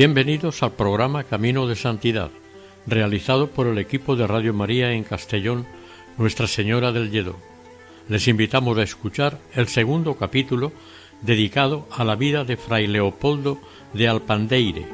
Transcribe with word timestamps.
Bienvenidos 0.00 0.62
al 0.62 0.72
programa 0.72 1.24
Camino 1.24 1.66
de 1.66 1.76
Santidad, 1.76 2.30
realizado 2.86 3.50
por 3.50 3.66
el 3.66 3.76
equipo 3.76 4.16
de 4.16 4.26
Radio 4.26 4.54
María 4.54 4.92
en 4.92 5.04
Castellón, 5.04 5.66
Nuestra 6.16 6.46
Señora 6.46 6.90
del 6.90 7.10
Lledo. 7.10 7.36
Les 8.08 8.26
invitamos 8.26 8.78
a 8.78 8.82
escuchar 8.82 9.38
el 9.54 9.68
segundo 9.68 10.14
capítulo 10.14 10.72
dedicado 11.20 11.86
a 11.90 12.04
la 12.04 12.16
vida 12.16 12.44
de 12.44 12.56
Fray 12.56 12.86
Leopoldo 12.86 13.58
de 13.92 14.08
Alpandeire, 14.08 14.86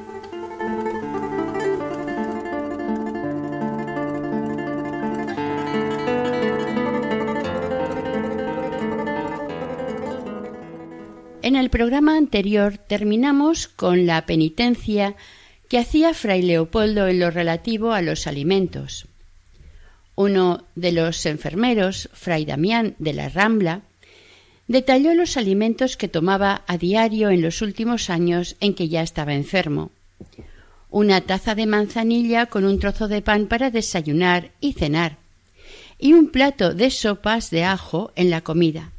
programa 11.76 12.16
anterior 12.16 12.78
terminamos 12.78 13.68
con 13.68 14.06
la 14.06 14.24
penitencia 14.24 15.14
que 15.68 15.76
hacía 15.76 16.14
fray 16.14 16.40
Leopoldo 16.40 17.06
en 17.06 17.20
lo 17.20 17.30
relativo 17.30 17.92
a 17.92 18.00
los 18.00 18.26
alimentos. 18.26 19.06
Uno 20.14 20.64
de 20.74 20.92
los 20.92 21.26
enfermeros, 21.26 22.08
fray 22.14 22.46
Damián 22.46 22.94
de 22.98 23.12
la 23.12 23.28
Rambla, 23.28 23.82
detalló 24.68 25.14
los 25.14 25.36
alimentos 25.36 25.98
que 25.98 26.08
tomaba 26.08 26.62
a 26.66 26.78
diario 26.78 27.28
en 27.28 27.42
los 27.42 27.60
últimos 27.60 28.08
años 28.08 28.56
en 28.60 28.72
que 28.72 28.88
ya 28.88 29.02
estaba 29.02 29.34
enfermo. 29.34 29.90
Una 30.88 31.20
taza 31.20 31.54
de 31.54 31.66
manzanilla 31.66 32.46
con 32.46 32.64
un 32.64 32.78
trozo 32.78 33.06
de 33.06 33.20
pan 33.20 33.48
para 33.48 33.70
desayunar 33.70 34.50
y 34.60 34.72
cenar, 34.72 35.18
y 35.98 36.14
un 36.14 36.30
plato 36.30 36.72
de 36.72 36.90
sopas 36.90 37.50
de 37.50 37.64
ajo 37.64 38.12
en 38.16 38.30
la 38.30 38.40
comida. 38.40 38.92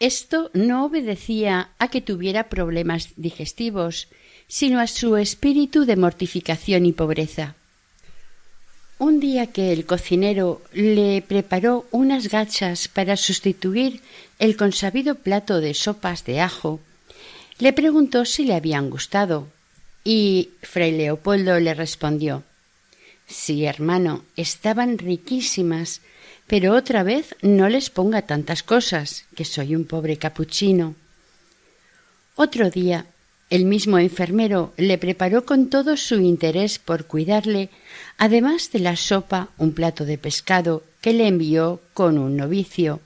Esto 0.00 0.50
no 0.54 0.86
obedecía 0.86 1.70
a 1.78 1.88
que 1.88 2.00
tuviera 2.00 2.48
problemas 2.48 3.10
digestivos, 3.16 4.08
sino 4.48 4.80
a 4.80 4.86
su 4.86 5.16
espíritu 5.16 5.84
de 5.84 5.96
mortificación 5.96 6.86
y 6.86 6.92
pobreza. 6.92 7.54
Un 8.98 9.20
día 9.20 9.46
que 9.46 9.72
el 9.72 9.86
cocinero 9.86 10.62
le 10.72 11.22
preparó 11.22 11.86
unas 11.90 12.28
gachas 12.28 12.88
para 12.88 13.16
sustituir 13.16 14.00
el 14.38 14.56
consabido 14.56 15.16
plato 15.16 15.60
de 15.60 15.74
sopas 15.74 16.24
de 16.24 16.40
ajo, 16.40 16.80
le 17.58 17.72
preguntó 17.72 18.24
si 18.24 18.44
le 18.44 18.54
habían 18.54 18.90
gustado, 18.90 19.48
y 20.02 20.50
fray 20.62 20.92
Leopoldo 20.92 21.60
le 21.60 21.74
respondió 21.74 22.42
Sí, 23.26 23.64
hermano, 23.64 24.24
estaban 24.36 24.98
riquísimas, 24.98 26.00
pero 26.50 26.74
otra 26.74 27.04
vez 27.04 27.36
no 27.42 27.68
les 27.68 27.90
ponga 27.90 28.22
tantas 28.22 28.64
cosas, 28.64 29.24
que 29.36 29.44
soy 29.44 29.76
un 29.76 29.84
pobre 29.84 30.16
capuchino. 30.16 30.96
Otro 32.34 32.70
día 32.70 33.06
el 33.50 33.66
mismo 33.66 34.00
enfermero 34.00 34.72
le 34.76 34.98
preparó 34.98 35.46
con 35.46 35.70
todo 35.70 35.96
su 35.96 36.16
interés 36.16 36.80
por 36.80 37.04
cuidarle, 37.04 37.70
además 38.18 38.72
de 38.72 38.80
la 38.80 38.96
sopa, 38.96 39.50
un 39.58 39.74
plato 39.74 40.04
de 40.04 40.18
pescado 40.18 40.82
que 41.00 41.12
le 41.12 41.28
envió 41.28 41.80
con 41.94 42.18
un 42.18 42.36
novicio. 42.36 42.98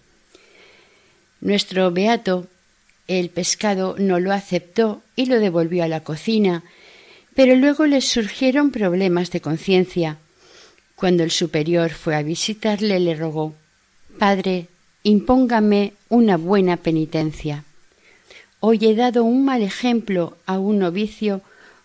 Nuestro 1.43 1.91
beato 1.91 2.47
el 3.09 3.28
pescado 3.28 3.94
no 3.99 4.21
lo 4.21 4.33
aceptó 4.33 5.03
y 5.16 5.27
lo 5.27 5.38
devolvió 5.38 5.84
a 5.84 5.88
la 5.88 6.00
cocina, 6.00 6.62
pero 7.34 7.56
luego 7.56 7.84
le 7.84 8.00
surgieron 8.00 8.71
problemas 8.71 9.31
de 9.31 9.43
conciencia 9.43 10.16
cuando 10.97 11.22
el 11.22 11.31
superior 11.31 11.91
fue 11.91 12.15
a 12.15 12.22
visitarle, 12.22 13.00
le 13.00 13.15
rogó 13.15 13.55
Padre, 14.19 14.69
impóngame 15.03 15.93
una 16.09 16.37
buena 16.37 16.77
penitencia. 16.77 17.65
Hoy 18.60 18.78
he 18.82 18.94
dado 18.94 19.25
un 19.25 19.44
mal 19.44 19.62
ejemplo 19.62 20.38
a 20.47 20.59
un 20.59 20.78
novicio 20.78 21.43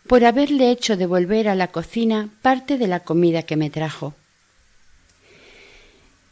por 0.08 0.24
haberle 0.24 0.72
hecho 0.72 0.96
devolver 0.96 1.48
a 1.50 1.56
la 1.56 1.68
cocina 1.68 2.30
parte 2.42 2.78
de 2.78 2.88
la 2.88 3.02
comida 3.02 3.44
que 3.44 3.56
me 3.56 3.70
trajo. 3.70 4.14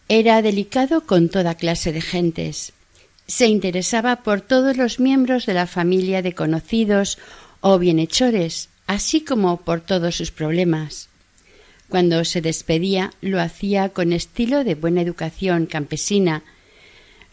Era 0.07 0.41
delicado 0.41 1.01
con 1.01 1.29
toda 1.29 1.55
clase 1.55 1.91
de 1.91 2.01
gentes. 2.01 2.73
Se 3.27 3.47
interesaba 3.47 4.17
por 4.17 4.39
todos 4.39 4.77
los 4.77 4.99
miembros 4.99 5.45
de 5.45 5.53
la 5.53 5.67
familia 5.67 6.21
de 6.21 6.33
conocidos 6.33 7.17
o 7.59 7.77
bienhechores, 7.77 8.69
así 8.85 9.21
como 9.21 9.57
por 9.57 9.81
todos 9.81 10.15
sus 10.15 10.31
problemas. 10.31 11.09
Cuando 11.89 12.25
se 12.25 12.41
despedía 12.41 13.13
lo 13.21 13.39
hacía 13.39 13.89
con 13.89 14.11
estilo 14.11 14.63
de 14.63 14.75
buena 14.75 15.01
educación 15.01 15.65
campesina. 15.65 16.43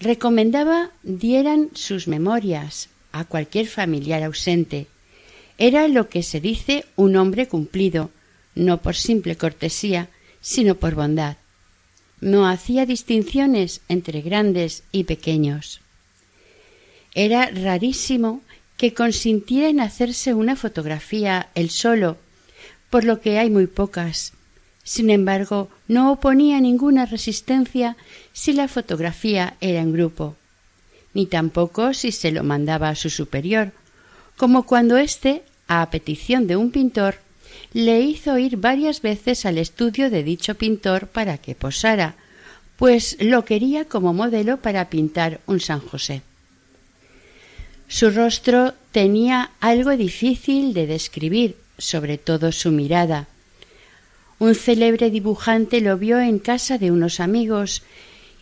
Recomendaba 0.01 0.91
dieran 1.03 1.71
sus 1.75 2.07
memorias 2.07 2.89
a 3.11 3.25
cualquier 3.25 3.67
familiar 3.67 4.23
ausente. 4.23 4.87
Era 5.59 5.89
lo 5.89 6.09
que 6.09 6.23
se 6.23 6.41
dice 6.41 6.85
un 6.97 7.17
hombre 7.17 7.49
cumplido, 7.49 8.11
no 8.55 8.81
por 8.81 8.95
simple 8.95 9.37
cortesía, 9.37 10.09
sino 10.41 10.77
por 10.77 10.95
bondad. 10.95 11.37
No 12.21 12.49
hacía 12.49 12.87
distinciones 12.87 13.81
entre 13.89 14.21
grandes 14.21 14.85
y 14.93 15.05
pequeños. 15.05 15.81
Era 17.15 17.51
rarísimo 17.51 18.41
que 18.77 18.95
consintiera 18.95 19.69
en 19.69 19.81
hacerse 19.81 20.35
una 20.35 20.57
fotografía 20.57 21.51
él 21.55 21.71
solo, 21.71 22.19
por 22.91 23.05
lo 23.05 23.21
que 23.21 23.39
hay 23.39 23.51
muy 23.51 23.67
pocas, 23.67 24.33
sin 24.85 25.09
embargo, 25.09 25.71
no 25.89 26.13
oponía 26.13 26.61
ninguna 26.61 27.07
resistencia 27.07 27.97
si 28.35 28.53
la 28.53 28.69
fotografía 28.69 29.57
era 29.61 29.81
en 29.81 29.93
grupo, 29.93 30.37
ni 31.15 31.27
tampoco 31.27 31.95
si 31.95 32.13
se 32.13 32.31
lo 32.31 32.45
mandaba 32.45 32.91
a 32.91 32.95
su 32.95 33.09
superior, 33.09 33.73
como 34.37 34.65
cuando 34.65 34.99
éste, 34.99 35.43
a 35.69 35.89
petición 35.91 36.47
de 36.47 36.57
un 36.57 36.71
pintor, 36.71 37.17
le 37.73 38.03
hizo 38.03 38.37
ir 38.39 38.59
varias 38.59 39.01
veces 39.01 39.47
al 39.47 39.59
estudio 39.59 40.11
de 40.11 40.23
dicho 40.23 40.55
pintor 40.55 41.07
para 41.09 41.39
que 41.39 41.55
posara, 41.55 42.15
pues 42.77 43.17
lo 43.21 43.45
quería 43.45 43.87
como 43.87 44.13
modelo 44.13 44.59
para 44.59 44.91
pintar 44.91 45.41
un 45.47 45.61
San 45.61 45.81
José. 45.81 46.23
Su 47.89 48.11
rostro 48.11 48.75
tenía 48.93 49.51
algo 49.61 49.97
difícil 49.97 50.75
de 50.75 50.87
describir, 50.87 51.57
sobre 51.79 52.19
todo 52.19 52.53
su 52.53 52.71
mirada, 52.71 53.29
un 54.39 54.55
célebre 54.55 55.11
dibujante 55.11 55.81
lo 55.81 55.97
vio 55.97 56.21
en 56.21 56.39
casa 56.39 56.79
de 56.79 56.91
unos 56.91 57.21
amigos 57.21 57.83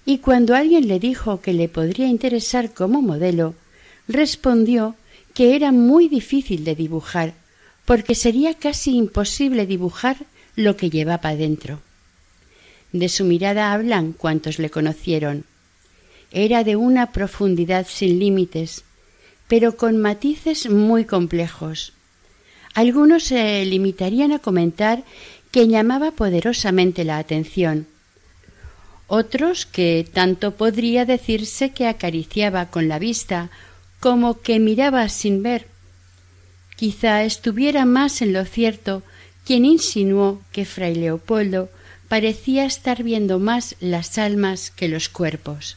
y 0.05 0.19
cuando 0.19 0.55
alguien 0.55 0.89
le 0.89 0.99
dijo 0.99 1.41
que 1.41 1.53
le 1.53 1.69
podría 1.69 2.07
interesar 2.07 2.73
como 2.73 3.03
modelo, 3.03 3.55
respondió 4.09 4.97
que 5.35 5.55
era 5.55 5.73
muy 5.73 6.09
difícil 6.09 6.65
de 6.65 6.75
dibujar, 6.75 7.35
porque 7.85 8.15
sería 8.15 8.55
casi 8.55 8.97
imposible 8.97 9.67
dibujar 9.67 10.17
lo 10.57 10.77
que 10.77 10.91
llevaba 10.91 11.35
dentro. 11.35 11.81
De 12.93 13.09
su 13.09 13.25
mirada 13.25 13.73
hablan 13.73 14.13
cuantos 14.13 14.59
le 14.59 14.71
conocieron. 14.71 15.45
Era 16.31 16.65
de 16.65 16.77
una 16.77 17.13
profundidad 17.13 17.87
sin 17.89 18.19
límites, 18.19 18.85
pero 19.49 19.77
con 19.77 19.99
matices 19.99 20.69
muy 20.69 21.05
complejos. 21.05 21.93
Algunos 22.75 23.25
se 23.25 23.65
limitarían 23.67 24.33
a 24.33 24.39
comentar 24.39 25.05
que 25.53 25.69
llamaba 25.69 26.11
poderosamente 26.11 27.05
la 27.05 27.19
atención. 27.19 27.87
Otros 29.07 29.67
que 29.67 30.09
tanto 30.11 30.57
podría 30.57 31.05
decirse 31.05 31.71
que 31.71 31.87
acariciaba 31.87 32.71
con 32.71 32.89
la 32.89 32.99
vista 32.99 33.51
como 34.01 34.41
que 34.41 34.59
miraba 34.59 35.09
sin 35.11 35.43
ver. 35.43 35.69
Quizá 36.77 37.23
estuviera 37.23 37.85
más 37.85 38.23
en 38.23 38.33
lo 38.33 38.45
cierto 38.45 39.03
quien 39.45 39.65
insinuó 39.65 40.41
que 40.51 40.65
fray 40.65 40.95
Leopoldo 40.95 41.69
parecía 42.09 42.65
estar 42.65 43.03
viendo 43.03 43.39
más 43.39 43.77
las 43.81 44.19
almas 44.19 44.71
que 44.71 44.89
los 44.89 45.09
cuerpos. 45.09 45.77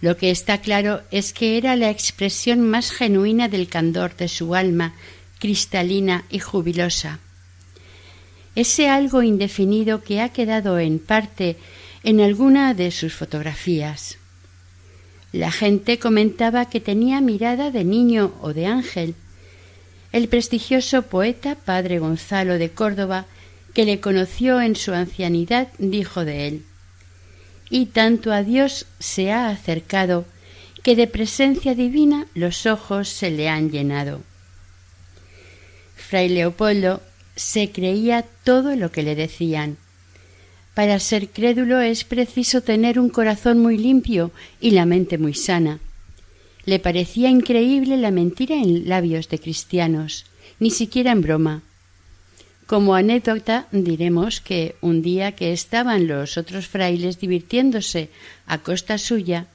Lo 0.00 0.16
que 0.16 0.30
está 0.30 0.58
claro 0.58 1.02
es 1.10 1.32
que 1.32 1.58
era 1.58 1.76
la 1.76 1.90
expresión 1.90 2.60
más 2.60 2.90
genuina 2.90 3.48
del 3.48 3.68
candor 3.68 4.16
de 4.16 4.28
su 4.28 4.54
alma 4.54 4.94
cristalina 5.38 6.24
y 6.30 6.38
jubilosa. 6.38 7.18
Ese 8.54 8.88
algo 8.88 9.22
indefinido 9.22 10.02
que 10.02 10.20
ha 10.20 10.30
quedado 10.30 10.78
en 10.78 10.98
parte 10.98 11.56
en 12.02 12.20
alguna 12.20 12.74
de 12.74 12.90
sus 12.90 13.14
fotografías. 13.14 14.16
La 15.32 15.52
gente 15.52 15.98
comentaba 15.98 16.68
que 16.68 16.80
tenía 16.80 17.20
mirada 17.20 17.70
de 17.70 17.84
niño 17.84 18.34
o 18.40 18.52
de 18.52 18.66
ángel. 18.66 19.14
El 20.12 20.28
prestigioso 20.28 21.02
poeta 21.02 21.54
padre 21.54 22.00
Gonzalo 22.00 22.58
de 22.58 22.70
Córdoba, 22.70 23.26
que 23.74 23.84
le 23.84 24.00
conoció 24.00 24.60
en 24.60 24.74
su 24.74 24.92
ancianidad, 24.92 25.68
dijo 25.78 26.24
de 26.24 26.48
él 26.48 26.64
Y 27.70 27.86
tanto 27.86 28.32
a 28.32 28.42
Dios 28.42 28.86
se 28.98 29.30
ha 29.30 29.48
acercado 29.48 30.24
que 30.82 30.96
de 30.96 31.06
presencia 31.06 31.76
divina 31.76 32.26
los 32.34 32.66
ojos 32.66 33.08
se 33.08 33.30
le 33.30 33.48
han 33.48 33.70
llenado. 33.70 34.22
Fray 35.94 36.28
Leopoldo 36.28 37.02
se 37.40 37.70
creía 37.70 38.26
todo 38.44 38.76
lo 38.76 38.92
que 38.92 39.02
le 39.02 39.14
decían. 39.14 39.78
Para 40.74 41.00
ser 41.00 41.30
crédulo 41.30 41.80
es 41.80 42.04
preciso 42.04 42.60
tener 42.60 43.00
un 43.00 43.08
corazón 43.08 43.58
muy 43.60 43.78
limpio 43.78 44.30
y 44.60 44.72
la 44.72 44.84
mente 44.84 45.16
muy 45.16 45.32
sana. 45.32 45.80
Le 46.66 46.78
parecía 46.78 47.30
increíble 47.30 47.96
la 47.96 48.10
mentira 48.10 48.56
en 48.56 48.86
labios 48.88 49.30
de 49.30 49.38
cristianos, 49.38 50.26
ni 50.58 50.70
siquiera 50.70 51.12
en 51.12 51.22
broma. 51.22 51.62
Como 52.66 52.94
anécdota 52.94 53.66
diremos 53.72 54.42
que 54.42 54.76
un 54.82 55.00
día 55.00 55.32
que 55.32 55.54
estaban 55.54 56.06
los 56.06 56.36
otros 56.36 56.68
frailes 56.68 57.18
divirtiéndose 57.18 58.10
a 58.46 58.58
costa 58.58 58.98
suya, 58.98 59.46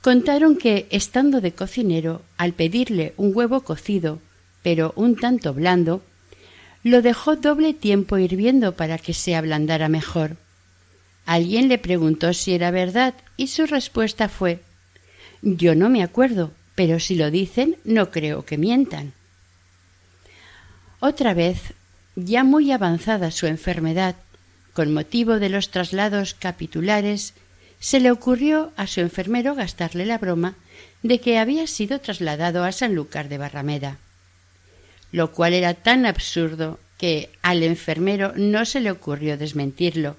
Contaron 0.00 0.56
que, 0.56 0.86
estando 0.90 1.40
de 1.40 1.52
cocinero, 1.52 2.20
al 2.36 2.52
pedirle 2.52 3.14
un 3.16 3.32
huevo 3.34 3.62
cocido, 3.62 4.20
pero 4.62 4.92
un 4.96 5.16
tanto 5.16 5.54
blando, 5.54 6.02
lo 6.84 7.00
dejó 7.00 7.34
doble 7.34 7.72
tiempo 7.72 8.18
hirviendo 8.18 8.76
para 8.76 8.98
que 8.98 9.14
se 9.14 9.34
ablandara 9.34 9.88
mejor. 9.88 10.36
Alguien 11.24 11.68
le 11.68 11.78
preguntó 11.78 12.34
si 12.34 12.52
era 12.52 12.70
verdad 12.70 13.14
y 13.38 13.48
su 13.48 13.66
respuesta 13.66 14.28
fue 14.28 14.60
Yo 15.40 15.74
no 15.74 15.88
me 15.88 16.02
acuerdo, 16.02 16.52
pero 16.74 17.00
si 17.00 17.16
lo 17.16 17.30
dicen 17.30 17.76
no 17.84 18.10
creo 18.10 18.44
que 18.44 18.58
mientan. 18.58 19.14
Otra 21.00 21.32
vez, 21.32 21.72
ya 22.16 22.44
muy 22.44 22.70
avanzada 22.70 23.30
su 23.30 23.46
enfermedad, 23.46 24.14
con 24.74 24.92
motivo 24.92 25.38
de 25.38 25.48
los 25.48 25.70
traslados 25.70 26.34
capitulares, 26.34 27.32
se 27.80 27.98
le 27.98 28.10
ocurrió 28.10 28.72
a 28.76 28.86
su 28.86 29.00
enfermero 29.00 29.54
gastarle 29.54 30.04
la 30.04 30.18
broma 30.18 30.54
de 31.02 31.20
que 31.20 31.38
había 31.38 31.66
sido 31.66 32.00
trasladado 32.00 32.64
a 32.64 32.72
Sanlúcar 32.72 33.28
de 33.28 33.38
Barrameda, 33.38 33.98
lo 35.14 35.30
cual 35.30 35.54
era 35.54 35.74
tan 35.74 36.06
absurdo 36.06 36.80
que 36.98 37.30
al 37.40 37.62
enfermero 37.62 38.32
no 38.34 38.64
se 38.64 38.80
le 38.80 38.90
ocurrió 38.90 39.38
desmentirlo. 39.38 40.16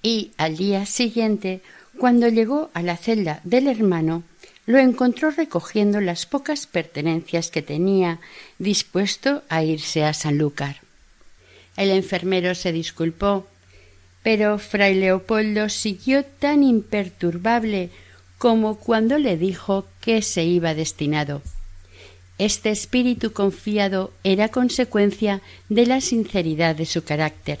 Y 0.00 0.30
al 0.36 0.56
día 0.56 0.86
siguiente, 0.86 1.60
cuando 1.98 2.28
llegó 2.28 2.70
a 2.72 2.82
la 2.82 2.96
celda 2.96 3.40
del 3.42 3.66
hermano, 3.66 4.22
lo 4.64 4.78
encontró 4.78 5.32
recogiendo 5.32 6.00
las 6.00 6.24
pocas 6.24 6.68
pertenencias 6.68 7.50
que 7.50 7.62
tenía, 7.62 8.20
dispuesto 8.60 9.42
a 9.48 9.64
irse 9.64 10.04
a 10.04 10.14
Sanlúcar. 10.14 10.76
El 11.76 11.90
enfermero 11.90 12.54
se 12.54 12.70
disculpó 12.70 13.48
pero 14.22 14.58
fray 14.58 14.94
Leopoldo 14.94 15.68
siguió 15.68 16.24
tan 16.24 16.62
imperturbable 16.62 17.90
como 18.38 18.76
cuando 18.76 19.18
le 19.18 19.36
dijo 19.36 19.88
que 20.00 20.22
se 20.22 20.44
iba 20.44 20.74
destinado. 20.74 21.42
Este 22.42 22.70
espíritu 22.70 23.32
confiado 23.32 24.12
era 24.24 24.48
consecuencia 24.48 25.42
de 25.68 25.86
la 25.86 26.00
sinceridad 26.00 26.74
de 26.74 26.86
su 26.86 27.04
carácter. 27.04 27.60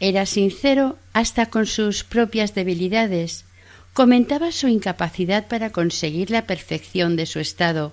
Era 0.00 0.26
sincero 0.26 0.98
hasta 1.12 1.46
con 1.46 1.66
sus 1.66 2.02
propias 2.02 2.54
debilidades, 2.54 3.44
comentaba 3.92 4.50
su 4.50 4.66
incapacidad 4.68 5.46
para 5.46 5.70
conseguir 5.70 6.30
la 6.30 6.42
perfección 6.46 7.16
de 7.16 7.26
su 7.26 7.38
estado, 7.38 7.92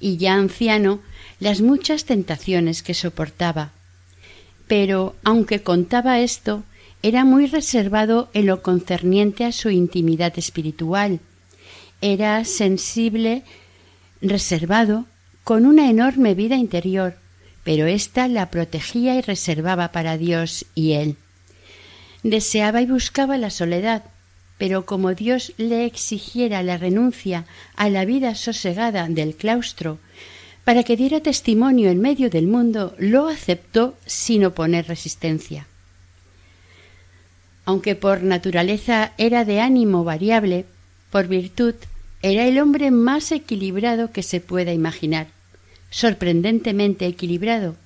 y 0.00 0.16
ya 0.16 0.34
anciano 0.34 1.00
las 1.38 1.60
muchas 1.60 2.04
tentaciones 2.04 2.82
que 2.82 2.94
soportaba 2.94 3.72
pero 4.68 5.16
aunque 5.24 5.62
contaba 5.62 6.20
esto, 6.20 6.62
era 7.02 7.24
muy 7.24 7.46
reservado 7.46 8.28
en 8.34 8.46
lo 8.46 8.62
concerniente 8.62 9.44
a 9.44 9.52
su 9.52 9.70
intimidad 9.70 10.38
espiritual. 10.38 11.20
Era 12.00 12.44
sensible, 12.44 13.42
reservado, 14.20 15.06
con 15.44 15.66
una 15.66 15.88
enorme 15.88 16.34
vida 16.34 16.56
interior, 16.56 17.16
pero 17.64 17.86
ésta 17.86 18.28
la 18.28 18.50
protegía 18.50 19.14
y 19.16 19.20
reservaba 19.20 19.92
para 19.92 20.16
Dios 20.16 20.66
y 20.74 20.92
él. 20.92 21.16
Deseaba 22.22 22.82
y 22.82 22.86
buscaba 22.86 23.38
la 23.38 23.50
soledad, 23.50 24.02
pero 24.58 24.86
como 24.86 25.14
Dios 25.14 25.52
le 25.56 25.84
exigiera 25.84 26.62
la 26.62 26.76
renuncia 26.76 27.46
a 27.76 27.88
la 27.88 28.04
vida 28.04 28.34
sosegada 28.34 29.08
del 29.08 29.34
claustro, 29.34 29.98
para 30.64 30.82
que 30.82 30.96
diera 30.96 31.20
testimonio 31.20 31.88
en 31.88 32.00
medio 32.00 32.28
del 32.28 32.46
mundo, 32.46 32.94
lo 32.98 33.28
aceptó 33.28 33.96
sin 34.04 34.44
oponer 34.44 34.86
resistencia. 34.86 35.66
Aunque 37.64 37.94
por 37.94 38.22
naturaleza 38.22 39.12
era 39.16 39.44
de 39.44 39.60
ánimo 39.60 40.04
variable, 40.04 40.66
por 41.10 41.26
virtud 41.28 41.74
era 42.22 42.46
el 42.46 42.58
hombre 42.58 42.90
más 42.90 43.32
equilibrado 43.32 44.10
que 44.10 44.22
se 44.22 44.40
pueda 44.40 44.72
imaginar, 44.72 45.28
sorprendentemente 45.90 47.06
equilibrado, 47.06 47.76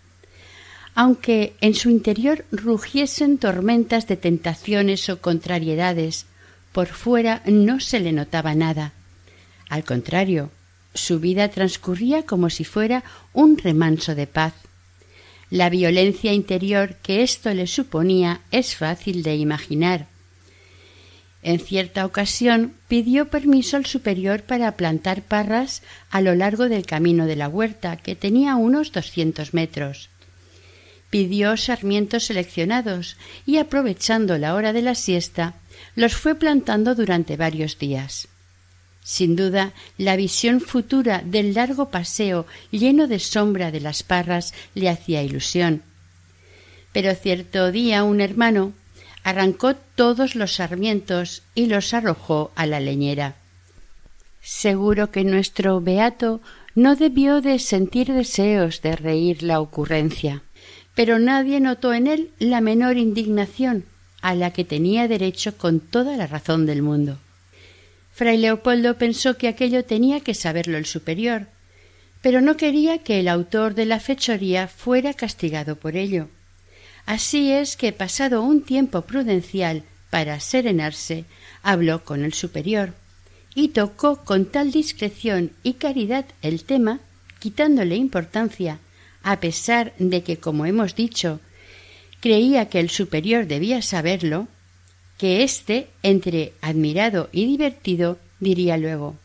aunque 0.94 1.55
en 1.61 1.75
su 1.75 1.90
interior 1.90 2.44
rugiesen 2.50 3.38
tormentas 3.38 4.06
de 4.06 4.17
tentaciones 4.17 5.08
o 5.08 5.20
contrariedades, 5.20 6.26
por 6.73 6.88
fuera 6.88 7.43
no 7.46 7.81
se 7.81 8.00
le 8.00 8.12
notaba 8.12 8.55
nada. 8.55 8.93
Al 9.69 9.84
contrario, 9.84 10.50
su 10.94 11.20
vida 11.20 11.49
transcurría 11.49 12.25
como 12.25 12.50
si 12.50 12.64
fuera 12.64 13.05
un 13.32 13.56
remanso 13.56 14.14
de 14.14 14.26
paz. 14.26 14.55
La 15.50 15.70
violencia 15.70 16.32
interior 16.32 16.96
que 17.03 17.22
esto 17.22 17.53
le 17.53 17.67
suponía 17.67 18.41
es 18.51 18.74
fácil 18.77 19.22
de 19.22 19.36
imaginar. 19.36 20.08
En 21.43 21.58
cierta 21.58 22.06
ocasión 22.06 22.75
pidió 22.87 23.29
permiso 23.29 23.77
al 23.77 23.84
superior 23.84 24.44
para 24.44 24.77
plantar 24.77 25.22
parras 25.22 25.82
a 26.11 26.20
lo 26.20 26.37
largo 26.37 26.69
del 26.69 26.87
camino 26.87 27.27
de 27.27 27.34
la 27.34 27.49
huerta, 27.49 27.96
que 27.96 28.15
tenía 28.15 28.55
unos 28.55 28.93
doscientos 28.93 29.53
metros. 29.53 30.08
Pidió 31.11 31.56
sarmientos 31.56 32.25
seleccionados 32.27 33.17
y, 33.44 33.58
aprovechando 33.58 34.39
la 34.39 34.55
hora 34.55 34.72
de 34.72 34.82
la 34.82 34.94
siesta, 34.94 35.55
los 35.96 36.15
fue 36.15 36.37
plantando 36.37 36.94
durante 36.94 37.37
varios 37.37 37.77
días. 37.77 38.29
Sin 39.03 39.34
duda, 39.34 39.72
la 39.99 40.15
visión 40.15 40.61
futura 40.61 41.22
del 41.25 41.55
largo 41.55 41.91
paseo 41.91 42.46
lleno 42.70 43.08
de 43.08 43.19
sombra 43.19 43.72
de 43.72 43.81
las 43.81 44.05
parras 44.05 44.55
le 44.75 44.89
hacía 44.89 45.25
ilusión. 45.25 45.82
Pero 46.93 47.15
cierto 47.17 47.72
día 47.72 48.05
un 48.05 48.20
hermano 48.20 48.75
arrancó 49.24 49.74
todos 49.74 50.34
los 50.34 50.55
sarmientos 50.55 51.43
y 51.55 51.67
los 51.67 51.94
arrojó 51.94 52.50
a 52.55 52.67
la 52.67 52.81
leñera. 52.81 53.36
Seguro 54.43 55.10
que 55.10 55.24
nuestro 55.24 55.81
beato 55.81 56.41
no 56.74 56.96
debió 56.96 57.41
de 57.41 57.58
sentir 57.58 58.12
deseos 58.12 58.82
de 58.82 58.96
reír 58.96 59.43
la 59.43 59.60
ocurrencia, 59.60 60.43
pero 60.94 61.19
nadie 61.19 61.60
notó 61.60 61.93
en 61.94 62.06
él 62.06 62.31
la 62.38 62.60
menor 62.60 62.96
indignación, 62.96 63.84
a 64.20 64.34
la 64.34 64.52
que 64.52 64.64
tenía 64.64 65.08
derecho 65.08 65.56
con 65.56 65.81
toda 65.81 66.17
la 66.17 66.26
razón 66.26 66.67
del 66.67 66.82
mundo. 66.82 67.19
Fray 68.12 68.38
Leopoldo 68.38 68.98
pensó 68.98 69.36
que 69.36 69.48
aquello 69.48 69.84
tenía 69.84 70.20
que 70.20 70.34
saberlo 70.34 70.76
el 70.76 70.86
superior, 70.86 71.46
pero 72.20 72.41
no 72.41 72.56
quería 72.56 72.98
que 72.98 73.20
el 73.20 73.29
autor 73.29 73.74
de 73.74 73.86
la 73.86 74.00
fechoría 74.00 74.69
fuera 74.69 75.14
castigado 75.14 75.76
por 75.76 75.96
ello. 75.96 76.29
Así 77.06 77.53
es 77.53 77.77
que, 77.77 77.93
pasado 77.93 78.43
un 78.43 78.63
tiempo 78.63 79.03
prudencial 79.03 79.82
para 80.11 80.41
serenarse, 80.41 81.25
habló 81.63 82.05
con 82.05 82.25
el 82.25 82.32
superior 82.32 82.94
y 83.55 83.69
tocó 83.69 84.25
con 84.25 84.47
tal 84.47 84.71
discreción 84.73 85.53
y 85.63 85.75
caridad 85.75 86.25
el 86.43 86.65
tema, 86.65 87.01
quitándole 87.39 87.97
importancia, 87.97 88.79
a 89.23 89.41
pesar 89.41 89.93
de 89.99 90.23
que, 90.23 90.39
como 90.39 90.67
hemos 90.67 90.94
dicho, 90.94 91.41
creía 92.21 92.69
que 92.69 92.81
el 92.81 92.89
superior 92.89 93.47
debía 93.47 93.82
saberlo, 93.82 94.49
que 95.19 95.43
éste, 95.43 95.89
entre 96.03 96.53
admirado 96.61 97.29
y 97.32 97.47
divertido, 97.47 98.19
diría 98.41 98.77
luego 98.77 99.17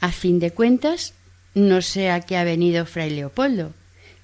A 0.00 0.12
fin 0.12 0.38
de 0.40 0.50
cuentas, 0.50 1.14
no 1.54 1.80
sé 1.82 2.10
a 2.10 2.20
qué 2.20 2.36
ha 2.36 2.44
venido 2.44 2.84
fray 2.84 3.10
Leopoldo, 3.10 3.72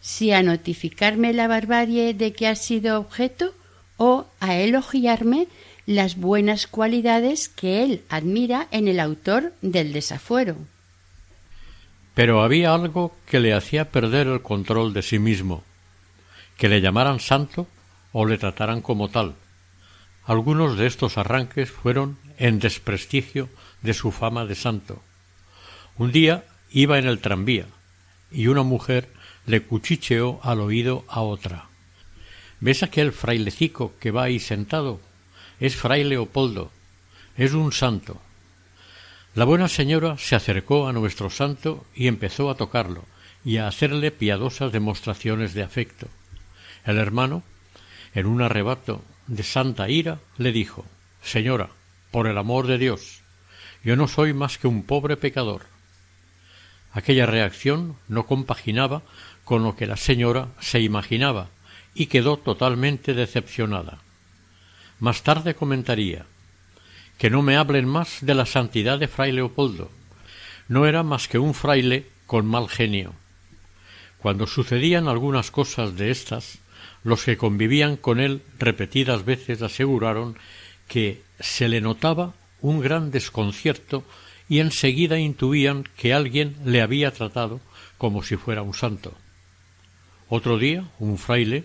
si 0.05 0.33
a 0.33 0.43
notificarme 0.43 1.33
la 1.33 1.49
barbarie 1.49 2.13
de 2.13 2.35
que 2.35 2.47
ha 2.47 2.57
sido 2.57 3.01
objeto 3.01 3.55
o 3.97 4.27
a 4.39 4.55
elogiarme 4.57 5.49
las 5.87 6.17
buenas 6.17 6.67
cualidades 6.67 7.49
que 7.49 7.83
él 7.83 8.03
admira 8.11 8.69
en 8.71 8.87
el 8.87 9.01
autor 9.01 9.55
del 9.63 9.95
desafuero. 9.95 10.59
Pero 12.13 12.43
había 12.43 12.75
algo 12.75 13.17
que 13.25 13.41
le 13.41 13.55
hacía 13.55 13.91
perder 13.91 14.27
el 14.27 14.43
control 14.43 14.93
de 14.93 15.01
sí 15.01 15.19
mismo, 15.19 15.65
que 16.59 16.69
le 16.69 16.83
llamaran 16.83 17.19
santo 17.19 17.67
o 18.13 18.27
le 18.27 18.37
trataran 18.37 18.83
como 18.83 19.09
tal. 19.09 19.35
Algunos 20.27 20.77
de 20.77 20.87
estos 20.87 21.17
arranques 21.17 21.71
fueron 21.71 22.19
en 22.37 22.59
desprestigio 22.59 23.49
de 23.81 23.95
su 23.95 24.13
fama 24.13 24.45
de 24.45 24.55
santo. 24.55 25.01
Un 25.97 26.13
día 26.13 26.45
iba 26.71 26.99
en 26.99 27.07
el 27.07 27.21
tranvía 27.21 27.65
y 28.31 28.49
una 28.49 28.65
mujer 28.65 29.09
le 29.47 29.63
cuchicheó 29.63 30.41
al 30.43 30.61
oído 30.61 31.05
a 31.09 31.21
otra. 31.21 31.69
¿Ves 32.61 32.83
aquel 32.83 33.13
frailecico 33.13 33.93
que 34.01 34.11
va 34.11 34.25
ahí 34.25 34.39
sentado? 34.39 35.01
Es 35.61 35.77
fray 35.77 36.05
Leopoldo. 36.05 36.71
Es 37.37 37.53
un 37.53 37.73
santo. 37.73 38.21
La 39.35 39.45
buena 39.45 39.69
señora 39.69 40.17
se 40.17 40.37
acercó 40.37 40.87
a 40.87 40.93
nuestro 40.93 41.29
santo 41.29 41.85
y 41.95 42.07
empezó 42.07 42.51
a 42.51 42.57
tocarlo 42.57 43.05
y 43.45 43.59
a 43.59 43.67
hacerle 43.67 44.11
piadosas 44.11 44.73
demostraciones 44.73 45.55
de 45.55 45.63
afecto. 45.63 46.09
El 46.85 46.99
hermano, 46.99 47.43
en 48.15 48.27
un 48.27 48.43
arrebato 48.43 49.03
de 49.27 49.43
santa 49.43 49.89
ira, 49.89 50.21
le 50.39 50.53
dijo 50.53 50.87
Señora, 51.23 51.71
por 52.11 52.27
el 52.27 52.39
amor 52.39 52.67
de 52.67 52.79
Dios, 52.79 53.23
yo 53.83 53.97
no 53.97 54.09
soy 54.09 54.33
más 54.33 54.57
que 54.57 54.69
un 54.69 54.85
pobre 54.85 55.17
pecador. 55.17 55.67
Aquella 56.93 57.27
reacción 57.27 57.97
no 58.07 58.27
compaginaba 58.27 59.03
con 59.45 59.63
lo 59.63 59.77
que 59.77 59.87
la 59.87 59.97
señora 59.97 60.49
se 60.61 60.81
imaginaba 60.81 61.49
y 61.95 62.07
quedó 62.07 62.37
totalmente 62.37 63.15
decepcionada. 63.15 63.99
Más 64.99 65.23
tarde 65.23 65.55
comentaría 65.55 66.27
que 67.19 67.31
no 67.31 67.43
me 67.43 67.57
hablen 67.57 67.87
más 67.87 68.19
de 68.21 68.35
la 68.35 68.47
santidad 68.47 68.99
de 68.99 69.09
fray 69.09 69.33
Leopoldo. 69.33 69.91
No 70.69 70.87
era 70.87 71.03
más 71.03 71.29
que 71.29 71.39
un 71.39 71.55
fraile 71.55 72.07
con 72.27 72.47
mal 72.47 72.69
genio. 72.69 73.15
Cuando 74.19 74.47
sucedían 74.47 75.07
algunas 75.07 75.51
cosas 75.51 75.97
de 75.97 76.11
estas, 76.11 76.59
los 77.05 77.23
que 77.25 77.37
convivían 77.37 77.97
con 77.97 78.19
él 78.19 78.43
repetidas 78.59 79.25
veces 79.25 79.63
aseguraron 79.63 80.37
que 80.89 81.23
se 81.39 81.69
le 81.69 81.81
notaba 81.81 82.35
un 82.61 82.81
gran 82.81 83.11
desconcierto 83.11 84.05
y 84.49 84.61
enseguida 84.61 85.19
intuían 85.19 85.85
que 85.97 86.15
alguien 86.15 86.57
le 86.65 86.81
había 86.81 87.11
tratado 87.13 87.61
como 87.99 88.23
si 88.23 88.37
fuera 88.37 88.63
un 88.63 88.75
santo. 88.75 89.15
Otro 90.29 90.59
día, 90.59 90.85
un 90.99 91.19
fraile 91.19 91.65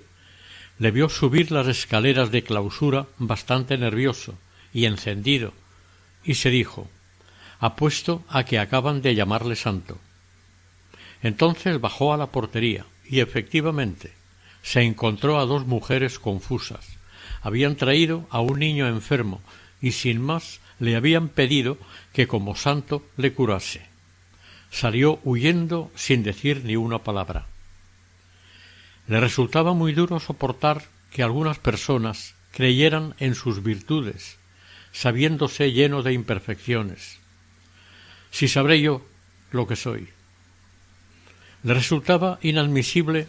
le 0.78 0.92
vio 0.92 1.10
subir 1.10 1.52
las 1.52 1.68
escaleras 1.68 2.32
de 2.32 2.44
clausura 2.44 3.08
bastante 3.18 3.78
nervioso 3.78 4.38
y 4.74 4.86
encendido, 4.86 5.54
y 6.24 6.36
se 6.36 6.50
dijo 6.50 6.88
apuesto 7.60 8.24
a 8.30 8.46
que 8.46 8.58
acaban 8.58 9.02
de 9.02 9.16
llamarle 9.16 9.56
santo. 9.56 9.98
Entonces 11.22 11.82
bajó 11.82 12.14
a 12.14 12.18
la 12.18 12.28
portería 12.28 12.86
y 13.06 13.20
efectivamente 13.20 14.14
se 14.64 14.82
encontró 14.82 15.40
a 15.40 15.46
dos 15.46 15.66
mujeres 15.68 16.20
confusas. 16.20 16.98
Habían 17.42 17.76
traído 17.76 18.28
a 18.30 18.40
un 18.40 18.60
niño 18.60 18.88
enfermo 18.88 19.42
y 19.82 19.92
sin 19.92 20.22
más 20.22 20.62
le 20.80 20.96
habían 20.96 21.28
pedido 21.28 21.78
que 22.14 22.28
como 22.28 22.56
santo 22.56 23.06
le 23.18 23.34
curase. 23.34 23.88
Salió 24.72 25.20
huyendo 25.24 25.92
sin 25.96 26.24
decir 26.24 26.64
ni 26.64 26.76
una 26.76 27.00
palabra. 27.00 27.48
Le 29.10 29.20
resultaba 29.20 29.74
muy 29.74 29.94
duro 29.94 30.20
soportar 30.20 30.84
que 31.12 31.24
algunas 31.24 31.58
personas 31.58 32.36
creyeran 32.52 33.16
en 33.18 33.34
sus 33.34 33.64
virtudes 33.64 34.38
sabiéndose 34.92 35.72
lleno 35.72 36.04
de 36.04 36.14
imperfecciones. 36.14 37.18
Si 38.30 38.48
sabré 38.48 38.82
yo 38.82 39.02
lo 39.52 39.66
que 39.66 39.76
soy. 39.76 40.10
Le 41.64 41.74
resultaba 41.74 42.38
inadmisible 42.44 43.28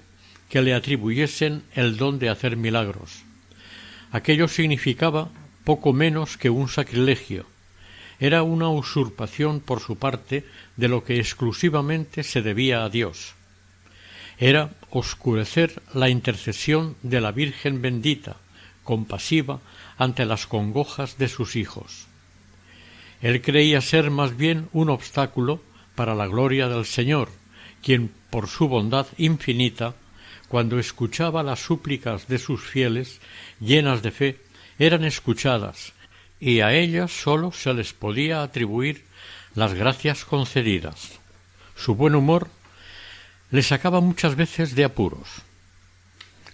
que 0.50 0.60
le 0.60 0.74
atribuyesen 0.74 1.62
el 1.74 1.96
don 1.96 2.18
de 2.18 2.28
hacer 2.28 2.58
milagros. 2.58 3.22
Aquello 4.12 4.48
significaba 4.48 5.30
poco 5.64 5.94
menos 5.94 6.36
que 6.36 6.50
un 6.50 6.68
sacrilegio. 6.68 7.46
Era 8.18 8.42
una 8.42 8.68
usurpación 8.68 9.60
por 9.60 9.80
su 9.80 9.96
parte 9.96 10.44
de 10.76 10.88
lo 10.88 11.04
que 11.04 11.18
exclusivamente 11.18 12.22
se 12.22 12.42
debía 12.42 12.84
a 12.84 12.90
Dios. 12.90 13.34
Era 14.40 14.70
oscurecer 14.88 15.82
la 15.92 16.08
intercesión 16.08 16.96
de 17.02 17.20
la 17.20 17.30
Virgen 17.30 17.82
bendita, 17.82 18.36
compasiva 18.84 19.60
ante 19.98 20.24
las 20.24 20.46
congojas 20.46 21.18
de 21.18 21.28
sus 21.28 21.56
hijos. 21.56 22.06
Él 23.20 23.42
creía 23.42 23.82
ser 23.82 24.10
más 24.10 24.38
bien 24.38 24.70
un 24.72 24.88
obstáculo 24.88 25.60
para 25.94 26.14
la 26.14 26.26
gloria 26.26 26.68
del 26.68 26.86
Señor, 26.86 27.28
quien, 27.82 28.10
por 28.30 28.48
su 28.48 28.66
bondad 28.66 29.06
infinita, 29.18 29.94
cuando 30.48 30.78
escuchaba 30.78 31.42
las 31.42 31.60
súplicas 31.60 32.26
de 32.26 32.38
sus 32.38 32.62
fieles, 32.62 33.20
llenas 33.60 34.00
de 34.00 34.10
fe, 34.10 34.40
eran 34.78 35.04
escuchadas, 35.04 35.92
y 36.40 36.60
a 36.60 36.72
ellas 36.72 37.12
sólo 37.12 37.52
se 37.52 37.74
les 37.74 37.92
podía 37.92 38.42
atribuir 38.42 39.04
las 39.54 39.74
gracias 39.74 40.24
concedidas. 40.24 41.20
Su 41.76 41.94
buen 41.94 42.14
humor 42.14 42.48
le 43.50 43.62
sacaba 43.62 44.00
muchas 44.00 44.36
veces 44.36 44.74
de 44.74 44.84
apuros, 44.84 45.42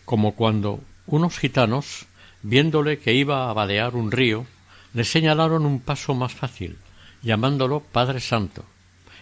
como 0.05 0.35
cuando 0.35 0.81
unos 1.07 1.39
gitanos 1.39 2.07
viéndole 2.43 2.99
que 2.99 3.13
iba 3.13 3.51
a 3.51 3.53
vadear 3.53 3.95
un 3.95 4.13
río, 4.13 4.47
le 4.95 5.05
señalaron 5.05 5.67
un 5.67 5.81
paso 5.81 6.15
más 6.15 6.33
fácil, 6.33 6.79
llamándolo 7.23 7.81
Padre 7.81 8.21
Santo. 8.21 8.65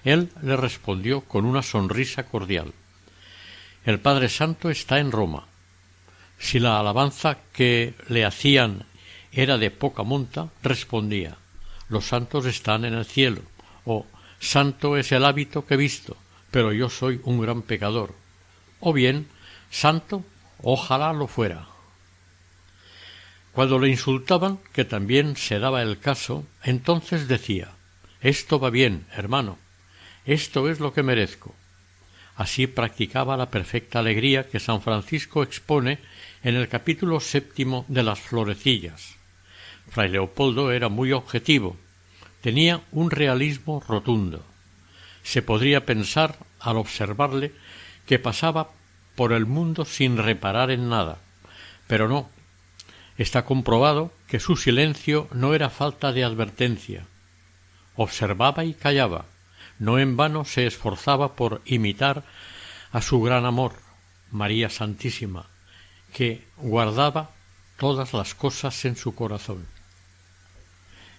Él 0.04 0.30
le 0.42 0.56
respondió 0.56 1.22
con 1.22 1.46
una 1.46 1.62
sonrisa 1.62 2.24
cordial. 2.24 2.72
El 3.84 3.98
Padre 3.98 4.28
Santo 4.28 4.70
está 4.70 4.98
en 4.98 5.10
Roma. 5.10 5.46
Si 6.38 6.58
la 6.58 6.78
alabanza 6.78 7.38
que 7.52 7.94
le 8.08 8.24
hacían 8.24 8.84
era 9.32 9.58
de 9.58 9.70
poca 9.70 10.02
monta, 10.02 10.50
respondía 10.62 11.36
Los 11.88 12.06
santos 12.06 12.46
están 12.46 12.84
en 12.84 12.94
el 12.94 13.04
cielo, 13.04 13.42
o 13.84 14.06
Santo 14.38 14.96
es 14.96 15.10
el 15.12 15.24
hábito 15.24 15.64
que 15.64 15.76
visto, 15.76 16.16
pero 16.54 16.72
yo 16.72 16.88
soy 16.88 17.20
un 17.24 17.40
gran 17.40 17.62
pecador, 17.62 18.14
o 18.78 18.92
bien 18.92 19.26
Santo, 19.72 20.24
ojalá 20.62 21.12
lo 21.12 21.26
fuera. 21.26 21.66
Cuando 23.50 23.80
le 23.80 23.88
insultaban, 23.88 24.60
que 24.72 24.84
también 24.84 25.34
se 25.34 25.58
daba 25.58 25.82
el 25.82 25.98
caso, 25.98 26.46
entonces 26.62 27.26
decía 27.26 27.72
Esto 28.20 28.60
va 28.60 28.70
bien, 28.70 29.04
hermano, 29.16 29.58
esto 30.26 30.70
es 30.70 30.78
lo 30.78 30.92
que 30.92 31.02
merezco. 31.02 31.56
Así 32.36 32.68
practicaba 32.68 33.36
la 33.36 33.50
perfecta 33.50 33.98
alegría 33.98 34.48
que 34.48 34.60
San 34.60 34.80
Francisco 34.80 35.42
expone 35.42 35.98
en 36.44 36.54
el 36.54 36.68
capítulo 36.68 37.18
séptimo 37.18 37.84
de 37.88 38.04
las 38.04 38.20
florecillas. 38.20 39.16
Fray 39.90 40.08
Leopoldo 40.08 40.70
era 40.70 40.88
muy 40.88 41.10
objetivo, 41.10 41.76
tenía 42.42 42.80
un 42.92 43.10
realismo 43.10 43.82
rotundo. 43.84 44.53
Se 45.24 45.42
podría 45.42 45.84
pensar, 45.84 46.36
al 46.60 46.76
observarle, 46.76 47.52
que 48.06 48.20
pasaba 48.20 48.70
por 49.16 49.32
el 49.32 49.46
mundo 49.46 49.84
sin 49.84 50.16
reparar 50.18 50.70
en 50.70 50.88
nada, 50.88 51.18
pero 51.88 52.08
no, 52.08 52.30
Está 53.16 53.44
comprobado 53.44 54.12
que 54.26 54.40
su 54.40 54.56
silencio 54.56 55.28
no 55.32 55.54
era 55.54 55.70
falta 55.70 56.12
de 56.12 56.24
advertencia. 56.24 57.06
Observaba 57.94 58.64
y 58.64 58.74
callaba. 58.74 59.26
No 59.78 59.98
en 59.98 60.16
vano 60.16 60.44
se 60.44 60.66
esforzaba 60.66 61.36
por 61.36 61.62
imitar 61.64 62.24
a 62.90 63.00
su 63.02 63.20
gran 63.22 63.44
amor, 63.44 63.74
María 64.30 64.68
Santísima, 64.68 65.46
que 66.12 66.44
guardaba 66.56 67.30
todas 67.78 68.14
las 68.14 68.34
cosas 68.34 68.84
en 68.84 68.96
su 68.96 69.14
corazón. 69.14 69.66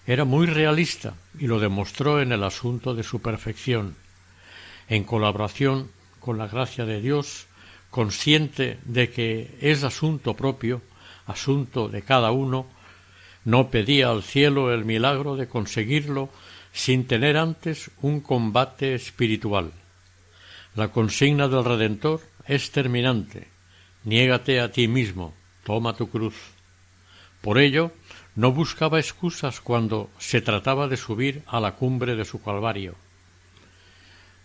Era 0.08 0.24
muy 0.24 0.46
realista 0.46 1.16
y 1.40 1.48
lo 1.48 1.60
demostró 1.60 2.22
en 2.22 2.32
el 2.32 2.44
asunto 2.44 2.94
de 2.94 3.04
su 3.04 3.22
perfección. 3.22 3.96
En 4.88 5.04
colaboración 5.04 5.90
con 6.20 6.38
la 6.38 6.48
gracia 6.48 6.86
de 6.86 7.02
Dios, 7.02 7.48
consciente 7.90 8.78
de 8.86 9.10
que 9.10 9.58
es 9.62 9.84
asunto 9.84 10.36
propio, 10.36 10.82
asunto 11.26 11.88
de 11.90 12.04
cada 12.04 12.32
uno, 12.32 12.68
no 13.46 13.70
pedía 13.70 14.10
al 14.10 14.24
cielo 14.24 14.74
el 14.74 14.86
milagro 14.86 15.36
de 15.36 15.48
conseguirlo 15.48 16.30
sin 16.74 17.08
tener 17.08 17.38
antes 17.38 17.90
un 18.02 18.22
combate 18.22 18.96
espiritual. 18.96 19.72
La 20.76 20.90
consigna 20.90 21.48
del 21.48 21.64
Redentor 21.64 22.22
es 22.48 22.72
terminante. 22.72 23.48
Niégate 24.04 24.60
a 24.60 24.72
ti 24.72 24.88
mismo, 24.88 25.34
toma 25.64 25.96
tu 25.96 26.10
cruz. 26.10 26.36
Por 27.42 27.60
ello, 27.60 27.92
no 28.36 28.52
buscaba 28.52 29.00
excusas 29.00 29.62
cuando 29.62 30.10
se 30.20 30.42
trataba 30.42 30.88
de 30.88 30.98
subir 30.98 31.44
a 31.48 31.60
la 31.60 31.76
cumbre 31.76 32.16
de 32.16 32.26
su 32.26 32.42
calvario. 32.42 32.96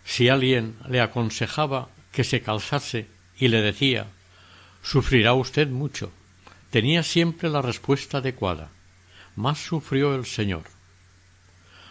Si 0.04 0.28
alguien 0.28 0.76
le 0.88 1.00
aconsejaba 1.00 1.88
que 2.12 2.24
se 2.24 2.40
calzase 2.40 3.06
y 3.36 3.48
le 3.48 3.60
decía 3.62 4.06
Sufrirá 4.82 5.34
usted 5.34 5.68
mucho, 5.68 6.10
tenía 6.70 7.02
siempre 7.02 7.50
la 7.50 7.62
respuesta 7.62 8.18
adecuada. 8.18 8.70
Más 9.36 9.58
sufrió 9.58 10.14
el 10.14 10.24
Señor. 10.24 10.64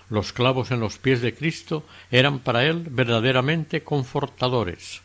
los 0.09 0.33
clavos 0.33 0.71
en 0.71 0.79
los 0.79 0.97
pies 0.97 1.21
de 1.21 1.35
Cristo 1.35 1.85
eran 2.09 2.39
para 2.39 2.65
él 2.65 2.87
verdaderamente 2.89 3.83
confortadores. 3.83 5.01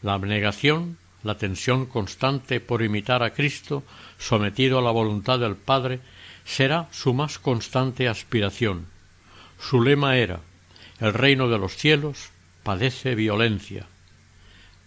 La 0.00 0.14
abnegación, 0.14 0.96
la 1.24 1.36
tensión 1.36 1.86
constante 1.86 2.60
por 2.60 2.82
imitar 2.82 3.22
a 3.22 3.32
Cristo, 3.32 3.82
sometido 4.18 4.78
a 4.78 4.82
la 4.82 4.90
voluntad 4.90 5.40
del 5.40 5.56
Padre, 5.56 6.00
será 6.44 6.88
su 6.92 7.14
más 7.14 7.38
constante 7.38 8.08
aspiración. 8.08 8.86
Su 9.58 9.82
lema 9.82 10.16
era 10.16 10.40
el 11.00 11.12
reino 11.12 11.48
de 11.48 11.58
los 11.58 11.76
cielos 11.76 12.30
padece 12.62 13.14
violencia. 13.14 13.86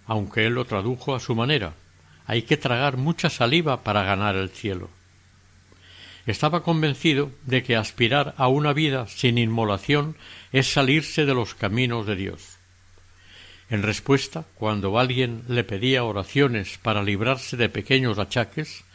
Aunque 0.06 0.46
él 0.48 0.54
lo 0.54 0.66
tradujo 0.66 1.16
a 1.16 1.20
su 1.20 1.36
manera, 1.36 1.74
hay 2.26 2.44
que 2.44 2.58
tragar 2.58 2.98
mucha 2.98 3.30
saliva 3.30 3.84
para 3.84 4.04
ganar 4.04 4.36
el 4.36 4.50
cielo. 4.50 4.90
Estaba 6.26 6.64
convencido 6.64 7.32
de 7.46 7.64
que 7.64 7.76
aspirar 7.76 8.34
a 8.38 8.48
una 8.48 8.74
vida 8.74 9.08
sin 9.08 9.38
inmolación 9.38 10.18
es 10.52 10.72
salirse 10.72 11.26
de 11.26 11.34
los 11.34 11.56
caminos 11.56 12.06
de 12.06 12.16
Dios. 12.16 12.57
En 13.70 13.84
respuesta, 13.84 14.46
cuando 14.56 14.98
alguien 14.98 15.44
le 15.48 15.64
pedía 15.64 16.04
oraciones 16.04 16.78
para 16.78 17.04
librarse 17.04 17.58
de 17.58 17.68
pequeños 17.68 18.18
achaques, 18.18 18.86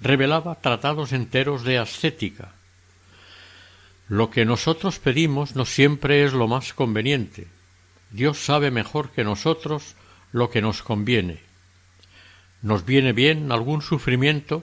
revelaba 0.00 0.60
tratados 0.60 1.12
enteros 1.12 1.64
de 1.64 1.78
ascética. 1.78 2.52
Lo 4.08 4.30
que 4.30 4.44
nosotros 4.44 4.98
pedimos 4.98 5.56
no 5.56 5.64
siempre 5.64 6.24
es 6.24 6.32
lo 6.32 6.48
más 6.48 6.72
conveniente. 6.74 7.48
Dios 8.10 8.38
sabe 8.38 8.70
mejor 8.70 9.10
que 9.10 9.24
nosotros 9.24 9.94
lo 10.32 10.50
que 10.50 10.62
nos 10.62 10.82
conviene. 10.82 11.40
Nos 12.62 12.84
viene 12.84 13.12
bien 13.12 13.52
algún 13.52 13.82
sufrimiento 13.82 14.62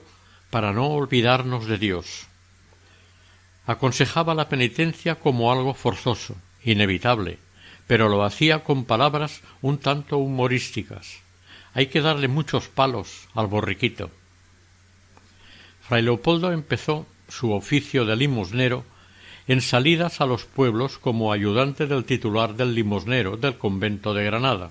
para 0.50 0.72
no 0.72 0.88
olvidarnos 0.88 1.66
de 1.66 1.78
Dios. 1.78 2.26
Aconsejaba 3.66 4.34
la 4.34 4.48
penitencia 4.48 5.16
como 5.16 5.52
algo 5.52 5.74
forzoso, 5.74 6.36
inevitable, 6.64 7.38
pero 7.88 8.08
lo 8.08 8.22
hacía 8.22 8.62
con 8.62 8.84
palabras 8.84 9.40
un 9.60 9.78
tanto 9.78 10.18
humorísticas. 10.18 11.18
Hay 11.74 11.86
que 11.86 12.00
darle 12.00 12.28
muchos 12.28 12.68
palos 12.68 13.28
al 13.34 13.48
borriquito. 13.48 14.10
Fray 15.80 16.02
Leopoldo 16.02 16.52
empezó 16.52 17.06
su 17.28 17.52
oficio 17.52 18.04
de 18.04 18.14
limosnero 18.14 18.84
en 19.48 19.62
salidas 19.62 20.20
a 20.20 20.26
los 20.26 20.44
pueblos 20.44 20.98
como 20.98 21.32
ayudante 21.32 21.86
del 21.86 22.04
titular 22.04 22.54
del 22.54 22.74
limosnero 22.74 23.38
del 23.38 23.56
convento 23.56 24.12
de 24.12 24.24
Granada. 24.24 24.70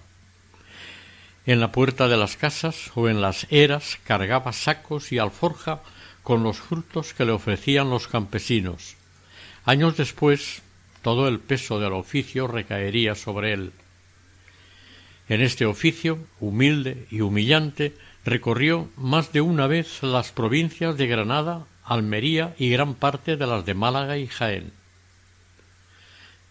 En 1.48 1.60
la 1.60 1.72
puerta 1.72 2.08
de 2.08 2.18
las 2.18 2.38
casas 2.38 2.92
o 2.94 3.10
en 3.10 3.20
las 3.20 3.48
eras 3.50 3.98
cargaba 4.04 4.54
sacos 4.54 5.12
y 5.12 5.18
alforja 5.18 5.82
con 6.22 6.44
los 6.44 6.60
frutos 6.60 7.16
que 7.16 7.26
le 7.26 7.32
ofrecían 7.32 7.90
los 7.90 8.08
campesinos. 8.08 8.96
Años 9.66 9.98
después, 9.98 10.62
todo 11.08 11.30
el 11.30 11.40
peso 11.40 11.80
del 11.80 11.94
oficio 11.94 12.48
recaería 12.48 13.16
sobre 13.16 13.54
él. 13.54 13.72
En 15.30 15.40
este 15.40 15.66
oficio, 15.66 16.20
humilde 16.42 17.08
y 17.10 17.22
humillante, 17.22 17.96
recorrió 18.26 18.90
más 18.98 19.32
de 19.32 19.40
una 19.40 19.68
vez 19.68 20.04
las 20.04 20.34
provincias 20.34 20.98
de 20.98 21.08
Granada, 21.08 21.66
Almería 21.86 22.56
y 22.60 22.70
gran 22.72 22.94
parte 22.94 23.38
de 23.38 23.48
las 23.48 23.66
de 23.66 23.74
Málaga 23.74 24.18
y 24.18 24.28
Jaén. 24.28 24.74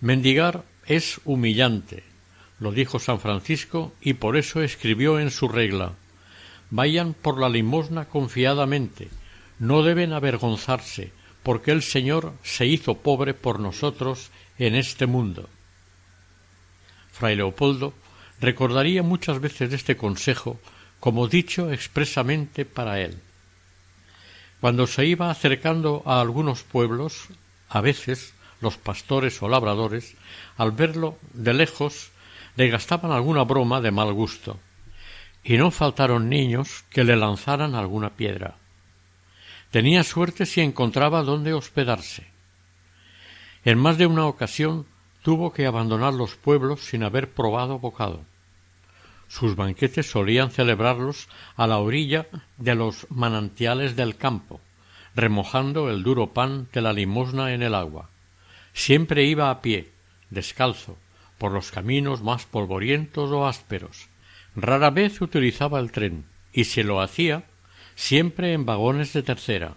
Mendigar 0.01 0.65
es 0.87 1.21
humillante, 1.27 2.03
lo 2.59 2.73
dijo 2.73 2.99
San 2.99 3.21
Francisco 3.21 3.93
y 4.01 4.15
por 4.15 4.39
eso 4.39 4.63
escribió 4.63 5.21
en 5.21 5.31
su 5.31 5.49
regla 5.49 5.93
Vayan 6.71 7.13
por 7.13 7.39
la 7.39 7.51
limosna 7.51 8.07
confiadamente, 8.07 9.11
no 9.59 9.83
deben 9.83 10.15
avergonzarse, 10.15 11.13
porque 11.43 11.73
el 11.73 11.83
Señor 11.83 12.33
se 12.43 12.65
hizo 12.65 12.95
pobre 13.03 13.35
por 13.35 13.61
nosotros 13.61 14.31
en 14.59 14.75
este 14.75 15.07
mundo. 15.07 15.49
Fray 17.13 17.37
Leopoldo 17.37 17.95
recordaría 18.41 19.03
muchas 19.03 19.41
veces 19.41 19.73
este 19.73 19.97
consejo 19.97 20.61
como 21.01 21.29
dicho 21.29 21.71
expresamente 21.71 22.65
para 22.65 23.01
él. 23.01 23.19
Cuando 24.61 24.87
se 24.87 25.07
iba 25.07 25.31
acercando 25.31 26.03
a 26.07 26.21
algunos 26.21 26.63
pueblos, 26.63 27.29
a 27.69 27.81
veces 27.81 28.35
los 28.61 28.77
pastores 28.77 29.43
o 29.43 29.49
labradores, 29.49 30.17
al 30.57 30.73
verlo 30.73 31.19
de 31.33 31.55
lejos, 31.55 32.11
le 32.57 32.69
gastaban 32.69 33.13
alguna 33.13 33.45
broma 33.45 33.81
de 33.81 33.91
mal 33.91 34.13
gusto, 34.13 34.59
y 35.45 35.59
no 35.59 35.71
faltaron 35.71 36.29
niños 36.29 36.85
que 36.91 37.05
le 37.05 37.17
lanzaran 37.17 37.75
alguna 37.75 38.11
piedra. 38.11 38.57
Tenía 39.71 40.03
suerte 40.05 40.47
si 40.47 40.63
encontraba 40.63 41.23
dónde 41.23 41.53
hospedarse. 41.53 42.36
En 43.67 43.79
más 43.79 43.99
de 43.99 44.07
una 44.07 44.27
ocasión 44.27 44.87
tuvo 45.25 45.53
que 45.53 45.67
abandonar 45.67 46.15
los 46.15 46.37
pueblos 46.37 46.83
sin 46.83 47.03
haber 47.03 47.33
probado 47.33 47.81
bocado. 47.81 48.21
Sus 49.27 49.57
banquetes 49.57 50.09
solían 50.09 50.53
celebrarlos 50.53 51.29
a 51.57 51.67
la 51.67 51.79
orilla 51.79 52.29
de 52.59 52.77
los 52.77 53.09
manantiales 53.11 53.97
del 53.97 54.15
campo, 54.15 54.61
remojando 55.17 55.91
el 55.91 56.05
duro 56.05 56.33
pan 56.33 56.69
de 56.73 56.81
la 56.81 56.93
limosna 56.93 57.55
en 57.55 57.65
el 57.65 57.75
agua. 57.75 58.09
Siempre 58.73 59.25
iba 59.25 59.51
a 59.51 59.63
pie, 59.63 59.91
descalzo, 60.31 60.97
por 61.37 61.51
los 61.51 61.73
caminos 61.73 62.23
más 62.23 62.47
polvorientos 62.47 63.33
o 63.33 63.49
ásperos. 63.49 64.07
Rara 64.55 64.91
vez 64.91 65.21
utilizaba 65.21 65.81
el 65.81 65.91
tren, 65.91 66.25
y 66.53 66.67
se 66.67 66.85
lo 66.85 67.01
hacía 67.01 67.43
siempre 67.97 68.53
en 68.53 68.65
vagones 68.65 69.13
de 69.13 69.25
tercera. 69.25 69.75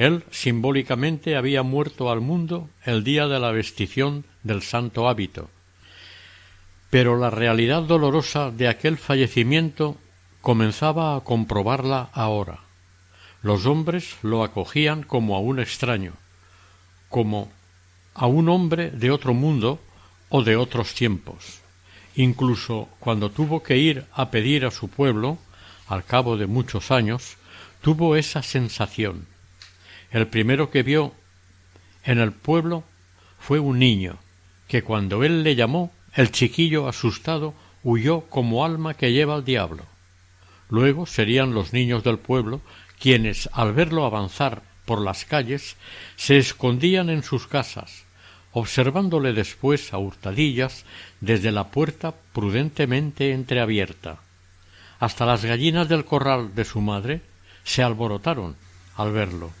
Él 0.00 0.24
simbólicamente 0.30 1.36
había 1.36 1.62
muerto 1.62 2.10
al 2.10 2.22
mundo 2.22 2.70
el 2.86 3.04
día 3.04 3.28
de 3.28 3.38
la 3.38 3.50
vestición 3.50 4.24
del 4.42 4.62
santo 4.62 5.10
hábito. 5.10 5.50
Pero 6.88 7.18
la 7.18 7.28
realidad 7.28 7.82
dolorosa 7.82 8.50
de 8.50 8.68
aquel 8.68 8.96
fallecimiento 8.96 9.98
comenzaba 10.40 11.14
a 11.14 11.20
comprobarla 11.20 12.08
ahora. 12.14 12.60
Los 13.42 13.66
hombres 13.66 14.16
lo 14.22 14.42
acogían 14.42 15.02
como 15.02 15.36
a 15.36 15.40
un 15.40 15.60
extraño, 15.60 16.14
como 17.10 17.52
a 18.14 18.24
un 18.24 18.48
hombre 18.48 18.90
de 18.90 19.10
otro 19.10 19.34
mundo 19.34 19.80
o 20.30 20.42
de 20.42 20.56
otros 20.56 20.94
tiempos. 20.94 21.60
Incluso 22.16 22.88
cuando 23.00 23.28
tuvo 23.28 23.62
que 23.62 23.76
ir 23.76 24.06
a 24.14 24.30
pedir 24.30 24.64
a 24.64 24.70
su 24.70 24.88
pueblo, 24.88 25.36
al 25.88 26.06
cabo 26.06 26.38
de 26.38 26.46
muchos 26.46 26.90
años, 26.90 27.36
tuvo 27.82 28.16
esa 28.16 28.42
sensación. 28.42 29.26
El 30.10 30.26
primero 30.26 30.70
que 30.70 30.82
vio 30.82 31.12
en 32.04 32.18
el 32.18 32.32
pueblo 32.32 32.84
fue 33.38 33.60
un 33.60 33.78
niño, 33.78 34.18
que 34.68 34.82
cuando 34.82 35.22
él 35.24 35.42
le 35.42 35.54
llamó, 35.54 35.92
el 36.14 36.30
chiquillo 36.32 36.88
asustado 36.88 37.54
huyó 37.82 38.22
como 38.22 38.64
alma 38.64 38.94
que 38.94 39.12
lleva 39.12 39.34
al 39.34 39.44
diablo. 39.44 39.84
Luego 40.68 41.06
serían 41.06 41.54
los 41.54 41.72
niños 41.72 42.04
del 42.04 42.18
pueblo 42.18 42.60
quienes, 42.98 43.48
al 43.52 43.72
verlo 43.72 44.04
avanzar 44.04 44.62
por 44.84 45.00
las 45.00 45.24
calles, 45.24 45.76
se 46.16 46.38
escondían 46.38 47.08
en 47.10 47.22
sus 47.22 47.46
casas, 47.46 48.04
observándole 48.52 49.32
después 49.32 49.92
a 49.92 49.98
hurtadillas 49.98 50.84
desde 51.20 51.52
la 51.52 51.68
puerta 51.68 52.14
prudentemente 52.32 53.32
entreabierta. 53.32 54.18
Hasta 54.98 55.24
las 55.24 55.44
gallinas 55.44 55.88
del 55.88 56.04
corral 56.04 56.54
de 56.54 56.64
su 56.64 56.80
madre 56.80 57.22
se 57.64 57.82
alborotaron 57.82 58.56
al 58.96 59.12
verlo, 59.12 59.52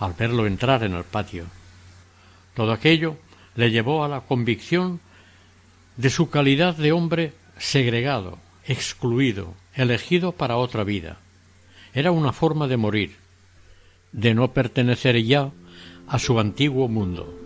al 0.00 0.14
verlo 0.14 0.46
entrar 0.46 0.82
en 0.82 0.94
el 0.94 1.04
patio. 1.04 1.44
Todo 2.54 2.72
aquello 2.72 3.16
le 3.54 3.70
llevó 3.70 4.02
a 4.02 4.08
la 4.08 4.22
convicción 4.22 5.00
de 5.96 6.10
su 6.10 6.30
calidad 6.30 6.74
de 6.74 6.92
hombre 6.92 7.34
segregado, 7.58 8.38
excluido, 8.64 9.54
elegido 9.74 10.32
para 10.32 10.56
otra 10.56 10.82
vida. 10.82 11.18
Era 11.92 12.10
una 12.10 12.32
forma 12.32 12.66
de 12.66 12.76
morir, 12.76 13.16
de 14.12 14.34
no 14.34 14.52
pertenecer 14.52 15.22
ya 15.22 15.50
a 16.08 16.18
su 16.18 16.40
antiguo 16.40 16.88
mundo. 16.88 17.39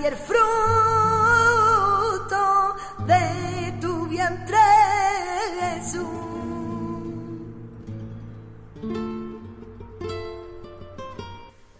y 0.00 0.04
el 0.06 0.14
fruto 0.14 0.36
de 3.06 3.72
tu 3.80 4.06
vientre, 4.06 4.56
Jesús. 5.60 6.06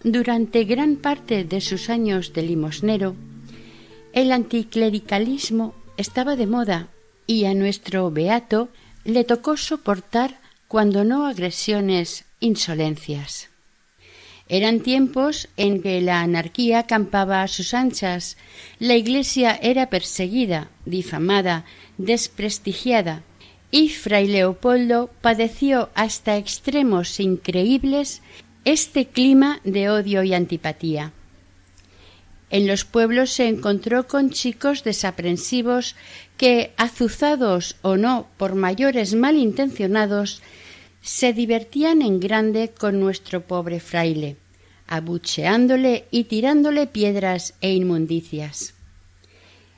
Durante 0.02 0.64
gran 0.64 0.96
parte 0.96 1.44
de 1.44 1.60
sus 1.60 1.88
años 1.88 2.32
de 2.32 2.42
limosnero, 2.42 3.14
el 4.12 4.32
anticlericalismo 4.32 5.74
estaba 5.96 6.36
de 6.36 6.46
moda 6.46 6.88
y 7.26 7.44
a 7.44 7.54
nuestro 7.54 8.10
beato 8.10 8.68
le 9.04 9.24
tocó 9.24 9.56
soportar 9.56 10.40
cuando 10.68 11.04
no 11.04 11.26
agresiones, 11.26 12.24
insolencias. 12.40 13.51
Eran 14.52 14.80
tiempos 14.80 15.48
en 15.56 15.80
que 15.80 16.02
la 16.02 16.20
anarquía 16.20 16.82
campaba 16.82 17.42
a 17.42 17.48
sus 17.48 17.72
anchas, 17.72 18.36
la 18.78 18.96
Iglesia 18.96 19.58
era 19.62 19.88
perseguida, 19.88 20.68
difamada, 20.84 21.64
desprestigiada, 21.96 23.22
y 23.70 23.88
Fray 23.88 24.28
Leopoldo 24.28 25.08
padeció 25.22 25.88
hasta 25.94 26.36
extremos 26.36 27.18
increíbles 27.18 28.20
este 28.66 29.06
clima 29.06 29.62
de 29.64 29.88
odio 29.88 30.22
y 30.22 30.34
antipatía. 30.34 31.14
En 32.50 32.66
los 32.66 32.84
pueblos 32.84 33.30
se 33.30 33.48
encontró 33.48 34.06
con 34.06 34.28
chicos 34.28 34.84
desaprensivos 34.84 35.96
que, 36.36 36.74
azuzados 36.76 37.76
o 37.80 37.96
no 37.96 38.28
por 38.36 38.54
mayores 38.54 39.14
malintencionados, 39.14 40.42
se 41.00 41.32
divertían 41.32 42.02
en 42.02 42.20
grande 42.20 42.70
con 42.78 43.00
nuestro 43.00 43.40
pobre 43.40 43.80
fraile, 43.80 44.36
abucheándole 44.92 46.04
y 46.10 46.24
tirándole 46.24 46.86
piedras 46.86 47.54
e 47.62 47.72
inmundicias. 47.72 48.74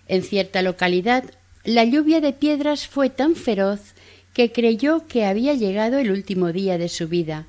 En 0.09 0.25
cierta 0.25 0.61
localidad 0.61 1.23
la 1.63 1.85
lluvia 1.85 2.21
de 2.21 2.33
piedras 2.33 2.89
fue 2.89 3.11
tan 3.11 3.37
feroz 3.37 3.95
que 4.33 4.51
creyó 4.51 5.07
que 5.07 5.25
había 5.25 5.55
llegado 5.55 5.99
el 5.99 6.11
último 6.11 6.53
día 6.53 6.79
de 6.79 6.89
su 6.89 7.07
vida. 7.07 7.47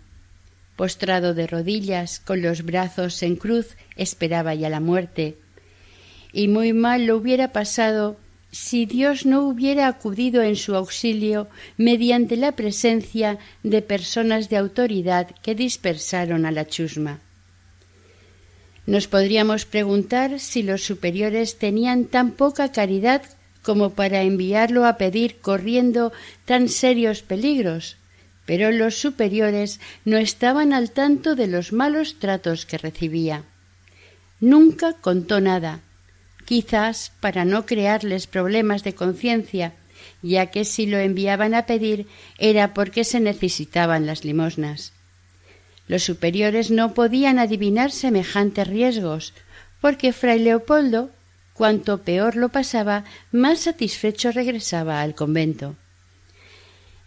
Postrado 0.75 1.33
de 1.33 1.47
rodillas, 1.47 2.19
con 2.19 2.43
los 2.43 2.63
brazos 2.63 3.23
en 3.23 3.35
cruz, 3.35 3.75
esperaba 3.95 4.53
ya 4.53 4.69
la 4.69 4.79
muerte. 4.79 5.35
Y 6.31 6.47
muy 6.47 6.71
mal 6.71 7.07
lo 7.07 7.17
hubiera 7.17 7.51
pasado 7.51 8.15
si 8.51 8.85
Dios 8.85 9.25
no 9.25 9.41
hubiera 9.41 9.87
acudido 9.87 10.43
en 10.43 10.55
su 10.55 10.75
auxilio 10.75 11.47
mediante 11.77 12.37
la 12.37 12.51
presencia 12.51 13.39
de 13.63 13.81
personas 13.81 14.49
de 14.49 14.57
autoridad 14.57 15.31
que 15.41 15.55
dispersaron 15.55 16.45
a 16.45 16.51
la 16.51 16.67
chusma. 16.67 17.24
Nos 18.85 19.07
podríamos 19.07 19.65
preguntar 19.65 20.39
si 20.39 20.61
los 20.61 20.83
superiores 20.83 21.57
tenían 21.57 22.05
tan 22.05 22.31
poca 22.31 22.71
caridad 22.71 23.23
como 23.63 23.91
para 23.91 24.21
enviarlo 24.21 24.85
a 24.85 24.97
pedir 24.97 25.37
corriendo 25.37 26.13
tan 26.45 26.69
serios 26.69 27.23
peligros, 27.23 27.97
pero 28.45 28.71
los 28.71 28.95
superiores 28.95 29.79
no 30.05 30.17
estaban 30.17 30.71
al 30.71 30.91
tanto 30.91 31.35
de 31.35 31.47
los 31.47 31.73
malos 31.73 32.19
tratos 32.19 32.67
que 32.67 32.77
recibía. 32.77 33.43
Nunca 34.39 34.93
contó 34.93 35.41
nada, 35.41 35.79
quizás 36.45 37.11
para 37.19 37.43
no 37.43 37.65
crearles 37.65 38.27
problemas 38.27 38.83
de 38.83 38.93
conciencia, 38.93 39.73
ya 40.21 40.47
que 40.47 40.63
si 40.63 40.85
lo 40.85 40.99
enviaban 40.99 41.55
a 41.55 41.65
pedir 41.65 42.05
era 42.37 42.75
porque 42.75 43.03
se 43.03 43.19
necesitaban 43.19 44.05
las 44.05 44.23
limosnas. 44.23 44.94
Los 45.87 46.03
superiores 46.03 46.71
no 46.71 46.93
podían 46.93 47.39
adivinar 47.39 47.91
semejantes 47.91 48.67
riesgos, 48.67 49.33
porque 49.81 50.13
fray 50.13 50.39
Leopoldo 50.39 51.11
Cuanto 51.55 52.01
peor 52.01 52.35
lo 52.35 52.49
pasaba, 52.49 53.05
más 53.31 53.59
satisfecho 53.59 54.33
regresaba 54.33 55.01
al 55.01 55.15
convento. 55.15 55.77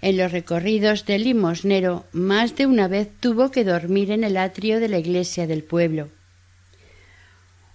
En 0.00 0.16
los 0.16 0.32
recorridos 0.32 1.04
del 1.04 1.24
limosnero 1.24 2.06
más 2.12 2.56
de 2.56 2.64
una 2.64 2.88
vez 2.88 3.10
tuvo 3.20 3.50
que 3.50 3.62
dormir 3.62 4.10
en 4.10 4.24
el 4.24 4.38
atrio 4.38 4.80
de 4.80 4.88
la 4.88 4.98
iglesia 4.98 5.46
del 5.46 5.64
pueblo. 5.64 6.08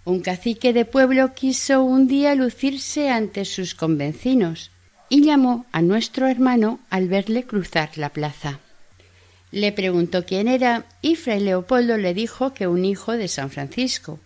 Un 0.03 0.21
cacique 0.21 0.73
de 0.73 0.85
pueblo 0.85 1.35
quiso 1.35 1.83
un 1.83 2.07
día 2.07 2.33
lucirse 2.33 3.11
ante 3.11 3.45
sus 3.45 3.75
convencinos 3.75 4.71
y 5.09 5.23
llamó 5.23 5.67
a 5.71 5.83
nuestro 5.83 6.27
hermano 6.27 6.79
al 6.89 7.07
verle 7.07 7.43
cruzar 7.43 7.99
la 7.99 8.09
plaza. 8.09 8.61
Le 9.53 9.71
preguntó 9.71 10.25
quién 10.25 10.47
era 10.47 10.87
y 11.03 11.15
fray 11.15 11.39
Leopoldo 11.39 11.95
le 11.99 12.15
dijo 12.15 12.55
que 12.55 12.65
un 12.65 12.85
hijo 12.85 13.11
de 13.11 13.27
San 13.27 13.51
Francisco. 13.51 14.19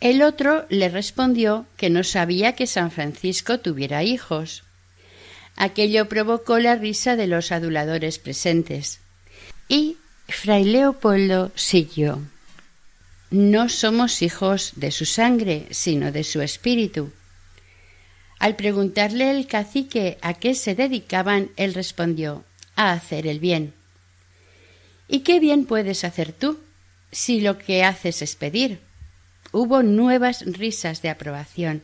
El 0.00 0.20
otro 0.20 0.66
le 0.68 0.88
respondió 0.88 1.64
que 1.76 1.90
no 1.90 2.02
sabía 2.02 2.56
que 2.56 2.66
San 2.66 2.90
Francisco 2.90 3.60
tuviera 3.60 4.02
hijos. 4.02 4.64
Aquello 5.54 6.08
provocó 6.08 6.58
la 6.58 6.74
risa 6.74 7.14
de 7.14 7.28
los 7.28 7.52
aduladores 7.52 8.18
presentes. 8.18 8.98
Y 9.68 9.96
Fray 10.26 10.64
Leopoldo 10.64 11.52
siguió. 11.54 12.18
No 13.30 13.68
somos 13.68 14.22
hijos 14.22 14.72
de 14.74 14.90
su 14.90 15.04
sangre, 15.04 15.68
sino 15.70 16.10
de 16.10 16.24
su 16.24 16.42
espíritu. 16.42 17.12
Al 18.40 18.56
preguntarle 18.56 19.30
el 19.30 19.46
cacique 19.46 20.18
a 20.20 20.34
qué 20.34 20.56
se 20.56 20.74
dedicaban, 20.74 21.50
él 21.56 21.74
respondió 21.74 22.42
a 22.74 22.90
hacer 22.90 23.28
el 23.28 23.38
bien. 23.38 23.74
¿Y 25.08 25.20
qué 25.20 25.40
bien 25.40 25.64
puedes 25.64 26.04
hacer 26.04 26.32
tú 26.32 26.58
si 27.10 27.40
lo 27.40 27.58
que 27.58 27.84
haces 27.84 28.22
es 28.22 28.36
pedir? 28.36 28.80
Hubo 29.52 29.82
nuevas 29.82 30.44
risas 30.46 31.02
de 31.02 31.10
aprobación. 31.10 31.82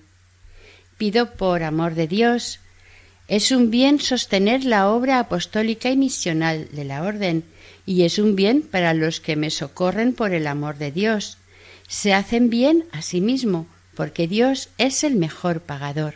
Pido 0.97 1.35
por 1.35 1.63
amor 1.63 1.95
de 1.95 2.09
Dios. 2.09 2.61
Es 3.29 3.51
un 3.51 3.71
bien 3.71 4.01
sostener 4.01 4.65
la 4.65 4.89
obra 4.89 5.19
apostólica 5.19 5.91
y 5.91 5.97
misional 5.97 6.69
de 6.73 6.85
la 6.85 7.03
Orden, 7.03 7.45
y 7.85 8.05
es 8.05 8.19
un 8.19 8.37
bien 8.37 8.63
para 8.63 8.95
los 8.95 9.21
que 9.21 9.37
me 9.37 9.51
socorren 9.51 10.15
por 10.15 10.33
el 10.33 10.47
amor 10.47 10.79
de 10.79 10.93
Dios. 10.93 11.37
Se 11.87 12.15
hacen 12.15 12.49
bien 12.49 12.87
a 12.93 13.03
sí 13.03 13.21
mismo, 13.21 13.67
porque 13.95 14.27
Dios 14.27 14.71
es 14.79 15.05
el 15.05 15.17
mejor 15.17 15.61
pagador. 15.61 16.15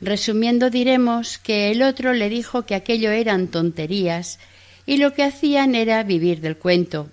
Resumiendo 0.00 0.68
diremos 0.68 1.38
que 1.38 1.70
el 1.70 1.82
otro 1.82 2.12
le 2.12 2.28
dijo 2.28 2.66
que 2.66 2.74
aquello 2.74 3.10
eran 3.10 3.48
tonterías 3.48 4.38
y 4.86 4.98
lo 4.98 5.14
que 5.14 5.22
hacían 5.22 5.74
era 5.74 6.02
vivir 6.02 6.40
del 6.40 6.56
cuento, 6.56 7.10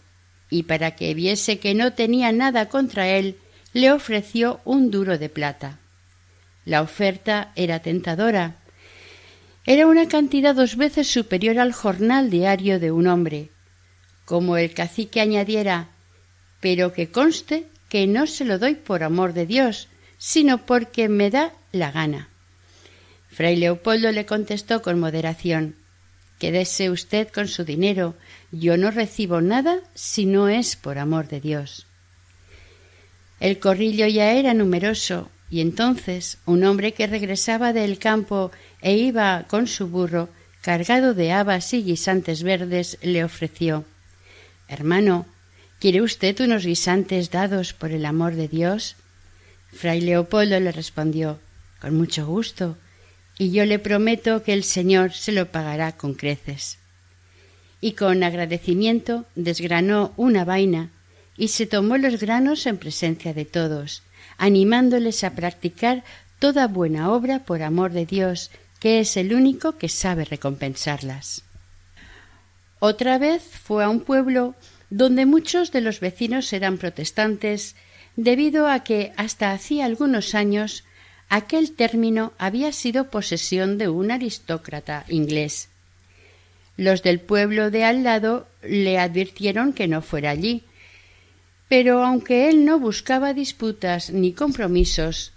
y 0.49 0.63
para 0.63 0.95
que 0.95 1.13
viese 1.13 1.59
que 1.59 1.73
no 1.73 1.93
tenía 1.93 2.31
nada 2.31 2.67
contra 2.69 3.07
él, 3.07 3.37
le 3.73 3.91
ofreció 3.91 4.59
un 4.65 4.91
duro 4.91 5.17
de 5.17 5.29
plata. 5.29 5.79
La 6.65 6.81
oferta 6.81 7.51
era 7.55 7.79
tentadora. 7.79 8.55
Era 9.65 9.87
una 9.87 10.07
cantidad 10.07 10.53
dos 10.53 10.75
veces 10.75 11.07
superior 11.07 11.59
al 11.59 11.71
jornal 11.71 12.29
diario 12.29 12.79
de 12.79 12.91
un 12.91 13.07
hombre. 13.07 13.49
Como 14.25 14.57
el 14.57 14.73
cacique 14.73 15.21
añadiera 15.21 15.89
pero 16.61 16.93
que 16.93 17.11
conste 17.11 17.65
que 17.89 18.07
no 18.07 18.27
se 18.27 18.45
lo 18.45 18.57
doy 18.57 18.75
por 18.75 19.03
amor 19.03 19.33
de 19.33 19.45
Dios, 19.45 19.89
sino 20.17 20.59
porque 20.59 21.09
me 21.09 21.29
da 21.29 21.51
la 21.73 21.91
gana. 21.91 22.29
Fray 23.29 23.57
Leopoldo 23.57 24.11
le 24.11 24.25
contestó 24.25 24.81
con 24.81 24.99
moderación 24.99 25.75
Quédese 26.41 26.89
usted 26.89 27.27
con 27.27 27.47
su 27.47 27.65
dinero. 27.65 28.15
Yo 28.51 28.75
no 28.75 28.89
recibo 28.89 29.41
nada 29.41 29.77
si 29.93 30.25
no 30.25 30.49
es 30.49 30.75
por 30.75 30.97
amor 30.97 31.27
de 31.27 31.39
Dios. 31.39 31.85
El 33.39 33.59
corrillo 33.59 34.07
ya 34.07 34.31
era 34.31 34.55
numeroso, 34.55 35.29
y 35.51 35.61
entonces 35.61 36.39
un 36.47 36.63
hombre 36.63 36.93
que 36.95 37.05
regresaba 37.05 37.73
del 37.73 37.99
campo 37.99 38.51
e 38.81 38.95
iba 38.95 39.45
con 39.49 39.67
su 39.67 39.87
burro 39.87 40.29
cargado 40.61 41.13
de 41.13 41.31
habas 41.31 41.75
y 41.75 41.83
guisantes 41.83 42.41
verdes 42.41 42.97
le 43.03 43.23
ofreció 43.23 43.85
Hermano, 44.67 45.27
¿quiere 45.79 46.01
usted 46.01 46.39
unos 46.39 46.65
guisantes 46.65 47.29
dados 47.29 47.73
por 47.73 47.91
el 47.91 48.03
amor 48.03 48.33
de 48.33 48.47
Dios? 48.47 48.95
Fray 49.71 50.01
Leopoldo 50.01 50.59
le 50.59 50.71
respondió 50.71 51.39
Con 51.79 51.95
mucho 51.95 52.25
gusto 52.25 52.77
y 53.37 53.51
yo 53.51 53.65
le 53.65 53.79
prometo 53.79 54.43
que 54.43 54.53
el 54.53 54.63
Señor 54.63 55.13
se 55.13 55.31
lo 55.31 55.51
pagará 55.51 55.93
con 55.93 56.13
creces. 56.13 56.77
Y 57.79 57.93
con 57.93 58.23
agradecimiento 58.23 59.25
desgranó 59.35 60.13
una 60.17 60.45
vaina 60.45 60.91
y 61.37 61.47
se 61.47 61.65
tomó 61.65 61.97
los 61.97 62.19
granos 62.19 62.65
en 62.67 62.77
presencia 62.77 63.33
de 63.33 63.45
todos, 63.45 64.03
animándoles 64.37 65.23
a 65.23 65.31
practicar 65.33 66.03
toda 66.39 66.67
buena 66.67 67.11
obra 67.11 67.39
por 67.45 67.63
amor 67.63 67.91
de 67.91 68.05
Dios, 68.05 68.51
que 68.79 68.99
es 68.99 69.17
el 69.17 69.33
único 69.33 69.77
que 69.77 69.89
sabe 69.89 70.25
recompensarlas. 70.25 71.43
Otra 72.79 73.17
vez 73.17 73.43
fue 73.43 73.83
a 73.83 73.89
un 73.89 74.01
pueblo 74.01 74.55
donde 74.89 75.25
muchos 75.25 75.71
de 75.71 75.81
los 75.81 75.99
vecinos 75.99 76.51
eran 76.51 76.77
protestantes, 76.77 77.75
debido 78.15 78.67
a 78.67 78.83
que 78.83 79.13
hasta 79.17 79.51
hacía 79.51 79.85
algunos 79.85 80.35
años 80.35 80.83
aquel 81.31 81.71
término 81.71 82.33
había 82.37 82.73
sido 82.73 83.09
posesión 83.09 83.77
de 83.77 83.87
un 83.87 84.11
aristócrata 84.11 85.05
inglés. 85.07 85.69
Los 86.75 87.03
del 87.03 87.21
pueblo 87.21 87.71
de 87.71 87.85
al 87.85 88.03
lado 88.03 88.47
le 88.61 88.99
advirtieron 88.99 89.71
que 89.71 89.87
no 89.87 90.01
fuera 90.01 90.29
allí, 90.29 90.65
pero 91.69 92.03
aunque 92.03 92.49
él 92.49 92.65
no 92.65 92.79
buscaba 92.79 93.33
disputas 93.33 94.09
ni 94.09 94.33
compromisos, 94.33 95.31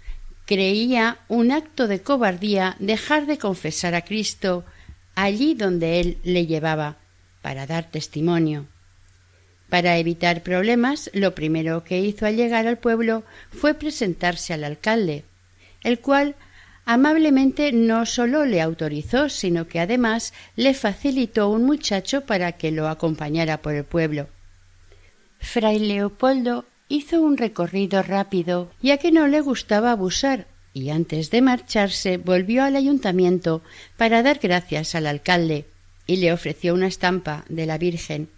creía 0.45 1.19
un 1.29 1.53
acto 1.53 1.87
de 1.87 2.01
cobardía 2.01 2.75
dejar 2.79 3.25
de 3.25 3.37
confesar 3.37 3.95
a 3.95 4.01
Cristo 4.01 4.65
allí 5.15 5.53
donde 5.55 6.01
él 6.01 6.17
le 6.25 6.45
llevaba, 6.45 6.97
para 7.41 7.65
dar 7.67 7.89
testimonio. 7.89 8.65
Para 9.69 9.97
evitar 9.97 10.43
problemas, 10.43 11.09
lo 11.13 11.33
primero 11.35 11.85
que 11.85 12.01
hizo 12.01 12.25
al 12.25 12.35
llegar 12.35 12.67
al 12.67 12.79
pueblo 12.79 13.23
fue 13.49 13.75
presentarse 13.75 14.53
al 14.53 14.65
alcalde, 14.65 15.23
el 15.85 15.99
cual 15.99 16.35
amablemente 16.85 17.71
no 17.71 18.05
sólo 18.05 18.43
le 18.43 18.59
autorizó, 18.59 19.29
sino 19.29 19.67
que 19.67 19.79
además 19.79 20.33
le 20.55 20.73
facilitó 20.73 21.49
un 21.49 21.63
muchacho 21.63 22.21
para 22.21 22.53
que 22.53 22.71
lo 22.71 22.89
acompañara 22.89 23.61
por 23.61 23.75
el 23.75 23.85
pueblo. 23.85 24.27
Fray 25.39 25.77
Leopoldo 25.79 26.65
hizo 26.89 27.21
un 27.21 27.37
recorrido 27.37 28.01
rápido, 28.01 28.71
ya 28.81 28.97
que 28.97 29.11
no 29.11 29.27
le 29.27 29.41
gustaba 29.41 29.91
abusar, 29.91 30.47
y 30.73 30.89
antes 30.89 31.29
de 31.29 31.41
marcharse 31.41 32.17
volvió 32.17 32.63
al 32.63 32.75
ayuntamiento 32.75 33.61
para 33.95 34.23
dar 34.23 34.39
gracias 34.41 34.95
al 34.95 35.05
alcalde 35.05 35.65
y 36.07 36.17
le 36.17 36.33
ofreció 36.33 36.73
una 36.73 36.87
estampa 36.87 37.45
de 37.47 37.67
la 37.67 37.77
Virgen. 37.77 38.29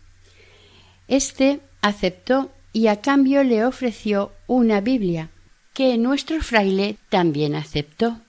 Este 1.07 1.61
aceptó 1.81 2.51
y 2.73 2.87
a 2.87 3.01
cambio 3.01 3.43
le 3.43 3.63
ofreció 3.65 4.33
una 4.47 4.81
Biblia, 4.81 5.29
que 5.77 5.95
nuestro 5.99 6.41
fraile 6.41 6.97
también 7.09 7.53
aceptó. 7.53 8.19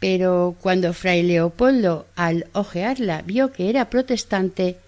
Pero 0.00 0.56
cuando 0.58 0.94
fray 0.94 1.22
Leopoldo, 1.22 2.06
al 2.16 2.46
ojearla, 2.54 3.20
vio 3.20 3.52
que 3.52 3.68
era 3.68 3.90
protestante, 3.90 4.78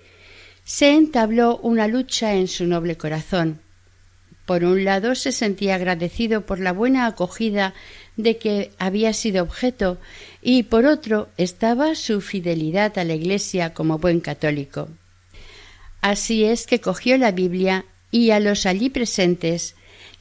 se 0.65 0.95
entabló 0.95 1.59
una 1.59 1.87
lucha 1.87 2.37
en 2.37 2.49
su 2.49 2.67
noble 2.67 2.97
corazón. 2.97 3.61
Por 4.47 4.65
un 4.65 4.83
lado 4.85 5.15
se 5.15 5.31
sentía 5.31 5.75
agradecido 5.75 6.47
por 6.47 6.59
la 6.59 6.73
buena 6.73 7.05
acogida 7.05 7.75
de 8.17 8.39
que 8.39 8.71
había 8.79 9.13
sido 9.13 9.43
objeto 9.43 9.99
y 10.41 10.63
por 10.63 10.87
otro 10.87 11.29
estaba 11.37 11.95
su 11.97 12.23
fidelidad 12.23 12.97
a 12.97 13.05
la 13.05 13.13
Iglesia 13.13 13.75
como 13.75 13.99
buen 13.99 14.21
católico. 14.21 14.89
Así 16.01 16.45
es 16.45 16.67
que 16.67 16.81
cogió 16.81 17.19
la 17.19 17.31
Biblia 17.31 17.85
y 18.11 18.31
a 18.31 18.41
los 18.41 18.65
allí 18.65 18.89
presentes 18.89 19.74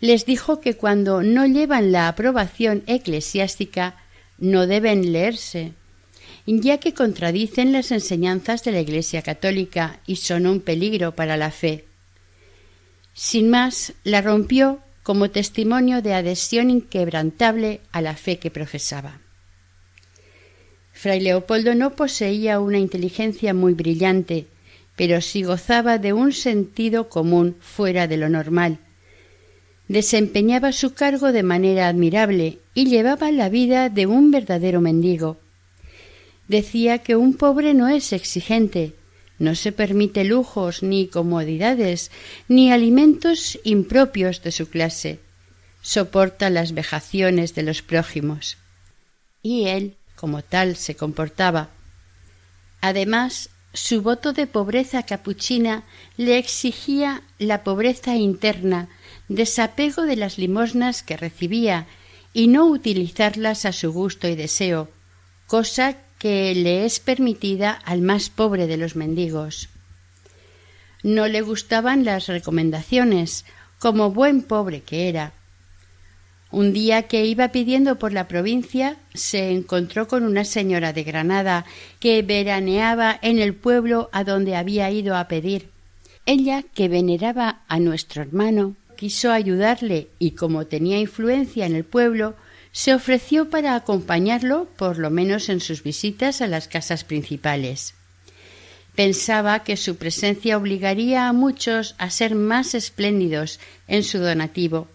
les 0.03 0.25
dijo 0.25 0.59
que 0.59 0.73
cuando 0.73 1.23
no 1.23 1.45
llevan 1.45 1.93
la 1.93 2.09
aprobación 2.09 2.83
eclesiástica 2.87 3.95
no 4.37 4.67
deben 4.67 5.13
leerse, 5.13 5.71
ya 6.45 6.77
que 6.77 6.93
contradicen 6.93 7.71
las 7.71 7.89
enseñanzas 7.89 8.65
de 8.65 8.73
la 8.73 8.81
Iglesia 8.81 9.21
católica 9.21 10.01
y 10.05 10.17
son 10.17 10.45
un 10.45 10.59
peligro 10.59 11.15
para 11.15 11.37
la 11.37 11.51
fe. 11.51 11.85
Sin 13.13 13.49
más, 13.49 13.93
la 14.03 14.21
rompió 14.21 14.81
como 15.03 15.29
testimonio 15.29 16.01
de 16.01 16.15
adhesión 16.15 16.69
inquebrantable 16.69 17.79
a 17.93 18.01
la 18.01 18.17
fe 18.17 18.39
que 18.39 18.51
profesaba. 18.51 19.21
Fray 20.91 21.21
Leopoldo 21.21 21.75
no 21.75 21.95
poseía 21.95 22.59
una 22.59 22.77
inteligencia 22.77 23.53
muy 23.53 23.73
brillante, 23.73 24.47
pero 24.97 25.21
sí 25.21 25.43
gozaba 25.43 25.97
de 25.97 26.11
un 26.11 26.33
sentido 26.33 27.07
común 27.07 27.55
fuera 27.61 28.05
de 28.05 28.17
lo 28.17 28.27
normal, 28.27 28.79
desempeñaba 29.93 30.71
su 30.71 30.95
cargo 30.95 31.31
de 31.31 31.43
manera 31.43 31.87
admirable 31.87 32.57
y 32.73 32.87
llevaba 32.87 33.31
la 33.31 33.47
vida 33.47 33.89
de 33.89 34.07
un 34.07 34.31
verdadero 34.31 34.81
mendigo. 34.81 35.39
Decía 36.47 36.97
que 36.97 37.15
un 37.15 37.35
pobre 37.35 37.75
no 37.75 37.87
es 37.87 38.11
exigente, 38.11 38.95
no 39.37 39.53
se 39.53 39.71
permite 39.71 40.23
lujos 40.23 40.81
ni 40.81 41.07
comodidades, 41.07 42.09
ni 42.47 42.71
alimentos 42.71 43.59
impropios 43.63 44.41
de 44.41 44.51
su 44.51 44.67
clase. 44.67 45.19
Soporta 45.83 46.49
las 46.49 46.73
vejaciones 46.73 47.53
de 47.53 47.61
los 47.61 47.83
prójimos. 47.83 48.57
Y 49.43 49.67
él, 49.67 49.95
como 50.15 50.41
tal, 50.41 50.75
se 50.75 50.95
comportaba. 50.95 51.69
Además, 52.81 53.51
su 53.73 54.01
voto 54.01 54.33
de 54.33 54.47
pobreza 54.47 55.03
capuchina 55.03 55.83
le 56.17 56.39
exigía 56.39 57.21
la 57.37 57.63
pobreza 57.63 58.15
interna 58.15 58.89
desapego 59.27 60.03
de 60.03 60.15
las 60.15 60.37
limosnas 60.37 61.03
que 61.03 61.17
recibía 61.17 61.87
y 62.33 62.47
no 62.47 62.65
utilizarlas 62.65 63.65
a 63.65 63.71
su 63.71 63.91
gusto 63.91 64.27
y 64.27 64.35
deseo, 64.35 64.89
cosa 65.47 65.97
que 66.17 66.55
le 66.55 66.85
es 66.85 66.99
permitida 66.99 67.71
al 67.71 68.01
más 68.01 68.29
pobre 68.29 68.67
de 68.67 68.77
los 68.77 68.95
mendigos. 68.95 69.69
No 71.03 71.27
le 71.27 71.41
gustaban 71.41 72.05
las 72.05 72.27
recomendaciones, 72.27 73.45
como 73.77 74.11
buen 74.11 74.41
pobre 74.41 74.81
que 74.81 75.09
era. 75.09 75.33
Un 76.49 76.71
día 76.71 77.03
que 77.03 77.25
iba 77.25 77.49
pidiendo 77.49 77.99
por 77.99 78.13
la 78.13 78.27
provincia, 78.27 78.95
se 79.13 79.51
encontró 79.51 80.07
con 80.07 80.23
una 80.23 80.45
señora 80.45 80.93
de 80.93 81.03
Granada 81.03 81.65
que 81.99 82.21
veraneaba 82.21 83.19
en 83.21 83.39
el 83.39 83.55
pueblo 83.55 84.09
a 84.13 84.23
donde 84.23 84.55
había 84.55 84.89
ido 84.91 85.17
a 85.17 85.27
pedir. 85.27 85.69
Ella, 86.25 86.63
que 86.73 86.87
veneraba 86.87 87.63
a 87.67 87.79
nuestro 87.79 88.21
hermano, 88.21 88.75
quiso 89.03 89.33
ayudarle 89.33 90.07
y 90.17 90.31
como 90.31 90.65
tenía 90.65 90.97
influencia 90.97 91.65
en 91.65 91.75
el 91.75 91.83
pueblo, 91.83 92.37
se 92.71 92.93
ofreció 92.93 93.49
para 93.49 93.75
acompañarlo 93.75 94.69
por 94.77 94.97
lo 94.97 95.09
menos 95.09 95.49
en 95.49 95.59
sus 95.59 95.83
visitas 95.83 96.39
a 96.41 96.47
las 96.47 96.69
casas 96.69 97.03
principales. 97.03 97.95
Pensaba 98.95 99.65
que 99.65 99.75
su 99.75 99.97
presencia 99.97 100.55
obligaría 100.55 101.27
a 101.27 101.33
muchos 101.33 101.95
a 101.97 102.09
ser 102.09 102.33
más 102.33 102.75
espléndidos 102.75 103.59
en 103.89 104.05
su 104.05 104.19
donativo. 104.19 104.87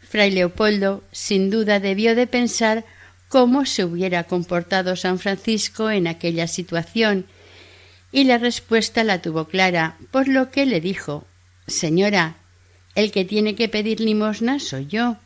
Fray 0.00 0.30
Leopoldo 0.30 1.02
sin 1.10 1.48
duda 1.48 1.80
debió 1.80 2.14
de 2.14 2.26
pensar 2.26 2.84
cómo 3.30 3.64
se 3.64 3.86
hubiera 3.86 4.24
comportado 4.24 4.94
San 4.94 5.18
Francisco 5.18 5.88
en 5.88 6.06
aquella 6.06 6.48
situación, 6.48 7.24
y 8.12 8.24
la 8.24 8.36
respuesta 8.36 9.04
la 9.04 9.22
tuvo 9.22 9.46
clara, 9.46 9.96
por 10.10 10.28
lo 10.28 10.50
que 10.50 10.66
le 10.66 10.82
dijo 10.82 11.24
Señora, 11.66 12.36
el 12.96 13.12
que 13.12 13.24
tiene 13.24 13.54
que 13.54 13.68
pedir 13.68 14.00
limosna 14.00 14.58
soy 14.58 14.86
yo. 14.86 15.16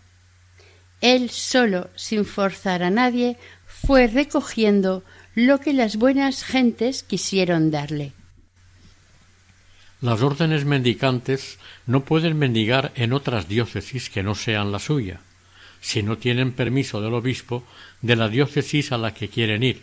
Él 1.00 1.30
solo, 1.30 1.88
sin 1.94 2.26
forzar 2.26 2.82
a 2.82 2.90
nadie, 2.90 3.38
fue 3.64 4.06
recogiendo 4.06 5.02
lo 5.34 5.60
que 5.60 5.72
las 5.72 5.96
buenas 5.96 6.44
gentes 6.44 7.02
quisieron 7.02 7.70
darle. 7.70 8.12
Las 10.02 10.20
órdenes 10.20 10.64
mendicantes 10.64 11.58
no 11.86 12.04
pueden 12.04 12.38
mendigar 12.38 12.92
en 12.96 13.12
otras 13.12 13.48
diócesis 13.48 14.10
que 14.10 14.22
no 14.22 14.34
sean 14.34 14.72
la 14.72 14.78
suya, 14.78 15.20
si 15.80 16.02
no 16.02 16.18
tienen 16.18 16.52
permiso 16.52 17.00
del 17.00 17.14
obispo 17.14 17.64
de 18.02 18.16
la 18.16 18.28
diócesis 18.28 18.92
a 18.92 18.98
la 18.98 19.14
que 19.14 19.28
quieren 19.28 19.62
ir, 19.62 19.82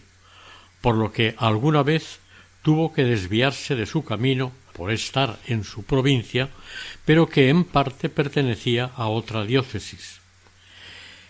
por 0.81 0.95
lo 0.95 1.11
que 1.11 1.35
alguna 1.37 1.83
vez 1.83 2.19
tuvo 2.63 2.93
que 2.93 3.03
desviarse 3.03 3.75
de 3.75 3.85
su 3.85 4.03
camino 4.03 4.51
por 4.77 4.91
estar 4.91 5.39
en 5.47 5.63
su 5.63 5.83
provincia, 5.83 6.49
pero 7.03 7.27
que 7.27 7.49
en 7.49 7.63
parte 7.63 8.09
pertenecía 8.09 8.91
a 8.95 9.07
otra 9.07 9.43
diócesis. 9.43 10.21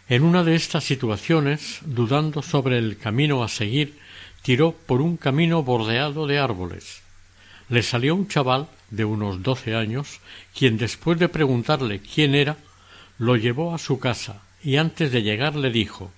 En 0.10 0.24
una 0.24 0.44
de 0.44 0.56
estas 0.56 0.84
situaciones, 0.84 1.80
dudando 1.86 2.42
sobre 2.42 2.78
el 2.78 2.98
camino 2.98 3.44
a 3.44 3.48
seguir, 3.48 3.98
tiró 4.42 4.74
por 4.74 5.02
un 5.02 5.16
camino 5.16 5.64
bordeado 5.64 6.28
de 6.28 6.40
árboles. 6.40 7.02
Le 7.70 7.84
salió 7.84 8.16
un 8.16 8.28
chaval 8.28 8.68
de 8.92 9.06
unos 9.06 9.44
doce 9.44 9.76
años, 9.76 10.20
quien 10.54 10.78
después 10.78 11.18
de 11.18 11.30
preguntarle 11.30 12.02
quién 12.02 12.36
era, 12.36 12.58
lo 13.18 13.36
llevó 13.38 13.74
a 13.74 13.80
su 13.80 14.00
casa 14.00 14.42
y 14.64 14.78
antes 14.78 15.12
de 15.12 15.24
llegar 15.24 15.56
le 15.56 15.72
dijo 15.72 16.12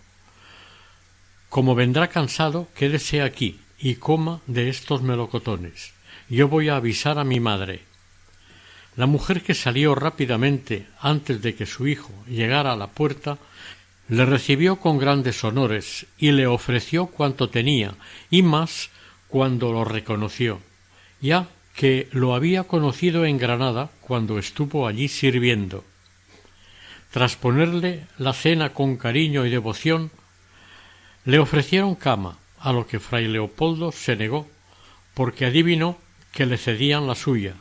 Como 1.49 1.75
vendrá 1.75 2.07
cansado, 2.07 2.67
quédese 2.75 3.21
aquí 3.21 3.59
y 3.79 3.95
coma 3.95 4.41
de 4.47 4.69
estos 4.69 5.01
melocotones 5.01 5.93
yo 6.29 6.47
voy 6.47 6.69
a 6.69 6.75
avisar 6.75 7.17
a 7.17 7.23
mi 7.23 7.39
madre. 7.39 7.81
La 8.95 9.05
mujer 9.05 9.41
que 9.41 9.53
salió 9.53 9.95
rápidamente 9.95 10.87
antes 10.99 11.41
de 11.41 11.55
que 11.55 11.65
su 11.65 11.87
hijo 11.87 12.11
llegara 12.27 12.73
a 12.73 12.75
la 12.75 12.87
puerta 12.87 13.37
le 14.09 14.25
recibió 14.25 14.77
con 14.77 14.97
grandes 14.97 15.43
honores 15.43 16.07
y 16.17 16.31
le 16.31 16.47
ofreció 16.47 17.07
cuanto 17.07 17.49
tenía 17.49 17.93
y 18.29 18.41
más 18.41 18.89
cuando 19.27 19.71
lo 19.71 19.85
reconoció, 19.85 20.59
ya 21.21 21.47
que 21.75 22.09
lo 22.11 22.33
había 22.33 22.63
conocido 22.65 23.25
en 23.25 23.37
Granada 23.37 23.89
cuando 24.01 24.37
estuvo 24.39 24.87
allí 24.87 25.07
sirviendo. 25.07 25.85
Tras 27.11 27.35
ponerle 27.35 28.05
la 28.17 28.33
cena 28.33 28.73
con 28.73 28.97
cariño 28.97 29.45
y 29.45 29.49
devoción, 29.49 30.11
le 31.25 31.39
ofrecieron 31.39 31.95
cama, 31.95 32.37
a 32.59 32.73
lo 32.73 32.85
que 32.85 32.99
fray 32.99 33.27
Leopoldo 33.27 33.91
se 33.91 34.15
negó, 34.15 34.47
porque 35.13 35.45
adivinó 35.45 35.97
que 36.31 36.45
le 36.45 36.57
cedían 36.57 37.07
la 37.07 37.15
suya. 37.15 37.55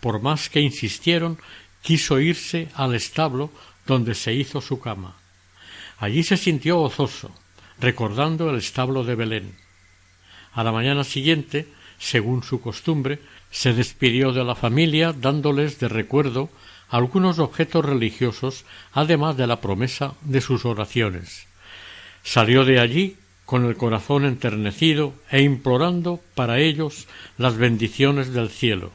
Por 0.00 0.20
más 0.20 0.50
que 0.50 0.60
insistieron, 0.60 1.38
quiso 1.82 2.20
irse 2.20 2.68
al 2.74 2.94
establo 2.94 3.50
donde 3.86 4.14
se 4.14 4.32
hizo 4.32 4.60
su 4.60 4.80
cama. 4.80 5.16
Allí 5.98 6.22
se 6.22 6.36
sintió 6.36 6.78
gozoso, 6.78 7.30
recordando 7.78 8.50
el 8.50 8.56
establo 8.56 9.04
de 9.04 9.14
Belén. 9.14 9.56
A 10.52 10.64
la 10.64 10.72
mañana 10.72 11.04
siguiente, 11.04 11.68
según 11.98 12.42
su 12.42 12.60
costumbre, 12.60 13.20
se 13.50 13.72
despidió 13.72 14.32
de 14.32 14.44
la 14.44 14.54
familia 14.54 15.12
dándoles 15.12 15.78
de 15.78 15.88
recuerdo 15.88 16.50
algunos 16.88 17.38
objetos 17.38 17.84
religiosos, 17.84 18.64
además 18.92 19.36
de 19.36 19.46
la 19.46 19.60
promesa 19.60 20.14
de 20.22 20.40
sus 20.40 20.64
oraciones. 20.64 21.46
Salió 22.22 22.64
de 22.64 22.80
allí 22.80 23.16
con 23.44 23.66
el 23.66 23.76
corazón 23.76 24.24
enternecido 24.24 25.14
e 25.30 25.42
implorando 25.42 26.20
para 26.34 26.60
ellos 26.60 27.06
las 27.36 27.56
bendiciones 27.56 28.32
del 28.32 28.48
cielo. 28.48 28.92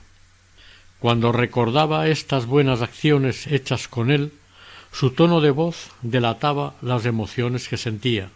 Cuando 1.00 1.32
recordaba 1.32 2.08
estas 2.08 2.46
buenas 2.46 2.82
acciones 2.82 3.48
hechas 3.48 3.88
con 3.88 4.12
él, 4.12 4.34
su 4.92 5.12
tono 5.12 5.40
de 5.40 5.52
voz 5.52 5.92
delataba 6.02 6.76
las 6.82 7.06
emociones 7.06 7.70
que 7.70 7.78
sentía. 7.78 8.32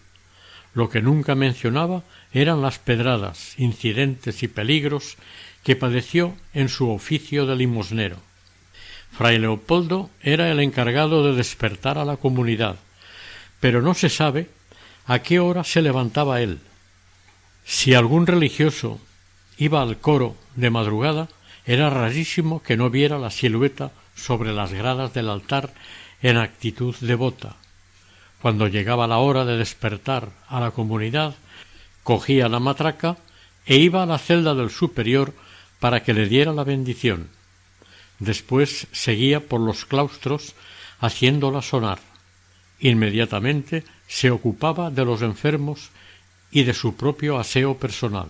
Lo 0.73 0.89
que 0.89 1.01
nunca 1.01 1.35
mencionaba 1.35 2.03
eran 2.31 2.61
las 2.61 2.79
pedradas, 2.79 3.59
incidentes 3.59 4.43
y 4.43 4.47
peligros 4.47 5.17
que 5.63 5.75
padeció 5.75 6.35
en 6.53 6.69
su 6.69 6.89
oficio 6.89 7.45
de 7.45 7.55
limosnero. 7.55 8.17
Fray 9.11 9.37
Leopoldo 9.37 10.09
era 10.21 10.49
el 10.49 10.59
encargado 10.59 11.25
de 11.25 11.35
despertar 11.35 11.97
a 11.97 12.05
la 12.05 12.17
comunidad, 12.17 12.77
pero 13.59 13.81
no 13.81 13.93
se 13.93 14.09
sabe 14.09 14.49
a 15.05 15.19
qué 15.19 15.39
hora 15.39 15.63
se 15.63 15.81
levantaba 15.81 16.41
él. 16.41 16.59
Si 17.65 17.93
algún 17.93 18.27
religioso 18.27 18.99
iba 19.57 19.81
al 19.81 19.97
coro 19.97 20.35
de 20.55 20.69
madrugada, 20.69 21.29
era 21.65 21.89
rarísimo 21.89 22.61
que 22.61 22.77
no 22.77 22.89
viera 22.89 23.17
la 23.19 23.29
silueta 23.29 23.91
sobre 24.15 24.53
las 24.53 24.73
gradas 24.73 25.13
del 25.13 25.29
altar 25.29 25.73
en 26.21 26.37
actitud 26.37 26.95
devota. 26.99 27.55
Cuando 28.41 28.67
llegaba 28.67 29.07
la 29.07 29.19
hora 29.19 29.45
de 29.45 29.57
despertar 29.57 30.29
a 30.49 30.59
la 30.59 30.71
comunidad, 30.71 31.35
cogía 32.03 32.49
la 32.49 32.59
matraca 32.59 33.17
e 33.65 33.77
iba 33.77 34.03
a 34.03 34.05
la 34.05 34.17
celda 34.17 34.53
del 34.53 34.69
superior 34.69 35.33
para 35.79 36.03
que 36.03 36.13
le 36.13 36.27
diera 36.27 36.51
la 36.51 36.63
bendición. 36.63 37.29
Después 38.19 38.87
seguía 38.91 39.39
por 39.39 39.61
los 39.61 39.85
claustros 39.85 40.55
haciéndola 40.99 41.61
sonar. 41.61 41.99
Inmediatamente 42.83 43.85
se 44.07 44.29
ocupaba 44.29 44.91
de 44.91 45.05
los 45.05 45.21
enfermos 45.21 45.89
y 46.51 46.63
de 46.63 46.73
su 46.73 46.97
propio 46.97 47.39
aseo 47.39 47.77
personal. 47.77 48.27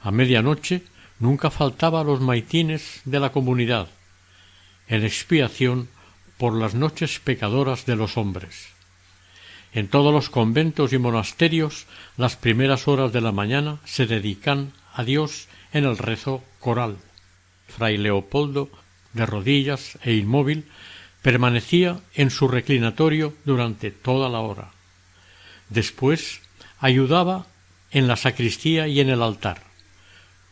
A 0.00 0.10
medianoche 0.10 0.82
nunca 1.18 1.50
faltaba 1.50 2.00
a 2.00 2.04
los 2.04 2.22
maitines 2.22 3.02
de 3.04 3.20
la 3.20 3.32
comunidad, 3.32 3.88
en 4.88 5.04
expiación 5.04 5.90
por 6.38 6.54
las 6.54 6.74
noches 6.74 7.20
pecadoras 7.20 7.84
de 7.84 7.96
los 7.96 8.16
hombres. 8.16 8.68
En 9.74 9.88
todos 9.88 10.12
los 10.12 10.30
conventos 10.30 10.94
y 10.94 10.98
monasterios 10.98 11.86
las 12.16 12.36
primeras 12.36 12.88
horas 12.88 13.12
de 13.12 13.20
la 13.20 13.30
mañana 13.30 13.78
se 13.84 14.06
dedican 14.06 14.72
a 14.94 15.04
Dios 15.04 15.48
en 15.74 15.84
el 15.84 15.98
rezo 15.98 16.42
coral. 16.60 16.96
Fray 17.68 17.98
Leopoldo, 17.98 18.70
de 19.12 19.26
rodillas 19.26 19.98
e 20.02 20.14
inmóvil, 20.14 20.64
permanecía 21.22 22.00
en 22.14 22.30
su 22.30 22.48
reclinatorio 22.48 23.34
durante 23.44 23.90
toda 23.90 24.28
la 24.28 24.40
hora. 24.40 24.70
Después 25.68 26.40
ayudaba 26.78 27.46
en 27.90 28.08
la 28.08 28.16
sacristía 28.16 28.88
y 28.88 29.00
en 29.00 29.08
el 29.08 29.22
altar. 29.22 29.62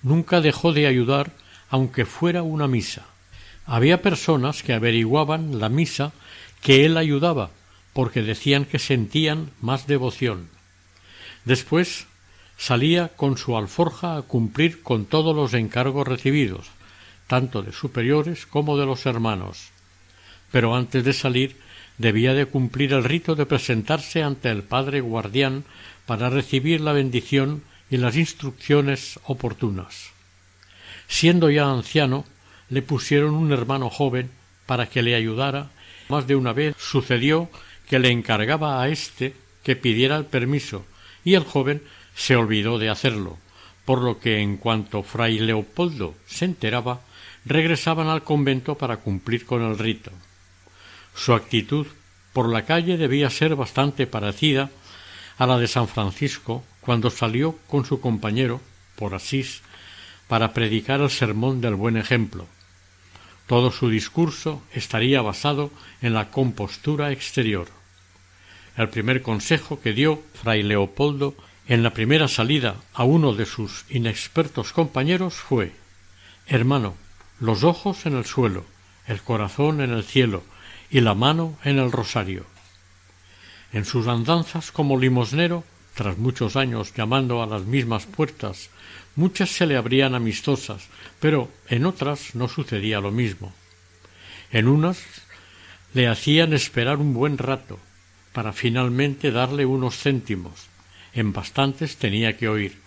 Nunca 0.02 0.40
dejó 0.40 0.72
de 0.72 0.86
ayudar 0.86 1.32
aunque 1.70 2.04
fuera 2.04 2.42
una 2.42 2.68
misa. 2.68 3.06
Había 3.66 4.02
personas 4.02 4.62
que 4.62 4.72
averiguaban 4.72 5.58
la 5.58 5.68
misa 5.68 6.12
que 6.62 6.84
él 6.84 6.96
ayudaba 6.96 7.50
porque 7.92 8.22
decían 8.22 8.64
que 8.64 8.78
sentían 8.78 9.50
más 9.60 9.86
devoción. 9.86 10.48
Después 11.44 12.06
salía 12.56 13.08
con 13.08 13.36
su 13.36 13.56
alforja 13.56 14.16
a 14.16 14.22
cumplir 14.22 14.82
con 14.82 15.04
todos 15.06 15.34
los 15.34 15.54
encargos 15.54 16.06
recibidos, 16.06 16.66
tanto 17.26 17.62
de 17.62 17.72
superiores 17.72 18.46
como 18.46 18.76
de 18.76 18.86
los 18.86 19.06
hermanos. 19.06 19.70
Pero 20.50 20.74
antes 20.74 21.04
de 21.04 21.12
salir 21.12 21.56
debía 21.98 22.34
de 22.34 22.46
cumplir 22.46 22.92
el 22.92 23.04
rito 23.04 23.34
de 23.34 23.46
presentarse 23.46 24.22
ante 24.22 24.50
el 24.50 24.62
padre 24.62 25.00
guardián 25.00 25.64
para 26.06 26.30
recibir 26.30 26.80
la 26.80 26.92
bendición 26.92 27.62
y 27.90 27.96
las 27.96 28.16
instrucciones 28.16 29.18
oportunas. 29.24 30.10
Siendo 31.08 31.50
ya 31.50 31.70
anciano, 31.70 32.24
le 32.68 32.82
pusieron 32.82 33.34
un 33.34 33.52
hermano 33.52 33.90
joven 33.90 34.30
para 34.66 34.88
que 34.88 35.02
le 35.02 35.14
ayudara. 35.14 35.70
Más 36.08 36.26
de 36.26 36.36
una 36.36 36.52
vez 36.52 36.76
sucedió 36.78 37.50
que 37.88 37.98
le 37.98 38.10
encargaba 38.10 38.82
a 38.82 38.88
éste 38.88 39.34
que 39.62 39.76
pidiera 39.76 40.16
el 40.16 40.26
permiso, 40.26 40.84
y 41.24 41.34
el 41.34 41.44
joven 41.44 41.82
se 42.14 42.36
olvidó 42.36 42.78
de 42.78 42.90
hacerlo, 42.90 43.38
por 43.84 44.02
lo 44.02 44.18
que 44.18 44.40
en 44.40 44.56
cuanto 44.56 45.02
fray 45.02 45.38
Leopoldo 45.38 46.14
se 46.26 46.44
enteraba, 46.44 47.00
regresaban 47.44 48.08
al 48.08 48.22
convento 48.22 48.76
para 48.76 48.98
cumplir 48.98 49.46
con 49.46 49.62
el 49.62 49.78
rito. 49.78 50.10
Su 51.18 51.34
actitud 51.34 51.88
por 52.32 52.48
la 52.48 52.64
calle 52.64 52.96
debía 52.96 53.28
ser 53.28 53.56
bastante 53.56 54.06
parecida 54.06 54.70
a 55.36 55.46
la 55.48 55.58
de 55.58 55.66
San 55.66 55.88
Francisco 55.88 56.64
cuando 56.80 57.10
salió 57.10 57.58
con 57.66 57.84
su 57.84 58.00
compañero 58.00 58.60
por 58.94 59.16
Asís 59.16 59.62
para 60.28 60.52
predicar 60.52 61.00
el 61.00 61.10
sermón 61.10 61.60
del 61.60 61.74
buen 61.74 61.96
ejemplo. 61.96 62.46
Todo 63.48 63.72
su 63.72 63.90
discurso 63.90 64.62
estaría 64.72 65.20
basado 65.20 65.72
en 66.02 66.14
la 66.14 66.30
compostura 66.30 67.10
exterior. 67.10 67.66
El 68.76 68.88
primer 68.88 69.20
consejo 69.20 69.80
que 69.80 69.92
dio 69.92 70.22
fray 70.34 70.62
Leopoldo 70.62 71.34
en 71.66 71.82
la 71.82 71.92
primera 71.92 72.28
salida 72.28 72.76
a 72.94 73.02
uno 73.02 73.34
de 73.34 73.44
sus 73.44 73.86
inexpertos 73.90 74.72
compañeros 74.72 75.34
fue 75.34 75.72
Hermano, 76.46 76.94
los 77.40 77.64
ojos 77.64 78.06
en 78.06 78.16
el 78.16 78.24
suelo, 78.24 78.64
el 79.08 79.20
corazón 79.20 79.80
en 79.80 79.90
el 79.90 80.04
cielo, 80.04 80.44
y 80.90 81.00
la 81.00 81.14
mano 81.14 81.58
en 81.64 81.78
el 81.78 81.92
rosario. 81.92 82.46
En 83.72 83.84
sus 83.84 84.06
andanzas 84.06 84.72
como 84.72 84.98
limosnero, 84.98 85.64
tras 85.94 86.16
muchos 86.16 86.56
años 86.56 86.94
llamando 86.94 87.42
a 87.42 87.46
las 87.46 87.64
mismas 87.64 88.06
puertas, 88.06 88.70
muchas 89.16 89.50
se 89.50 89.66
le 89.66 89.76
abrían 89.76 90.14
amistosas, 90.14 90.88
pero 91.20 91.50
en 91.68 91.84
otras 91.84 92.34
no 92.34 92.48
sucedía 92.48 93.00
lo 93.00 93.10
mismo. 93.10 93.52
En 94.50 94.68
unas 94.68 95.02
le 95.92 96.08
hacían 96.08 96.52
esperar 96.52 96.98
un 96.98 97.12
buen 97.14 97.36
rato, 97.36 97.78
para 98.32 98.52
finalmente 98.52 99.32
darle 99.32 99.66
unos 99.66 99.98
céntimos. 99.98 100.68
En 101.12 101.32
bastantes 101.32 101.96
tenía 101.96 102.36
que 102.36 102.48
oír 102.48 102.78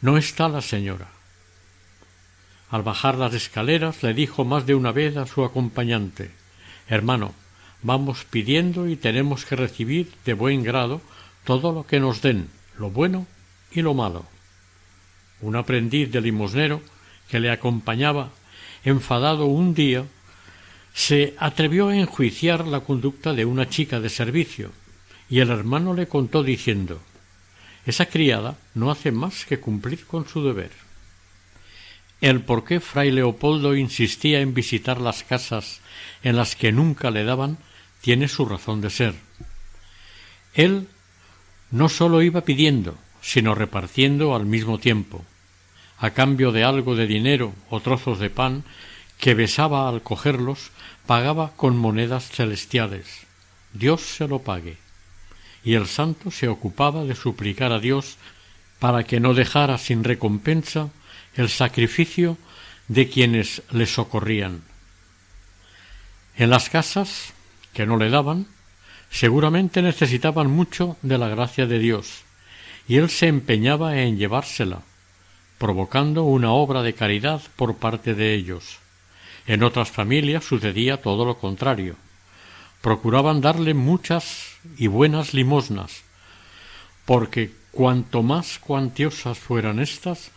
No 0.00 0.16
está 0.16 0.48
la 0.48 0.62
señora. 0.62 1.08
Al 2.70 2.82
bajar 2.82 3.16
las 3.16 3.34
escaleras 3.34 4.02
le 4.02 4.14
dijo 4.14 4.44
más 4.44 4.66
de 4.66 4.74
una 4.74 4.92
vez 4.92 5.16
a 5.16 5.26
su 5.26 5.44
acompañante 5.44 6.30
Hermano, 6.88 7.34
vamos 7.84 8.24
pidiendo 8.24 8.88
y 8.88 8.96
tenemos 8.96 9.44
que 9.44 9.56
recibir 9.56 10.10
de 10.24 10.32
buen 10.32 10.64
grado 10.64 11.02
todo 11.44 11.70
lo 11.70 11.86
que 11.86 12.00
nos 12.00 12.22
den, 12.22 12.48
lo 12.78 12.90
bueno 12.90 13.26
y 13.70 13.82
lo 13.82 13.92
malo. 13.92 14.24
Un 15.42 15.54
aprendiz 15.54 16.10
de 16.10 16.22
limosnero 16.22 16.80
que 17.28 17.40
le 17.40 17.50
acompañaba, 17.50 18.30
enfadado 18.84 19.44
un 19.46 19.74
día, 19.74 20.06
se 20.94 21.34
atrevió 21.38 21.88
a 21.88 21.96
enjuiciar 21.96 22.66
la 22.66 22.80
conducta 22.80 23.34
de 23.34 23.44
una 23.44 23.68
chica 23.68 24.00
de 24.00 24.08
servicio, 24.08 24.72
y 25.28 25.40
el 25.40 25.50
hermano 25.50 25.92
le 25.92 26.08
contó 26.08 26.42
diciendo 26.42 27.00
Esa 27.84 28.06
criada 28.06 28.56
no 28.74 28.90
hace 28.90 29.12
más 29.12 29.44
que 29.44 29.60
cumplir 29.60 30.06
con 30.06 30.26
su 30.26 30.42
deber. 30.42 30.70
El 32.22 32.40
por 32.40 32.64
qué 32.64 32.80
fray 32.80 33.10
Leopoldo 33.10 33.76
insistía 33.76 34.40
en 34.40 34.54
visitar 34.54 34.98
las 34.98 35.22
casas 35.22 35.80
en 36.22 36.36
las 36.36 36.56
que 36.56 36.72
nunca 36.72 37.10
le 37.10 37.24
daban 37.24 37.58
tiene 38.04 38.28
su 38.28 38.44
razón 38.44 38.82
de 38.82 38.90
ser. 38.90 39.14
Él 40.52 40.88
no 41.70 41.88
sólo 41.88 42.20
iba 42.20 42.42
pidiendo, 42.42 42.98
sino 43.22 43.54
repartiendo 43.54 44.36
al 44.36 44.44
mismo 44.44 44.78
tiempo, 44.78 45.24
a 45.96 46.10
cambio 46.10 46.52
de 46.52 46.64
algo 46.64 46.96
de 46.96 47.06
dinero 47.06 47.54
o 47.70 47.80
trozos 47.80 48.18
de 48.18 48.28
pan 48.28 48.62
que 49.18 49.32
besaba 49.32 49.88
al 49.88 50.02
cogerlos, 50.02 50.70
pagaba 51.06 51.52
con 51.56 51.78
monedas 51.78 52.28
celestiales. 52.28 53.24
Dios 53.72 54.02
se 54.02 54.28
lo 54.28 54.40
pague. 54.40 54.76
Y 55.64 55.72
el 55.72 55.86
santo 55.86 56.30
se 56.30 56.48
ocupaba 56.48 57.04
de 57.04 57.14
suplicar 57.14 57.72
a 57.72 57.78
Dios 57.78 58.18
para 58.80 59.04
que 59.04 59.18
no 59.18 59.32
dejara 59.32 59.78
sin 59.78 60.04
recompensa 60.04 60.90
el 61.36 61.48
sacrificio 61.48 62.36
de 62.88 63.08
quienes 63.08 63.62
le 63.70 63.86
socorrían. 63.86 64.60
En 66.36 66.50
las 66.50 66.68
casas 66.68 67.33
que 67.74 67.86
no 67.86 67.96
le 67.96 68.08
daban, 68.08 68.46
seguramente 69.10 69.82
necesitaban 69.82 70.50
mucho 70.50 70.96
de 71.02 71.18
la 71.18 71.28
gracia 71.28 71.66
de 71.66 71.78
Dios, 71.78 72.22
y 72.88 72.96
él 72.96 73.10
se 73.10 73.28
empeñaba 73.28 73.98
en 73.98 74.16
llevársela, 74.16 74.82
provocando 75.58 76.24
una 76.24 76.52
obra 76.52 76.82
de 76.82 76.94
caridad 76.94 77.42
por 77.56 77.76
parte 77.76 78.14
de 78.14 78.34
ellos. 78.34 78.78
En 79.46 79.62
otras 79.62 79.90
familias 79.90 80.44
sucedía 80.44 81.02
todo 81.02 81.24
lo 81.24 81.38
contrario. 81.38 81.96
Procuraban 82.80 83.40
darle 83.40 83.74
muchas 83.74 84.56
y 84.76 84.88
buenas 84.88 85.32
limosnas, 85.32 86.02
porque 87.04 87.52
cuanto 87.70 88.22
más 88.22 88.58
cuantiosas 88.58 89.38
fueran 89.38 89.80
éstas, 89.80 90.30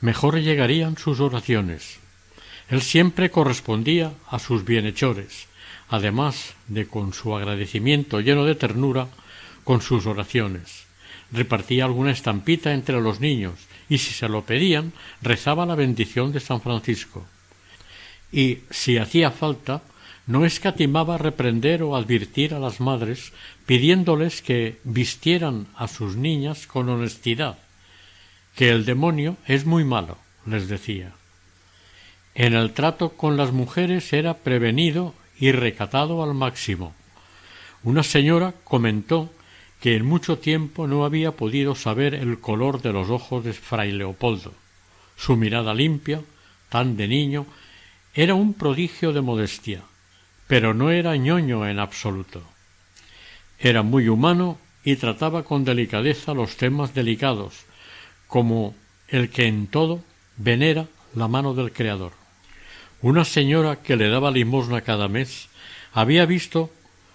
mejor 0.00 0.40
llegarían 0.40 0.96
sus 0.96 1.20
oraciones. 1.20 1.98
Él 2.68 2.82
siempre 2.82 3.30
correspondía 3.30 4.12
a 4.28 4.38
sus 4.38 4.64
bienhechores, 4.64 5.47
además 5.88 6.54
de 6.68 6.86
con 6.86 7.12
su 7.12 7.34
agradecimiento 7.34 8.20
lleno 8.20 8.44
de 8.44 8.54
ternura, 8.54 9.08
con 9.64 9.80
sus 9.80 10.06
oraciones. 10.06 10.86
Repartía 11.30 11.84
alguna 11.84 12.10
estampita 12.10 12.72
entre 12.72 13.00
los 13.00 13.20
niños 13.20 13.54
y 13.88 13.98
si 13.98 14.12
se 14.12 14.28
lo 14.28 14.44
pedían 14.44 14.92
rezaba 15.22 15.66
la 15.66 15.74
bendición 15.74 16.32
de 16.32 16.40
San 16.40 16.60
Francisco. 16.60 17.26
y, 18.30 18.58
si 18.70 18.98
hacía 18.98 19.30
falta, 19.30 19.80
no 20.26 20.44
escatimaba 20.44 21.16
reprender 21.16 21.82
o 21.82 21.96
advertir 21.96 22.52
a 22.52 22.58
las 22.58 22.80
madres 22.80 23.32
pidiéndoles 23.64 24.42
que 24.42 24.78
vistieran 24.84 25.66
a 25.74 25.88
sus 25.88 26.16
niñas 26.16 26.66
con 26.66 26.90
honestidad, 26.90 27.56
que 28.54 28.68
el 28.68 28.84
demonio 28.84 29.38
es 29.46 29.64
muy 29.64 29.84
malo, 29.84 30.18
les 30.44 30.68
decía. 30.68 31.12
En 32.34 32.52
el 32.52 32.72
trato 32.72 33.10
con 33.10 33.38
las 33.38 33.52
mujeres 33.52 34.12
era 34.12 34.34
prevenido 34.34 35.14
y 35.38 35.52
recatado 35.52 36.22
al 36.22 36.34
máximo. 36.34 36.94
Una 37.82 38.02
señora 38.02 38.54
comentó 38.64 39.30
que 39.80 39.94
en 39.94 40.04
mucho 40.04 40.38
tiempo 40.38 40.86
no 40.86 41.04
había 41.04 41.32
podido 41.32 41.74
saber 41.74 42.14
el 42.14 42.40
color 42.40 42.82
de 42.82 42.92
los 42.92 43.10
ojos 43.10 43.44
de 43.44 43.52
fray 43.52 43.92
Leopoldo. 43.92 44.52
Su 45.16 45.36
mirada 45.36 45.74
limpia, 45.74 46.22
tan 46.68 46.96
de 46.96 47.06
niño, 47.06 47.46
era 48.14 48.34
un 48.34 48.54
prodigio 48.54 49.12
de 49.12 49.20
modestia, 49.20 49.82
pero 50.48 50.74
no 50.74 50.90
era 50.90 51.16
ñoño 51.16 51.68
en 51.68 51.78
absoluto. 51.78 52.42
Era 53.60 53.82
muy 53.82 54.08
humano 54.08 54.58
y 54.84 54.96
trataba 54.96 55.44
con 55.44 55.64
delicadeza 55.64 56.34
los 56.34 56.56
temas 56.56 56.94
delicados, 56.94 57.64
como 58.26 58.74
el 59.08 59.30
que 59.30 59.46
en 59.46 59.66
todo 59.66 60.02
venera 60.36 60.86
la 61.14 61.28
mano 61.28 61.54
del 61.54 61.72
Creador. 61.72 62.12
Una 63.00 63.24
señora 63.24 63.76
que 63.76 63.94
le 63.94 64.08
daba 64.08 64.32
limosna 64.32 64.80
cada 64.80 65.06
mes 65.06 65.48
había 65.92 66.26
visto 66.26 66.70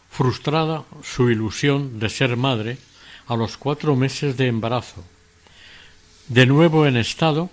frustrada 0.10 0.86
su 1.04 1.30
ilusión 1.30 2.00
de 2.00 2.10
ser 2.10 2.38
madre 2.38 2.78
a 3.28 3.36
los 3.36 3.58
cuatro 3.58 3.96
meses 3.96 4.38
de 4.38 4.48
embarazo. 4.48 5.04
De 6.30 6.46
nuevo 6.46 6.88
en 6.88 6.96
estado, 6.96 7.50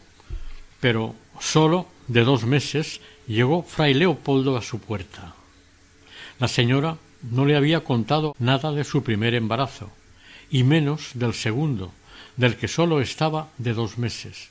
pero 0.78 1.16
sólo 1.40 1.88
de 2.06 2.22
dos 2.22 2.44
meses, 2.44 3.00
llegó 3.26 3.64
fray 3.64 3.94
Leopoldo 3.94 4.56
a 4.56 4.62
su 4.62 4.78
puerta. 4.78 5.34
La 6.38 6.46
señora 6.46 6.98
no 7.22 7.46
le 7.46 7.56
había 7.56 7.82
contado 7.82 8.36
nada 8.38 8.70
de 8.70 8.84
su 8.84 9.02
primer 9.02 9.34
embarazo, 9.34 9.90
y 10.50 10.62
menos 10.62 11.10
del 11.14 11.34
segundo, 11.34 11.92
del 12.36 12.56
que 12.56 12.68
sólo 12.68 13.00
estaba 13.00 13.48
de 13.58 13.74
dos 13.74 13.98
meses, 13.98 14.50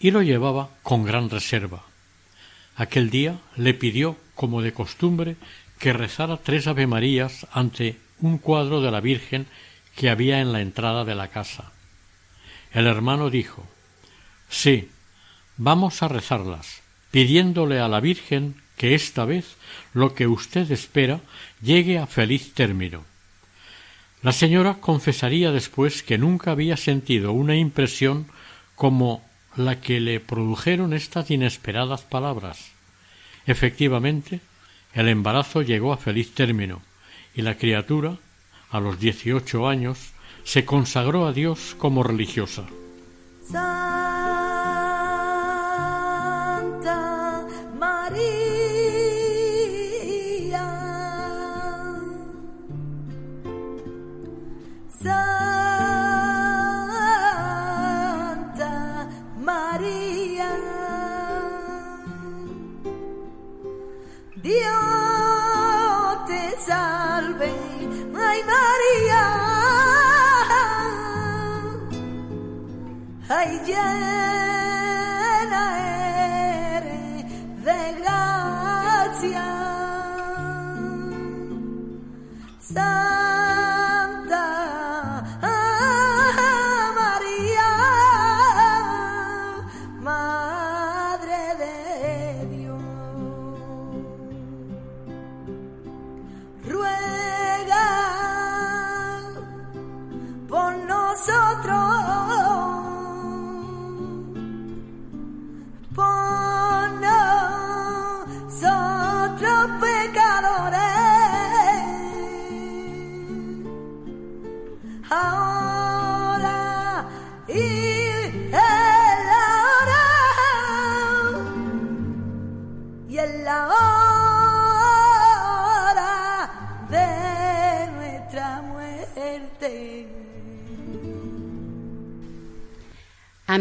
y 0.00 0.10
lo 0.10 0.22
llevaba 0.22 0.70
con 0.82 1.04
gran 1.04 1.30
reserva. 1.30 1.84
Aquel 2.78 3.10
día 3.10 3.40
le 3.56 3.74
pidió, 3.74 4.16
como 4.36 4.62
de 4.62 4.72
costumbre, 4.72 5.34
que 5.80 5.92
rezara 5.92 6.36
tres 6.36 6.68
avemarías 6.68 7.48
ante 7.50 7.96
un 8.20 8.38
cuadro 8.38 8.80
de 8.80 8.92
la 8.92 9.00
Virgen 9.00 9.46
que 9.96 10.10
había 10.10 10.40
en 10.40 10.52
la 10.52 10.60
entrada 10.60 11.04
de 11.04 11.16
la 11.16 11.26
casa. 11.26 11.72
El 12.72 12.86
hermano 12.86 13.30
dijo 13.30 13.66
Sí, 14.48 14.90
vamos 15.56 16.04
a 16.04 16.08
rezarlas, 16.08 16.82
pidiéndole 17.10 17.80
a 17.80 17.88
la 17.88 17.98
Virgen 17.98 18.54
que 18.76 18.94
esta 18.94 19.24
vez 19.24 19.56
lo 19.92 20.14
que 20.14 20.28
usted 20.28 20.70
espera 20.70 21.20
llegue 21.60 21.98
a 21.98 22.06
feliz 22.06 22.54
término. 22.54 23.04
La 24.22 24.30
señora 24.30 24.74
confesaría 24.74 25.50
después 25.50 26.04
que 26.04 26.16
nunca 26.16 26.52
había 26.52 26.76
sentido 26.76 27.32
una 27.32 27.56
impresión 27.56 28.28
como 28.76 29.27
la 29.58 29.80
que 29.80 30.00
le 30.00 30.20
produjeron 30.20 30.92
estas 30.92 31.30
inesperadas 31.30 32.02
palabras. 32.02 32.70
Efectivamente, 33.46 34.40
el 34.94 35.08
embarazo 35.08 35.62
llegó 35.62 35.92
a 35.92 35.96
feliz 35.96 36.34
término 36.34 36.80
y 37.34 37.42
la 37.42 37.56
criatura, 37.56 38.16
a 38.70 38.80
los 38.80 39.00
dieciocho 39.00 39.68
años, 39.68 40.12
se 40.44 40.64
consagró 40.64 41.26
a 41.26 41.32
Dios 41.32 41.74
como 41.78 42.02
religiosa. 42.02 42.64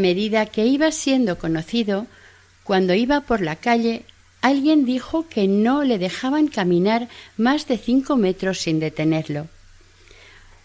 Medida 0.07 0.45
que 0.45 0.65
iba 0.65 0.89
siendo 0.91 1.37
conocido, 1.37 2.07
cuando 2.63 2.93
iba 2.93 3.19
por 3.21 3.41
la 3.41 3.57
calle, 3.57 4.05
alguien 4.41 4.85
dijo 4.85 5.27
que 5.27 5.49
no 5.49 5.83
le 5.83 5.97
dejaban 5.97 6.47
caminar 6.47 7.09
más 7.35 7.67
de 7.67 7.77
cinco 7.77 8.15
metros 8.15 8.59
sin 8.59 8.79
detenerlo. 8.79 9.47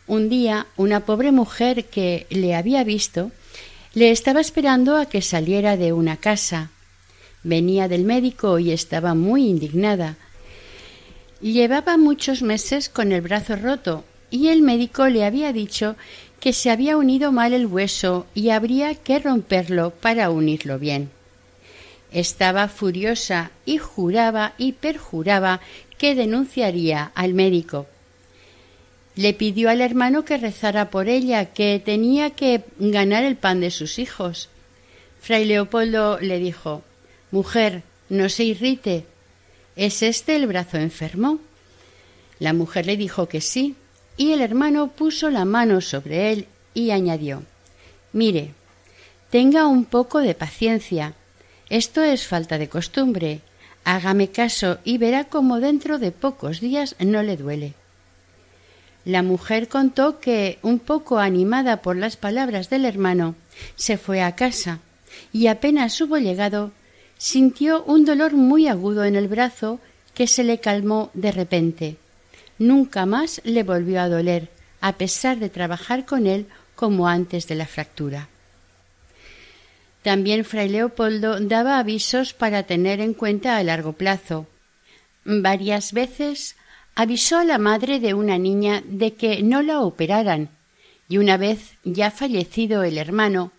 Un 0.06 0.28
día, 0.28 0.66
una 0.76 1.00
pobre 1.00 1.32
mujer 1.32 1.86
que 1.86 2.26
le 2.30 2.54
había 2.54 2.84
visto 2.84 3.32
le 3.94 4.12
estaba 4.12 4.40
esperando 4.40 4.96
a 4.96 5.06
que 5.06 5.22
saliera 5.22 5.76
de 5.76 5.92
una 5.92 6.16
casa. 6.16 6.70
Venía 7.42 7.88
del 7.88 8.04
médico 8.04 8.60
y 8.60 8.70
estaba 8.70 9.14
muy 9.14 9.48
indignada. 9.48 10.16
Llevaba 11.40 11.96
muchos 11.96 12.42
meses 12.42 12.88
con 12.88 13.10
el 13.10 13.22
brazo 13.22 13.56
roto 13.56 14.04
y 14.30 14.48
el 14.48 14.62
médico 14.62 15.08
le 15.08 15.24
había 15.24 15.52
dicho 15.52 15.96
que 16.42 16.52
se 16.52 16.70
había 16.70 16.96
unido 16.96 17.30
mal 17.30 17.52
el 17.52 17.66
hueso 17.66 18.26
y 18.34 18.50
habría 18.50 18.96
que 18.96 19.20
romperlo 19.20 19.90
para 19.90 20.28
unirlo 20.30 20.80
bien. 20.80 21.08
Estaba 22.10 22.66
furiosa 22.66 23.52
y 23.64 23.78
juraba 23.78 24.54
y 24.58 24.72
perjuraba 24.72 25.60
que 25.98 26.16
denunciaría 26.16 27.12
al 27.14 27.32
médico. 27.32 27.86
Le 29.14 29.34
pidió 29.34 29.70
al 29.70 29.80
hermano 29.80 30.24
que 30.24 30.36
rezara 30.36 30.90
por 30.90 31.08
ella, 31.08 31.52
que 31.52 31.80
tenía 31.84 32.30
que 32.30 32.64
ganar 32.76 33.22
el 33.22 33.36
pan 33.36 33.60
de 33.60 33.70
sus 33.70 34.00
hijos. 34.00 34.48
Fray 35.20 35.44
Leopoldo 35.44 36.18
le 36.18 36.40
dijo 36.40 36.82
Mujer, 37.30 37.84
no 38.08 38.28
se 38.28 38.42
irrite. 38.42 39.06
¿Es 39.76 40.02
este 40.02 40.34
el 40.34 40.48
brazo 40.48 40.76
enfermo? 40.78 41.38
La 42.40 42.52
mujer 42.52 42.86
le 42.86 42.96
dijo 42.96 43.28
que 43.28 43.40
sí, 43.40 43.76
y 44.16 44.32
el 44.32 44.40
hermano 44.40 44.88
puso 44.88 45.30
la 45.30 45.44
mano 45.44 45.80
sobre 45.80 46.32
él 46.32 46.46
y 46.74 46.90
añadió 46.90 47.42
Mire, 48.12 48.52
tenga 49.30 49.66
un 49.66 49.86
poco 49.86 50.18
de 50.18 50.34
paciencia. 50.34 51.14
Esto 51.70 52.02
es 52.02 52.26
falta 52.26 52.58
de 52.58 52.68
costumbre. 52.68 53.40
Hágame 53.84 54.28
caso 54.28 54.78
y 54.84 54.98
verá 54.98 55.24
cómo 55.24 55.58
dentro 55.58 55.98
de 55.98 56.12
pocos 56.12 56.60
días 56.60 56.94
no 57.00 57.22
le 57.22 57.36
duele. 57.36 57.72
La 59.04 59.22
mujer 59.22 59.68
contó 59.68 60.20
que, 60.20 60.58
un 60.62 60.78
poco 60.78 61.18
animada 61.18 61.82
por 61.82 61.96
las 61.96 62.16
palabras 62.16 62.70
del 62.70 62.84
hermano, 62.84 63.34
se 63.74 63.96
fue 63.96 64.22
a 64.22 64.36
casa 64.36 64.80
y 65.32 65.46
apenas 65.46 66.00
hubo 66.00 66.18
llegado, 66.18 66.70
sintió 67.16 67.82
un 67.84 68.04
dolor 68.04 68.34
muy 68.34 68.68
agudo 68.68 69.04
en 69.04 69.16
el 69.16 69.26
brazo 69.26 69.80
que 70.14 70.26
se 70.26 70.44
le 70.44 70.58
calmó 70.58 71.10
de 71.14 71.32
repente 71.32 71.96
nunca 72.62 73.06
más 73.06 73.40
le 73.44 73.62
volvió 73.62 74.00
a 74.00 74.08
doler, 74.08 74.48
a 74.80 74.94
pesar 74.94 75.38
de 75.38 75.50
trabajar 75.50 76.06
con 76.06 76.26
él 76.26 76.46
como 76.74 77.08
antes 77.08 77.46
de 77.46 77.54
la 77.54 77.66
fractura. 77.66 78.28
También 80.02 80.44
fray 80.44 80.68
Leopoldo 80.68 81.38
daba 81.40 81.78
avisos 81.78 82.32
para 82.34 82.64
tener 82.64 83.00
en 83.00 83.14
cuenta 83.14 83.56
a 83.56 83.62
largo 83.62 83.92
plazo. 83.92 84.46
Varias 85.24 85.92
veces 85.92 86.56
avisó 86.94 87.38
a 87.38 87.44
la 87.44 87.58
madre 87.58 88.00
de 88.00 88.14
una 88.14 88.38
niña 88.38 88.82
de 88.84 89.14
que 89.14 89.42
no 89.42 89.62
la 89.62 89.80
operaran, 89.80 90.50
y 91.08 91.18
una 91.18 91.36
vez 91.36 91.74
ya 91.84 92.10
fallecido 92.10 92.82
el 92.82 92.98
hermano, 92.98 93.52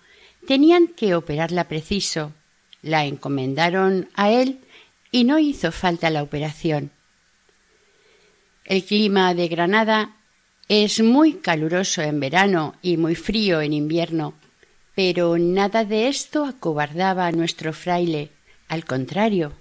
tenían 0.45 0.87
que 0.87 1.15
operarla 1.15 1.69
preciso. 1.69 2.33
La 2.81 3.05
encomendaron 3.05 4.09
a 4.15 4.31
él 4.31 4.59
y 5.11 5.23
no 5.23 5.39
hizo 5.39 5.71
falta 5.71 6.09
la 6.09 6.23
operación. 6.23 6.91
El 8.66 8.86
clima 8.86 9.34
de 9.34 9.49
Granada 9.49 10.16
es 10.70 11.01
muy 11.01 11.34
caluroso 11.34 12.01
en 12.01 12.22
verano 12.22 12.76
y 12.82 12.95
muy 12.95 13.16
frío 13.16 13.59
en 13.59 13.74
invierno, 13.74 14.34
pero 14.95 15.38
nada 15.38 15.84
de 15.84 16.07
esto 16.07 16.45
acobardaba 16.45 17.28
a 17.28 17.32
nuestro 17.34 17.74
fraile, 17.74 18.30
al 18.70 18.86
contrario. 18.86 19.51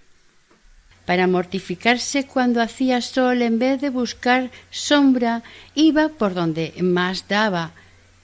Para 1.05 1.27
mortificarse 1.27 2.27
cuando 2.27 2.63
hacía 2.63 3.01
sol, 3.01 3.43
en 3.43 3.59
vez 3.59 3.81
de 3.81 3.91
buscar 3.91 4.53
sombra, 4.71 5.43
iba 5.75 6.09
por 6.09 6.33
donde 6.33 6.73
más 6.81 7.27
daba, 7.27 7.73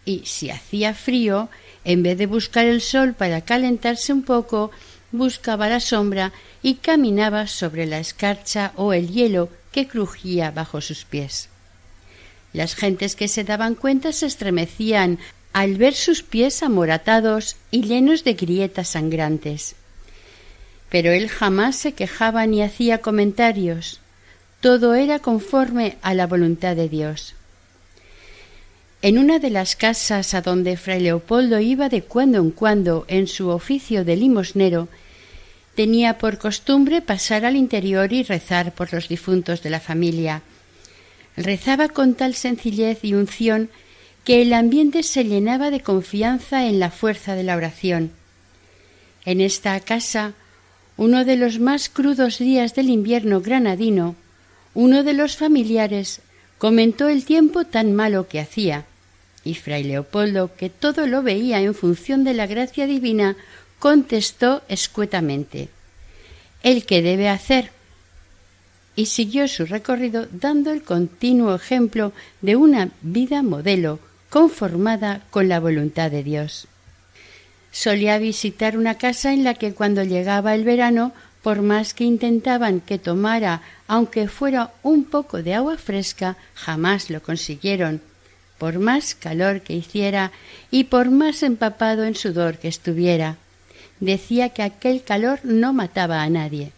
y 0.05 0.23
si 0.27 0.49
hacía 0.49 0.95
frío, 0.95 1.49
en 1.85 2.05
vez 2.05 2.17
de 2.19 2.27
buscar 2.27 2.67
el 2.67 2.83
sol 2.83 3.15
para 3.15 3.41
calentarse 3.41 4.13
un 4.13 4.23
poco, 4.23 4.71
buscaba 5.11 5.69
la 5.69 5.81
sombra 5.81 6.33
y 6.63 6.75
caminaba 6.75 7.49
sobre 7.49 7.85
la 7.87 7.99
escarcha 7.99 8.73
o 8.77 8.93
el 8.93 9.09
hielo 9.09 9.49
que 9.79 9.87
crujía 9.87 10.51
bajo 10.51 10.81
sus 10.81 11.05
pies. 11.05 11.49
Las 12.53 12.75
gentes 12.75 13.15
que 13.15 13.29
se 13.29 13.45
daban 13.45 13.77
cuenta 13.77 14.13
se 14.13 14.27
estremecían 14.27 15.21
al 15.53 15.77
ver 15.77 15.95
sus 15.95 16.25
pies 16.25 16.65
amoratados 16.65 17.55
y 17.71 17.83
llenos 17.83 18.25
de 18.25 18.35
grietas 18.35 18.89
sangrantes. 18.89 19.77
Pero 20.91 21.13
él 21.13 21.29
jamás 21.29 21.77
se 21.77 21.93
quejaba 21.93 22.45
ni 22.47 22.61
hacía 22.61 22.99
comentarios. 22.99 24.01
Todo 24.61 24.97
era 24.97 25.21
conforme 25.21 25.97
a 26.03 26.13
la 26.13 26.27
voluntad 26.27 26.75
de 26.75 26.89
Dios. 26.89 27.37
En 29.01 29.17
una 29.17 29.39
de 29.39 29.51
las 29.51 29.77
casas 29.77 30.35
a 30.35 30.41
donde 30.41 30.77
fray 30.77 30.99
Leopoldo 31.03 31.61
iba 31.61 31.89
de 31.89 32.03
cuando 32.03 32.39
en 32.39 32.51
cuando 32.51 33.05
en 33.07 33.29
su 33.29 33.49
oficio 33.51 34.05
de 34.05 34.17
limosnero, 34.17 34.89
tenía 35.79 36.19
por 36.19 36.39
costumbre 36.39 37.03
pasar 37.03 37.45
al 37.45 37.55
interior 37.55 38.13
y 38.13 38.25
rezar 38.25 38.75
por 38.75 38.93
los 38.93 39.07
difuntos 39.07 39.63
de 39.63 39.71
la 39.71 39.79
familia. 39.79 40.43
Rezaba 41.37 41.89
con 41.89 42.15
tal 42.15 42.35
sencillez 42.35 43.05
y 43.05 43.15
unción 43.15 43.71
que 44.25 44.43
el 44.43 44.55
ambiente 44.55 45.05
se 45.05 45.23
llenaba 45.23 45.71
de 45.71 45.81
confianza 45.81 46.67
en 46.67 46.81
la 46.81 46.91
fuerza 46.91 47.37
de 47.37 47.45
la 47.45 47.55
oración. 47.55 48.11
En 49.25 49.41
esta 49.41 49.79
casa, 49.79 50.33
uno 50.97 51.25
de 51.25 51.37
los 51.37 51.61
más 51.61 51.89
crudos 51.89 52.39
días 52.39 52.75
del 52.75 52.91
invierno 52.91 53.41
granadino, 53.41 54.17
uno 54.75 55.05
de 55.05 55.13
los 55.13 55.37
familiares 55.37 56.23
comentó 56.59 57.09
el 57.09 57.25
tiempo 57.25 57.67
tan 57.67 57.95
malo 57.95 58.27
que 58.27 58.41
hacía, 58.41 58.85
y 59.45 59.55
fray 59.55 59.85
Leopoldo, 59.85 60.51
que 60.57 60.71
todo 60.71 61.07
lo 61.07 61.23
veía 61.23 61.61
en 61.61 61.73
función 61.73 62.25
de 62.25 62.35
la 62.35 62.49
gracia 62.49 62.89
divina, 62.89 63.37
contestó 63.79 64.63
escuetamente 64.69 65.69
el 66.63 66.85
que 66.85 67.03
debe 67.03 67.29
hacer 67.29 67.71
y 68.97 69.07
siguió 69.07 69.47
su 69.47 69.65
recorrido 69.65 70.27
dando 70.33 70.73
el 70.73 70.83
continuo 70.83 71.55
ejemplo 71.55 72.13
de 72.41 72.57
una 72.57 72.91
vida 73.01 73.43
modelo 73.43 74.01
conformada 74.29 75.23
con 75.31 75.49
la 75.49 75.61
voluntad 75.61 76.11
de 76.11 76.25
Dios. 76.25 76.67
Solía 77.71 78.19
visitar 78.19 78.77
una 78.77 78.97
casa 78.97 79.33
en 79.33 79.45
la 79.45 79.55
que 79.55 79.73
cuando 79.73 80.03
llegaba 80.03 80.55
el 80.55 80.65
verano, 80.65 81.13
por 81.43 81.63
más 81.63 81.95
que 81.95 82.05
intentaban 82.05 82.81
que 82.81 82.99
tomara, 82.99 83.63
aunque 83.87 84.27
fuera 84.27 84.73
un 84.83 85.05
poco 85.05 85.43
de 85.45 85.55
agua 85.55 85.79
fresca, 85.79 86.37
jamás 86.55 87.09
lo 87.09 87.23
consiguieron, 87.23 88.01
por 88.59 88.81
más 88.81 89.15
calor 89.15 89.61
que 89.61 89.75
hiciera 89.75 90.33
y 90.73 90.85
por 90.85 91.11
más 91.11 91.45
empapado 91.45 92.03
en 92.03 92.17
sudor 92.17 92.59
que 92.59 92.67
estuviera 92.67 93.37
decía 94.01 94.51
que 94.51 94.63
aquel 94.63 95.03
calor 95.03 95.41
no 95.45 95.73
mataba 95.73 96.23
a 96.23 96.31
nadie. 96.31 96.73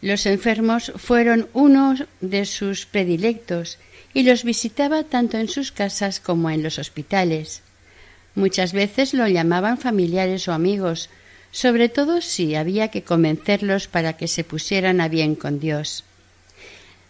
Los 0.00 0.26
enfermos 0.26 0.92
fueron 0.96 1.48
uno 1.52 1.96
de 2.20 2.46
sus 2.46 2.86
predilectos 2.86 3.78
y 4.14 4.22
los 4.22 4.44
visitaba 4.44 5.02
tanto 5.04 5.38
en 5.38 5.48
sus 5.48 5.72
casas 5.72 6.20
como 6.20 6.50
en 6.50 6.62
los 6.62 6.78
hospitales. 6.78 7.62
Muchas 8.34 8.72
veces 8.72 9.14
lo 9.14 9.26
llamaban 9.26 9.78
familiares 9.78 10.46
o 10.46 10.52
amigos, 10.52 11.10
sobre 11.50 11.88
todo 11.88 12.20
si 12.20 12.54
había 12.54 12.88
que 12.88 13.02
convencerlos 13.02 13.88
para 13.88 14.12
que 14.16 14.28
se 14.28 14.44
pusieran 14.44 15.00
a 15.00 15.08
bien 15.08 15.34
con 15.34 15.58
Dios. 15.58 16.04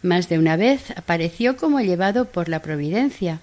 Más 0.03 0.29
de 0.29 0.39
una 0.39 0.57
vez 0.57 0.91
apareció 0.97 1.57
como 1.57 1.81
llevado 1.81 2.27
por 2.27 2.49
la 2.49 2.63
providencia, 2.63 3.41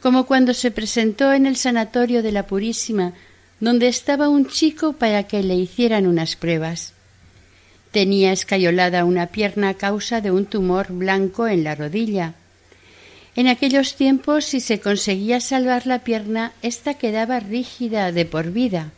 como 0.00 0.26
cuando 0.26 0.52
se 0.54 0.70
presentó 0.70 1.32
en 1.32 1.46
el 1.46 1.56
sanatorio 1.56 2.22
de 2.22 2.32
la 2.32 2.46
Purísima 2.46 3.14
donde 3.60 3.88
estaba 3.88 4.28
un 4.28 4.46
chico 4.46 4.94
para 4.94 5.24
que 5.24 5.42
le 5.42 5.54
hicieran 5.54 6.06
unas 6.06 6.36
pruebas. 6.36 6.92
Tenía 7.90 8.32
escayolada 8.32 9.04
una 9.04 9.28
pierna 9.28 9.70
a 9.70 9.74
causa 9.74 10.20
de 10.20 10.30
un 10.30 10.46
tumor 10.46 10.88
blanco 10.90 11.46
en 11.46 11.64
la 11.64 11.74
rodilla. 11.74 12.34
En 13.36 13.46
aquellos 13.48 13.96
tiempos, 13.96 14.44
si 14.44 14.60
se 14.60 14.80
conseguía 14.80 15.40
salvar 15.40 15.86
la 15.86 16.00
pierna, 16.00 16.52
ésta 16.62 16.94
quedaba 16.94 17.40
rígida 17.40 18.12
de 18.12 18.24
por 18.24 18.50
vida. 18.52 18.90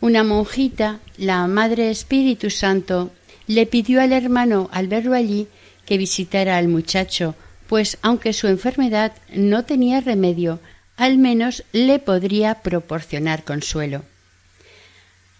Una 0.00 0.24
monjita, 0.24 1.00
la 1.16 1.46
Madre 1.46 1.90
Espíritu 1.90 2.50
Santo, 2.50 3.10
le 3.46 3.66
pidió 3.66 4.00
al 4.00 4.12
hermano, 4.12 4.68
al 4.72 4.88
verlo 4.88 5.14
allí, 5.14 5.48
que 5.86 5.98
visitara 5.98 6.58
al 6.58 6.68
muchacho, 6.68 7.34
pues 7.66 7.98
aunque 8.02 8.32
su 8.32 8.46
enfermedad 8.46 9.12
no 9.34 9.64
tenía 9.64 10.00
remedio, 10.00 10.60
al 10.98 11.16
menos 11.16 11.64
le 11.72 12.00
podría 12.00 12.56
proporcionar 12.56 13.44
consuelo. 13.44 14.04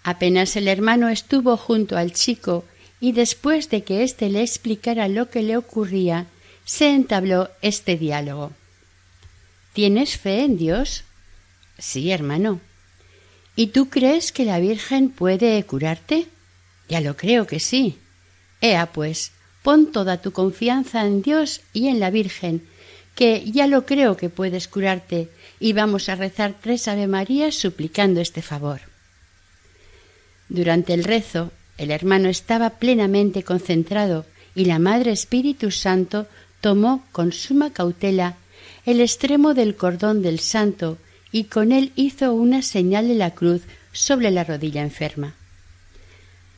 Apenas 0.04 0.56
el 0.56 0.68
hermano 0.68 1.08
estuvo 1.08 1.56
junto 1.56 1.98
al 1.98 2.12
chico 2.12 2.64
y 3.00 3.12
después 3.12 3.68
de 3.68 3.82
que 3.82 4.04
éste 4.04 4.30
le 4.30 4.40
explicara 4.40 5.08
lo 5.08 5.28
que 5.28 5.42
le 5.42 5.56
ocurría, 5.56 6.26
se 6.64 6.90
entabló 6.90 7.50
este 7.60 7.96
diálogo. 7.96 8.52
¿Tienes 9.72 10.16
fe 10.16 10.44
en 10.44 10.56
Dios? 10.56 11.02
Sí, 11.76 12.12
hermano. 12.12 12.60
¿Y 13.56 13.68
tú 13.68 13.88
crees 13.88 14.30
que 14.30 14.44
la 14.44 14.60
Virgen 14.60 15.10
puede 15.10 15.62
curarte? 15.64 16.28
Ya 16.88 17.00
lo 17.00 17.16
creo 17.16 17.48
que 17.48 17.58
sí. 17.58 17.98
Ea, 18.60 18.92
pues, 18.92 19.32
pon 19.64 19.90
toda 19.90 20.22
tu 20.22 20.30
confianza 20.30 21.04
en 21.04 21.20
Dios 21.22 21.62
y 21.72 21.88
en 21.88 21.98
la 21.98 22.10
Virgen, 22.10 22.64
que 23.16 23.44
ya 23.50 23.66
lo 23.66 23.86
creo 23.86 24.16
que 24.16 24.28
puedes 24.28 24.68
curarte, 24.68 25.28
y 25.60 25.72
vamos 25.72 26.08
a 26.08 26.14
rezar 26.14 26.54
tres 26.60 26.88
Ave 26.88 27.06
Marías 27.06 27.54
suplicando 27.54 28.20
este 28.20 28.42
favor. 28.42 28.80
Durante 30.48 30.94
el 30.94 31.04
rezo, 31.04 31.52
el 31.76 31.90
hermano 31.90 32.28
estaba 32.28 32.70
plenamente 32.70 33.42
concentrado 33.42 34.24
y 34.54 34.64
la 34.64 34.78
Madre 34.78 35.12
Espíritu 35.12 35.70
Santo 35.70 36.26
tomó 36.60 37.04
con 37.12 37.32
suma 37.32 37.72
cautela 37.72 38.36
el 38.86 39.00
extremo 39.00 39.54
del 39.54 39.76
cordón 39.76 40.22
del 40.22 40.40
santo 40.40 40.98
y 41.30 41.44
con 41.44 41.72
él 41.72 41.92
hizo 41.94 42.32
una 42.32 42.62
señal 42.62 43.08
de 43.08 43.14
la 43.14 43.32
cruz 43.32 43.62
sobre 43.92 44.30
la 44.30 44.44
rodilla 44.44 44.82
enferma. 44.82 45.34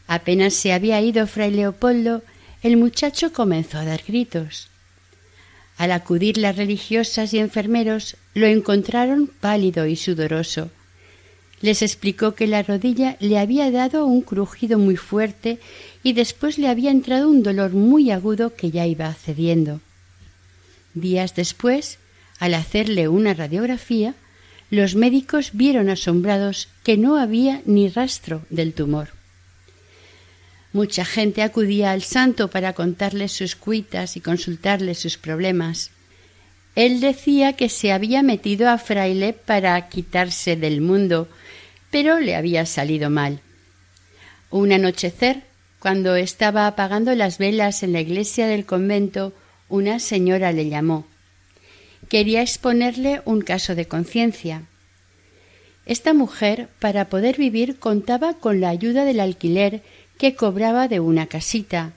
Apenas 0.07 0.55
se 0.55 0.73
había 0.73 1.01
ido 1.01 1.27
fray 1.27 1.51
Leopoldo, 1.51 2.23
el 2.63 2.77
muchacho 2.77 3.33
comenzó 3.33 3.79
a 3.79 3.85
dar 3.85 4.03
gritos. 4.07 4.69
Al 5.77 5.93
acudir 5.93 6.37
las 6.37 6.57
religiosas 6.57 7.33
y 7.33 7.39
enfermeros, 7.39 8.17
lo 8.35 8.47
encontraron 8.47 9.27
pálido 9.27 9.87
y 9.87 9.97
sudoroso. 9.97 10.71
Les 11.61 11.83
explicó 11.83 12.35
que 12.35 12.47
la 12.47 12.63
rodilla 12.63 13.17
le 13.21 13.39
había 13.39 13.71
dado 13.71 14.07
un 14.07 14.23
crujido 14.23 14.79
muy 14.79 14.97
fuerte 14.97 15.59
y 16.03 16.15
después 16.15 16.59
le 16.59 16.69
había 16.69 16.91
entrado 16.91 17.29
un 17.29 17.43
dolor 17.43 17.73
muy 17.73 18.11
agudo 18.11 18.55
que 18.55 18.71
ya 18.71 18.87
iba 18.87 19.13
cediendo. 19.13 19.81
Días 20.95 21.35
después, 21.35 21.99
al 22.39 22.55
hacerle 22.55 23.09
una 23.09 23.35
radiografía, 23.35 24.15
los 24.71 24.95
médicos 24.95 25.51
vieron 25.53 25.91
asombrados 25.91 26.69
que 26.83 26.97
no 26.97 27.17
había 27.17 27.61
ni 27.67 27.89
rastro 27.89 28.43
del 28.51 28.73
tumor. 28.73 29.09
Mucha 30.73 31.05
gente 31.05 31.43
acudía 31.43 31.91
al 31.91 32.03
santo 32.03 32.49
para 32.49 32.73
contarle 32.75 33.29
sus 33.29 33.57
cuitas 33.57 34.17
y 34.17 34.21
consultarle 34.21 34.95
sus 34.95 35.19
problemas. 35.19 35.91
Él 36.75 37.01
decía 37.01 37.55
que 37.55 37.69
se 37.69 37.93
había 37.93 38.23
metido 38.23 38.69
a 38.69 38.79
fraile 38.79 39.33
para 39.33 39.89
quitarse 39.89 40.57
del 40.57 40.81
mundo, 40.81 41.29
pero 41.91 42.21
le 42.21 42.37
había 42.37 42.65
salido 42.67 43.11
mal. 43.11 43.41
Un 44.51 44.73
anochecer, 44.73 45.43
cuando 45.81 46.15
estaba 46.17 46.67
apagando 46.67 47.15
las 47.15 47.39
velas 47.39 47.83
en 47.83 47.93
la 47.93 48.01
iglesia 48.01 48.47
del 48.47 48.67
convento, 48.67 49.33
una 49.69 49.99
señora 49.99 50.53
le 50.53 50.69
llamó. 50.69 51.07
Quería 52.09 52.43
exponerle 52.43 53.23
un 53.25 53.41
caso 53.41 53.75
de 53.75 53.87
conciencia. 53.87 54.63
Esta 55.87 56.13
mujer, 56.13 56.69
para 56.79 57.09
poder 57.09 57.37
vivir, 57.37 57.79
contaba 57.79 58.35
con 58.35 58.61
la 58.61 58.69
ayuda 58.69 59.05
del 59.05 59.21
alquiler 59.21 59.83
que 60.19 60.35
cobraba 60.35 60.87
de 60.87 61.01
una 61.01 61.27
casita. 61.27 61.93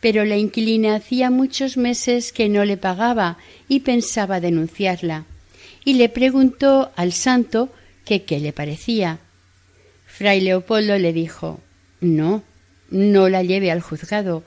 Pero 0.00 0.24
la 0.24 0.36
inquilina 0.36 0.94
hacía 0.96 1.30
muchos 1.30 1.76
meses 1.76 2.32
que 2.32 2.48
no 2.48 2.64
le 2.64 2.76
pagaba 2.76 3.36
y 3.68 3.80
pensaba 3.80 4.40
denunciarla. 4.40 5.24
Y 5.84 5.94
le 5.94 6.08
preguntó 6.08 6.90
al 6.96 7.12
santo 7.12 7.70
que 8.04 8.24
qué 8.24 8.40
le 8.40 8.52
parecía. 8.52 9.18
Fray 10.06 10.40
Leopoldo 10.40 10.98
le 10.98 11.12
dijo 11.12 11.60
No, 12.00 12.42
no 12.90 13.28
la 13.28 13.42
lleve 13.42 13.70
al 13.70 13.80
juzgado. 13.80 14.42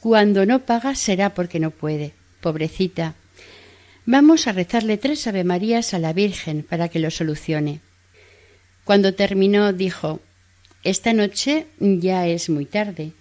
Cuando 0.00 0.44
no 0.46 0.60
paga 0.60 0.94
será 0.94 1.34
porque 1.34 1.60
no 1.60 1.70
puede. 1.70 2.12
Pobrecita. 2.40 3.14
Vamos 4.06 4.46
a 4.46 4.52
rezarle 4.52 4.98
tres 4.98 5.26
avemarías 5.26 5.94
a 5.94 5.98
la 5.98 6.12
Virgen 6.12 6.62
para 6.62 6.88
que 6.88 6.98
lo 6.98 7.10
solucione. 7.10 7.80
Cuando 8.84 9.14
terminó 9.14 9.72
dijo 9.72 10.20
Esta 10.82 11.14
noche 11.14 11.66
ya 11.78 12.26
es 12.26 12.50
muy 12.50 12.66
tarde, 12.66 13.12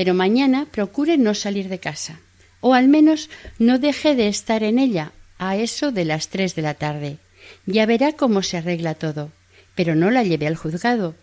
pero 0.00 0.14
mañana 0.14 0.64
procure 0.64 1.18
no 1.18 1.34
salir 1.34 1.68
de 1.68 1.78
casa, 1.78 2.20
o 2.62 2.72
al 2.72 2.88
menos 2.88 3.28
no 3.58 3.78
deje 3.78 4.14
de 4.14 4.28
estar 4.28 4.62
en 4.62 4.78
ella 4.78 5.12
a 5.36 5.56
eso 5.56 5.92
de 5.92 6.06
las 6.06 6.30
tres 6.30 6.54
de 6.54 6.62
la 6.62 6.72
tarde. 6.72 7.18
Ya 7.66 7.84
verá 7.84 8.12
cómo 8.12 8.42
se 8.42 8.56
arregla 8.56 8.94
todo, 8.94 9.30
pero 9.74 9.94
no 9.94 10.10
la 10.10 10.22
lleve 10.22 10.46
al 10.46 10.56
juzgado. 10.56 11.16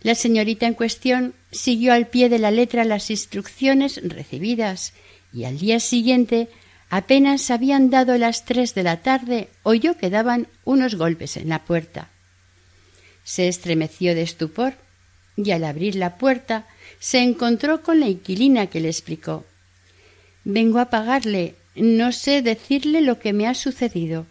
La 0.00 0.14
señorita 0.14 0.66
en 0.66 0.72
cuestión 0.72 1.34
siguió 1.52 1.92
al 1.92 2.06
pie 2.06 2.30
de 2.30 2.38
la 2.38 2.50
letra 2.50 2.86
las 2.86 3.10
instrucciones 3.10 4.00
recibidas 4.02 4.94
y 5.30 5.44
al 5.44 5.58
día 5.58 5.78
siguiente 5.78 6.48
apenas 6.88 7.50
habían 7.50 7.90
dado 7.90 8.16
las 8.16 8.46
tres 8.46 8.74
de 8.74 8.82
la 8.82 9.02
tarde 9.02 9.50
oyó 9.62 9.98
que 9.98 10.08
daban 10.08 10.48
unos 10.64 10.94
golpes 10.94 11.36
en 11.36 11.50
la 11.50 11.66
puerta. 11.66 12.08
Se 13.24 13.46
estremeció 13.46 14.14
de 14.14 14.22
estupor 14.22 14.72
y 15.36 15.50
al 15.50 15.64
abrir 15.64 15.96
la 15.96 16.16
puerta 16.16 16.66
se 16.98 17.18
encontró 17.18 17.82
con 17.82 18.00
la 18.00 18.08
inquilina 18.08 18.66
que 18.66 18.80
le 18.80 18.88
explicó 18.88 19.44
Vengo 20.44 20.78
a 20.78 20.90
pagarle. 20.90 21.54
No 21.74 22.12
sé 22.12 22.40
decirle 22.40 23.00
lo 23.00 23.18
que 23.18 23.32
me 23.32 23.46
ha 23.46 23.54
sucedido, 23.54 24.26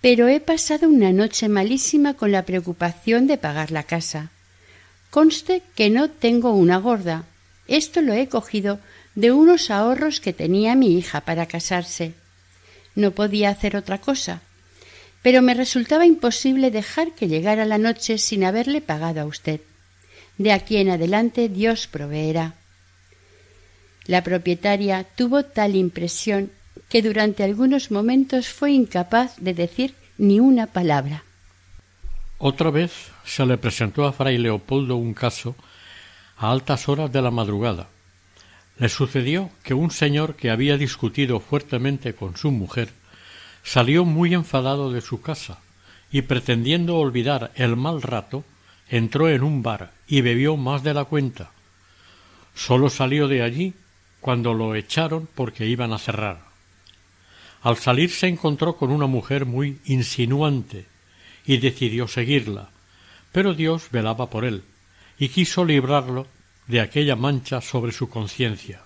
pero 0.00 0.28
he 0.28 0.40
pasado 0.40 0.88
una 0.88 1.12
noche 1.12 1.48
malísima 1.48 2.14
con 2.14 2.32
la 2.32 2.42
preocupación 2.44 3.26
de 3.26 3.38
pagar 3.38 3.70
la 3.70 3.84
casa. 3.84 4.30
Conste 5.10 5.62
que 5.74 5.88
no 5.88 6.10
tengo 6.10 6.52
una 6.52 6.78
gorda. 6.78 7.24
Esto 7.68 8.02
lo 8.02 8.12
he 8.12 8.28
cogido 8.28 8.78
de 9.14 9.32
unos 9.32 9.70
ahorros 9.70 10.20
que 10.20 10.32
tenía 10.32 10.74
mi 10.74 10.98
hija 10.98 11.22
para 11.22 11.46
casarse. 11.46 12.12
No 12.94 13.12
podía 13.12 13.48
hacer 13.48 13.76
otra 13.76 13.98
cosa 13.98 14.42
pero 15.22 15.40
me 15.40 15.54
resultaba 15.54 16.04
imposible 16.04 16.70
dejar 16.70 17.14
que 17.14 17.28
llegara 17.28 17.64
la 17.64 17.78
noche 17.78 18.18
sin 18.18 18.44
haberle 18.44 18.80
pagado 18.80 19.20
a 19.20 19.24
usted. 19.24 19.60
De 20.38 20.52
aquí 20.52 20.78
en 20.78 20.90
adelante 20.90 21.48
Dios 21.48 21.86
proveerá. 21.86 22.54
La 24.06 24.24
propietaria 24.24 25.04
tuvo 25.04 25.44
tal 25.44 25.76
impresión 25.76 26.50
que 26.88 27.02
durante 27.02 27.44
algunos 27.44 27.90
momentos 27.90 28.48
fue 28.48 28.72
incapaz 28.72 29.36
de 29.38 29.54
decir 29.54 29.94
ni 30.18 30.40
una 30.40 30.66
palabra. 30.66 31.24
Otra 32.38 32.70
vez 32.70 33.12
se 33.24 33.46
le 33.46 33.56
presentó 33.56 34.04
a 34.04 34.12
fray 34.12 34.36
Leopoldo 34.38 34.96
un 34.96 35.14
caso 35.14 35.54
a 36.36 36.50
altas 36.50 36.88
horas 36.88 37.12
de 37.12 37.22
la 37.22 37.30
madrugada. 37.30 37.88
Le 38.78 38.88
sucedió 38.88 39.50
que 39.62 39.74
un 39.74 39.90
señor 39.90 40.34
que 40.34 40.50
había 40.50 40.76
discutido 40.76 41.38
fuertemente 41.38 42.14
con 42.14 42.36
su 42.36 42.50
mujer 42.50 42.88
salió 43.62 44.04
muy 44.04 44.34
enfadado 44.34 44.90
de 44.90 45.00
su 45.00 45.20
casa 45.20 45.60
y 46.10 46.22
pretendiendo 46.22 46.96
olvidar 46.96 47.52
el 47.54 47.76
mal 47.76 48.02
rato 48.02 48.44
entró 48.92 49.30
en 49.30 49.42
un 49.42 49.62
bar 49.62 49.90
y 50.06 50.20
bebió 50.20 50.58
más 50.58 50.82
de 50.82 50.92
la 50.92 51.06
cuenta. 51.06 51.50
Sólo 52.54 52.90
salió 52.90 53.26
de 53.26 53.42
allí 53.42 53.72
cuando 54.20 54.52
lo 54.52 54.74
echaron 54.74 55.26
porque 55.34 55.66
iban 55.66 55.94
a 55.94 55.98
cerrar. 55.98 56.40
Al 57.62 57.78
salir 57.78 58.10
se 58.10 58.28
encontró 58.28 58.76
con 58.76 58.90
una 58.90 59.06
mujer 59.06 59.46
muy 59.46 59.80
insinuante 59.86 60.84
y 61.46 61.56
decidió 61.56 62.06
seguirla, 62.06 62.68
pero 63.32 63.54
Dios 63.54 63.88
velaba 63.90 64.28
por 64.28 64.44
él 64.44 64.62
y 65.18 65.30
quiso 65.30 65.64
librarlo 65.64 66.26
de 66.66 66.82
aquella 66.82 67.16
mancha 67.16 67.62
sobre 67.62 67.92
su 67.92 68.10
conciencia. 68.10 68.82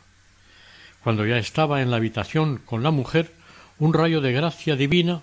Cuando 1.03 1.27
ya 1.27 1.39
estaba 1.39 1.83
en 1.83 1.91
la 1.91 1.97
habitación 1.97 2.59
con 2.65 2.85
la 2.85 2.93
mujer, 2.93 3.33
un 3.81 3.93
rayo 3.93 4.21
de 4.21 4.33
gracia 4.33 4.77
divina 4.77 5.23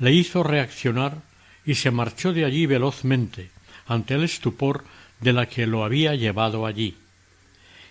le 0.00 0.12
hizo 0.12 0.42
reaccionar 0.42 1.18
y 1.64 1.76
se 1.76 1.92
marchó 1.92 2.32
de 2.32 2.44
allí 2.44 2.66
velozmente 2.66 3.50
ante 3.86 4.14
el 4.14 4.24
estupor 4.24 4.84
de 5.20 5.32
la 5.32 5.46
que 5.46 5.66
lo 5.66 5.84
había 5.84 6.14
llevado 6.14 6.66
allí. 6.66 6.96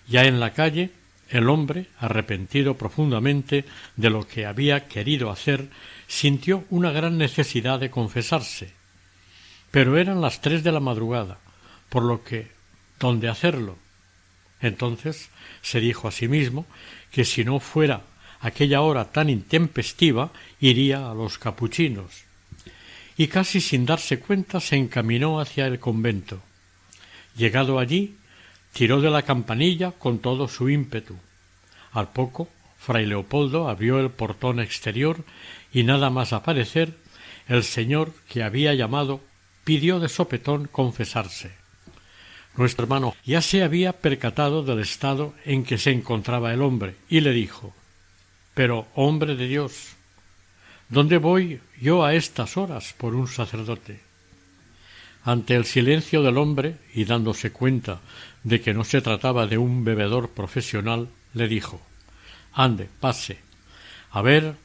Ya 0.07 0.23
en 0.23 0.39
la 0.39 0.53
calle, 0.53 0.91
el 1.29 1.49
hombre, 1.49 1.87
arrepentido 1.99 2.75
profundamente 2.75 3.65
de 3.95 4.09
lo 4.09 4.27
que 4.27 4.45
había 4.45 4.87
querido 4.87 5.29
hacer, 5.29 5.69
sintió 6.07 6.63
una 6.69 6.91
gran 6.91 7.17
necesidad 7.17 7.79
de 7.79 7.91
confesarse. 7.91 8.73
Pero 9.71 9.97
eran 9.97 10.21
las 10.21 10.41
tres 10.41 10.63
de 10.63 10.71
la 10.71 10.79
madrugada, 10.79 11.37
por 11.89 12.03
lo 12.03 12.23
que 12.23 12.47
¿dónde 12.99 13.29
hacerlo? 13.29 13.77
Entonces 14.61 15.29
se 15.61 15.79
dijo 15.79 16.07
a 16.07 16.11
sí 16.11 16.27
mismo 16.27 16.65
que 17.11 17.23
si 17.25 17.45
no 17.45 17.59
fuera 17.59 18.01
aquella 18.41 18.81
hora 18.81 19.11
tan 19.11 19.29
intempestiva 19.29 20.31
iría 20.59 21.09
a 21.09 21.13
los 21.13 21.37
capuchinos 21.37 22.28
y 23.19 23.27
casi 23.27 23.59
sin 23.59 23.85
darse 23.85 24.21
cuenta 24.21 24.61
se 24.61 24.77
encaminó 24.77 25.41
hacia 25.41 25.67
el 25.67 25.77
convento. 25.77 26.41
Llegado 27.35 27.77
allí, 27.77 28.15
tiró 28.71 29.01
de 29.01 29.09
la 29.09 29.23
campanilla 29.23 29.91
con 29.91 30.19
todo 30.19 30.47
su 30.47 30.69
ímpetu. 30.69 31.17
Al 31.91 32.13
poco, 32.13 32.47
fray 32.77 33.05
Leopoldo 33.05 33.67
abrió 33.67 33.99
el 33.99 34.09
portón 34.09 34.61
exterior 34.61 35.25
y 35.73 35.83
nada 35.83 36.09
más 36.09 36.31
aparecer, 36.31 36.95
el 37.49 37.65
señor 37.65 38.13
que 38.29 38.41
había 38.41 38.73
llamado 38.73 39.19
pidió 39.65 39.99
de 39.99 40.07
sopetón 40.07 40.69
confesarse. 40.71 41.51
Nuestro 42.55 42.85
hermano 42.85 43.17
ya 43.25 43.41
se 43.41 43.63
había 43.63 43.91
percatado 43.91 44.63
del 44.63 44.79
estado 44.79 45.33
en 45.43 45.65
que 45.65 45.77
se 45.77 45.91
encontraba 45.91 46.53
el 46.53 46.61
hombre 46.61 46.95
y 47.09 47.19
le 47.19 47.33
dijo 47.33 47.73
pero, 48.53 48.87
hombre 48.93 49.35
de 49.35 49.47
Dios, 49.47 49.95
¿dónde 50.89 51.17
voy 51.17 51.61
yo 51.79 52.03
a 52.03 52.13
estas 52.13 52.57
horas 52.57 52.93
por 52.97 53.15
un 53.15 53.27
sacerdote? 53.27 54.01
Ante 55.23 55.55
el 55.55 55.65
silencio 55.65 56.21
del 56.23 56.37
hombre 56.37 56.77
y 56.93 57.05
dándose 57.05 57.51
cuenta 57.51 58.01
de 58.43 58.61
que 58.61 58.73
no 58.73 58.83
se 58.83 59.01
trataba 59.01 59.47
de 59.47 59.57
un 59.57 59.83
bebedor 59.83 60.29
profesional, 60.31 61.09
le 61.33 61.47
dijo 61.47 61.81
Ande, 62.53 62.89
pase, 62.99 63.39
a 64.11 64.21
ver 64.21 64.55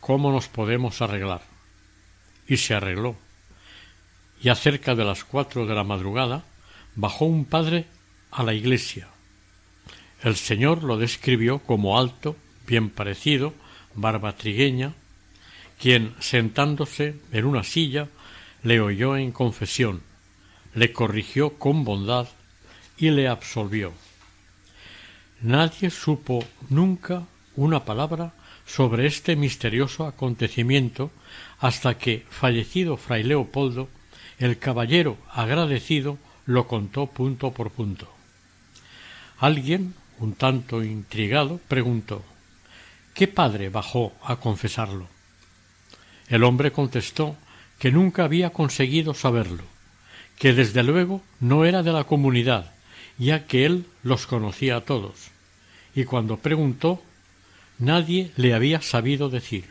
cómo 0.00 0.32
nos 0.32 0.48
podemos 0.48 1.00
arreglar. 1.00 1.42
Y 2.48 2.56
se 2.56 2.74
arregló. 2.74 3.16
Y 4.42 4.52
cerca 4.54 4.94
de 4.94 5.04
las 5.04 5.24
cuatro 5.24 5.66
de 5.66 5.74
la 5.74 5.84
madrugada 5.84 6.44
bajó 6.96 7.26
un 7.26 7.44
padre 7.44 7.86
a 8.30 8.42
la 8.42 8.54
iglesia. 8.54 9.08
El 10.22 10.36
señor 10.36 10.82
lo 10.82 10.98
describió 10.98 11.60
como 11.60 11.98
alto, 11.98 12.36
bien 12.66 12.90
parecido, 12.90 13.54
barba 13.94 14.34
trigueña, 14.36 14.94
quien, 15.80 16.14
sentándose 16.20 17.16
en 17.32 17.44
una 17.46 17.64
silla, 17.64 18.08
le 18.62 18.80
oyó 18.80 19.16
en 19.16 19.32
confesión, 19.32 20.02
le 20.74 20.92
corrigió 20.92 21.58
con 21.58 21.84
bondad 21.84 22.28
y 22.98 23.10
le 23.10 23.28
absolvió. 23.28 23.92
Nadie 25.40 25.88
supo 25.88 26.44
nunca 26.68 27.26
una 27.56 27.84
palabra 27.86 28.34
sobre 28.66 29.06
este 29.06 29.36
misterioso 29.36 30.06
acontecimiento 30.06 31.10
hasta 31.58 31.96
que, 31.96 32.26
fallecido 32.28 32.98
fray 32.98 33.22
Leopoldo, 33.22 33.88
el 34.38 34.58
caballero 34.58 35.16
agradecido 35.32 36.18
lo 36.44 36.68
contó 36.68 37.06
punto 37.06 37.52
por 37.52 37.70
punto. 37.70 38.06
Alguien, 39.38 39.94
un 40.18 40.34
tanto 40.34 40.84
intrigado, 40.84 41.58
preguntó 41.68 42.22
¿Qué 43.14 43.26
padre 43.28 43.70
bajó 43.70 44.12
a 44.22 44.36
confesarlo? 44.36 45.19
El 46.30 46.44
hombre 46.44 46.70
contestó 46.70 47.36
que 47.78 47.90
nunca 47.90 48.24
había 48.24 48.50
conseguido 48.50 49.12
saberlo, 49.14 49.64
que 50.38 50.54
desde 50.54 50.82
luego 50.82 51.22
no 51.40 51.64
era 51.64 51.82
de 51.82 51.92
la 51.92 52.04
comunidad, 52.04 52.72
ya 53.18 53.46
que 53.46 53.66
él 53.66 53.84
los 54.02 54.26
conocía 54.26 54.76
a 54.76 54.80
todos, 54.82 55.30
y 55.94 56.04
cuando 56.04 56.38
preguntó 56.38 57.02
nadie 57.78 58.30
le 58.36 58.54
había 58.54 58.80
sabido 58.80 59.28
decir. 59.28 59.64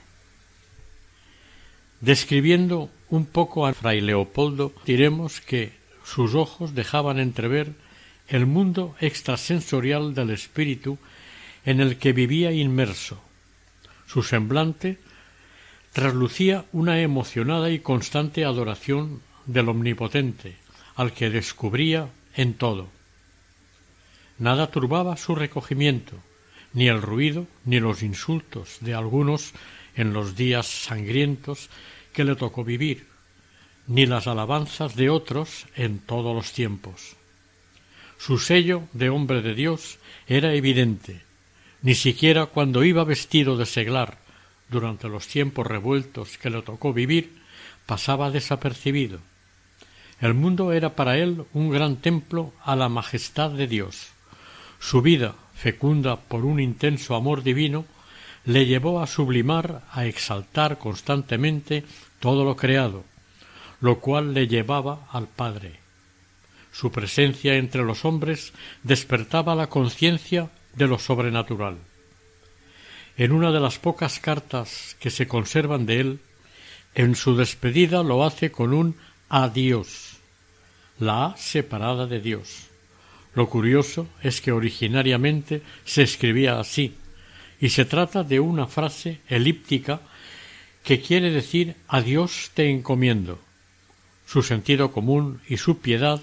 Describiendo 2.01 2.89
un 3.09 3.25
poco 3.25 3.65
a 3.65 3.73
fray 3.73 4.01
Leopoldo, 4.01 4.73
diremos 4.85 5.41
que 5.41 5.73
sus 6.03 6.35
ojos 6.35 6.75
dejaban 6.75 7.19
entrever 7.19 7.73
el 8.27 8.45
mundo 8.45 8.95
extrasensorial 8.99 10.13
del 10.13 10.31
espíritu 10.31 10.97
en 11.65 11.79
el 11.79 11.97
que 11.97 12.13
vivía 12.13 12.51
inmerso, 12.51 13.21
su 14.07 14.23
semblante 14.23 14.97
traslucía 15.93 16.65
una 16.71 17.01
emocionada 17.01 17.69
y 17.71 17.79
constante 17.79 18.45
adoración 18.45 19.21
del 19.45 19.69
Omnipotente, 19.69 20.55
al 20.95 21.13
que 21.13 21.29
descubría 21.29 22.09
en 22.35 22.53
todo. 22.53 22.89
Nada 24.37 24.69
turbaba 24.71 25.17
su 25.17 25.35
recogimiento, 25.35 26.15
ni 26.73 26.87
el 26.87 27.01
ruido 27.01 27.47
ni 27.65 27.79
los 27.79 28.03
insultos 28.03 28.77
de 28.81 28.93
algunos 28.93 29.53
en 29.95 30.13
los 30.13 30.35
días 30.35 30.67
sangrientos 30.67 31.69
que 32.13 32.23
le 32.23 32.35
tocó 32.35 32.63
vivir, 32.63 33.07
ni 33.87 34.05
las 34.05 34.27
alabanzas 34.27 34.95
de 34.95 35.09
otros 35.09 35.65
en 35.75 35.99
todos 35.99 36.35
los 36.35 36.53
tiempos. 36.53 37.15
Su 38.19 38.37
sello 38.37 38.83
de 38.93 39.09
hombre 39.09 39.41
de 39.41 39.55
Dios 39.55 39.97
era 40.27 40.53
evidente, 40.53 41.21
ni 41.81 41.95
siquiera 41.95 42.45
cuando 42.45 42.83
iba 42.83 43.03
vestido 43.03 43.57
de 43.57 43.65
seglar 43.65 44.28
durante 44.69 45.09
los 45.09 45.27
tiempos 45.27 45.65
revueltos 45.67 46.37
que 46.37 46.49
le 46.49 46.61
tocó 46.61 46.93
vivir, 46.93 47.39
pasaba 47.85 48.31
desapercibido. 48.31 49.19
El 50.21 50.33
mundo 50.33 50.73
era 50.73 50.95
para 50.95 51.17
él 51.17 51.45
un 51.53 51.69
gran 51.69 51.97
templo 51.97 52.53
a 52.63 52.75
la 52.75 52.89
majestad 52.89 53.51
de 53.51 53.67
Dios. 53.67 54.09
Su 54.79 55.01
vida, 55.01 55.35
fecunda 55.55 56.17
por 56.17 56.45
un 56.45 56.59
intenso 56.59 57.15
amor 57.15 57.43
divino, 57.43 57.85
le 58.45 58.65
llevó 58.65 59.01
a 59.01 59.07
sublimar, 59.07 59.83
a 59.91 60.05
exaltar 60.05 60.77
constantemente 60.77 61.83
todo 62.19 62.43
lo 62.45 62.55
creado, 62.55 63.03
lo 63.81 63.99
cual 63.99 64.33
le 64.33 64.47
llevaba 64.47 65.07
al 65.11 65.27
Padre. 65.27 65.79
Su 66.71 66.91
presencia 66.91 67.55
entre 67.55 67.83
los 67.83 68.05
hombres 68.05 68.53
despertaba 68.83 69.55
la 69.55 69.67
conciencia 69.67 70.49
de 70.75 70.87
lo 70.87 70.99
sobrenatural. 70.99 71.77
En 73.19 73.33
una 73.33 73.51
de 73.51 73.59
las 73.59 73.79
pocas 73.79 74.17
cartas 74.21 74.95
que 75.01 75.09
se 75.09 75.27
conservan 75.27 75.85
de 75.85 75.99
él, 75.99 76.19
en 76.95 77.15
su 77.15 77.35
despedida 77.35 78.01
lo 78.01 78.23
hace 78.23 78.49
con 78.49 78.73
un 78.73 78.95
adiós, 79.27 80.19
la 80.99 81.25
A 81.25 81.37
separada 81.37 82.07
de 82.07 82.21
Dios. 82.21 82.69
Lo 83.35 83.49
curioso 83.49 84.07
es 84.23 84.39
que 84.39 84.53
originariamente 84.53 85.63
se 85.83 86.03
escribía 86.03 86.61
así, 86.61 86.95
y 87.59 87.71
se 87.71 87.83
trata 87.83 88.23
de 88.23 88.39
una 88.39 88.67
frase 88.67 89.19
elíptica 89.27 89.99
que 90.85 91.01
quiere 91.01 91.29
decir 91.29 91.75
a 91.89 91.99
Dios 91.99 92.51
te 92.53 92.69
encomiendo. 92.69 93.37
Su 94.27 94.43
sentido 94.43 94.93
común 94.93 95.41
y 95.49 95.57
su 95.57 95.79
piedad 95.79 96.21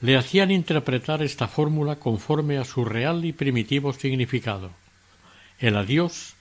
le 0.00 0.16
hacían 0.16 0.52
interpretar 0.52 1.20
esta 1.20 1.48
fórmula 1.48 1.96
conforme 1.96 2.58
a 2.58 2.64
su 2.64 2.84
real 2.84 3.24
y 3.24 3.32
primitivo 3.32 3.92
significado. 3.92 4.70
El 5.58 5.76
adiós 5.76 6.34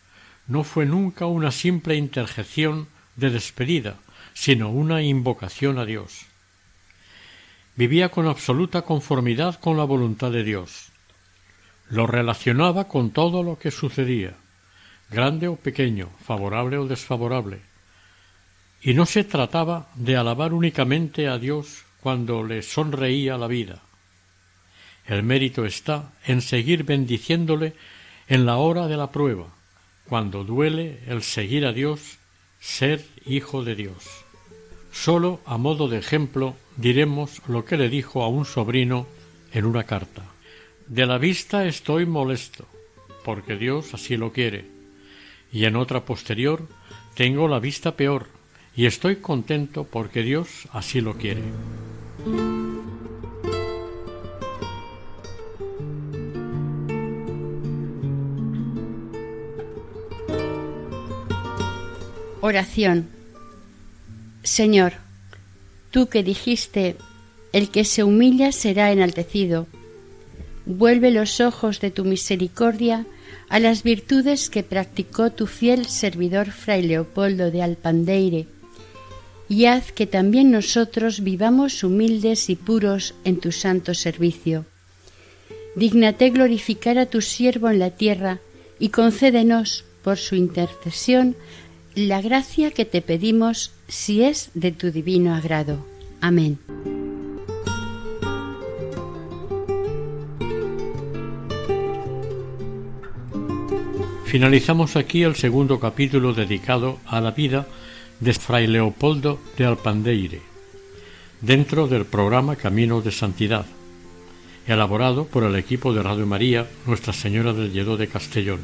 no 0.48 0.64
fue 0.64 0.86
nunca 0.86 1.26
una 1.26 1.52
simple 1.52 1.96
interjección 1.96 2.88
de 3.16 3.30
despedida, 3.32 3.96
sino 4.34 4.70
una 4.70 5.02
invocación 5.02 5.80
a 5.80 5.86
Dios. 5.86 6.26
Vivía 7.76 8.10
con 8.10 8.28
absoluta 8.28 8.84
conformidad 8.84 9.60
con 9.60 9.78
la 9.78 9.84
voluntad 9.84 10.32
de 10.32 10.44
Dios. 10.44 10.90
Lo 11.90 12.08
relacionaba 12.08 12.88
con 12.88 13.12
todo 13.12 13.44
lo 13.44 13.60
que 13.60 13.72
sucedía, 13.72 14.34
grande 15.10 15.48
o 15.48 15.56
pequeño, 15.56 16.10
favorable 16.24 16.78
o 16.78 16.88
desfavorable. 16.88 17.62
Y 18.82 18.94
no 18.94 19.06
se 19.06 19.24
trataba 19.24 19.90
de 19.96 20.18
alabar 20.18 20.54
únicamente 20.54 21.28
a 21.28 21.38
Dios 21.38 21.84
cuando 22.02 22.44
le 22.44 22.62
sonreía 22.62 23.38
la 23.38 23.48
vida. 23.48 23.82
El 25.06 25.24
mérito 25.24 25.66
está 25.66 26.14
en 26.26 26.42
seguir 26.42 26.84
bendiciéndole 26.84 27.74
en 28.28 28.46
la 28.46 28.58
hora 28.58 28.88
de 28.88 28.98
la 28.98 29.12
prueba, 29.12 29.48
cuando 30.08 30.44
duele 30.44 31.00
el 31.08 31.22
seguir 31.22 31.66
a 31.66 31.74
Dios, 31.74 32.18
ser 32.60 33.06
hijo 33.26 33.64
de 33.64 33.76
Dios. 33.76 34.04
Solo 34.92 35.40
a 35.46 35.58
modo 35.58 35.88
de 35.88 36.00
ejemplo 36.00 36.56
diremos 36.76 37.42
lo 37.48 37.66
que 37.66 37.78
le 37.78 37.90
dijo 37.90 38.24
a 38.24 38.28
un 38.28 38.46
sobrino 38.46 39.08
en 39.54 39.66
una 39.66 39.84
carta. 39.84 40.24
De 40.88 41.06
la 41.06 41.18
vista 41.18 41.66
estoy 41.66 42.06
molesto, 42.06 42.66
porque 43.24 43.58
Dios 43.58 43.94
así 43.94 44.18
lo 44.18 44.32
quiere. 44.32 44.66
Y 45.52 45.66
en 45.66 45.76
otra 45.76 46.06
posterior 46.06 46.68
tengo 47.16 47.48
la 47.48 47.60
vista 47.60 47.96
peor, 47.96 48.28
y 48.76 48.86
estoy 48.86 49.18
contento 49.18 49.86
porque 49.86 50.22
Dios 50.22 50.68
así 50.72 51.02
lo 51.02 51.16
quiere. 51.16 51.44
Oración. 62.48 63.10
Señor, 64.42 64.94
tú 65.92 66.08
que 66.08 66.24
dijiste, 66.24 66.96
el 67.52 67.70
que 67.70 67.84
se 67.84 68.06
humilla 68.06 68.54
será 68.54 68.94
enaltecido, 68.94 69.68
vuelve 70.66 71.12
los 71.12 71.42
ojos 71.42 71.82
de 71.82 71.92
tu 71.92 72.06
misericordia 72.06 73.06
a 73.50 73.60
las 73.60 73.84
virtudes 73.84 74.50
que 74.50 74.64
practicó 74.64 75.30
tu 75.32 75.46
fiel 75.46 75.88
servidor 75.88 76.52
Fray 76.52 76.84
Leopoldo 76.84 77.52
de 77.52 77.64
Alpandeire, 77.64 78.48
y 79.50 79.66
haz 79.66 79.92
que 79.92 80.08
también 80.08 80.50
nosotros 80.50 81.26
vivamos 81.26 81.84
humildes 81.84 82.50
y 82.50 82.56
puros 82.56 83.14
en 83.26 83.42
tu 83.42 83.52
santo 83.52 83.94
servicio. 83.94 84.66
Dígnate 85.76 86.30
glorificar 86.30 86.98
a 86.98 87.08
tu 87.08 87.20
siervo 87.20 87.70
en 87.70 87.80
la 87.80 87.90
tierra 87.90 88.40
y 88.80 88.88
concédenos, 88.88 89.84
por 90.02 90.16
su 90.16 90.36
intercesión, 90.36 91.36
la 91.98 92.22
gracia 92.22 92.70
que 92.70 92.86
te 92.86 93.02
pedimos 93.02 93.72
si 93.88 94.22
es 94.22 94.52
de 94.54 94.72
tu 94.72 94.92
divino 94.92 95.34
agrado. 95.34 95.84
Amén. 96.22 96.60
Finalizamos 104.26 104.96
aquí 104.96 105.24
el 105.24 105.36
segundo 105.36 105.80
capítulo 105.80 106.36
dedicado 106.36 107.00
a 107.08 107.20
la 107.20 107.32
vida 107.32 107.66
de 108.20 108.34
Fray 108.34 108.68
Leopoldo 108.68 109.40
de 109.58 109.66
Alpandeire, 109.66 110.42
dentro 111.42 111.88
del 111.88 112.06
programa 112.06 112.58
Camino 112.58 113.02
de 113.02 113.12
Santidad, 113.12 113.66
elaborado 114.68 115.26
por 115.26 115.44
el 115.46 115.56
equipo 115.56 115.96
de 115.96 116.04
Radio 116.04 116.28
María 116.28 116.68
Nuestra 116.86 117.14
Señora 117.14 117.54
del 117.54 117.74
Lledó 117.74 117.98
de 117.98 118.08
Castellón. 118.08 118.60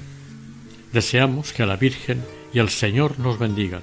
Deseamos 0.92 1.52
que 1.52 1.66
la 1.66 1.78
Virgen 1.78 2.22
y 2.54 2.60
el 2.60 2.70
Señor 2.70 3.20
nos 3.20 3.39
bendigan. 3.39 3.82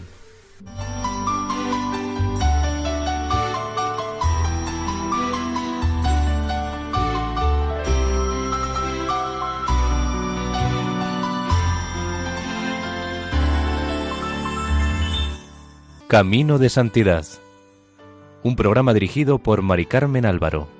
Camino 16.06 16.58
de 16.58 16.68
Santidad. 16.70 17.24
Un 18.42 18.56
programa 18.56 18.92
dirigido 18.94 19.38
por 19.38 19.62
Mari 19.62 19.86
Carmen 19.86 20.26
Álvaro. 20.26 20.79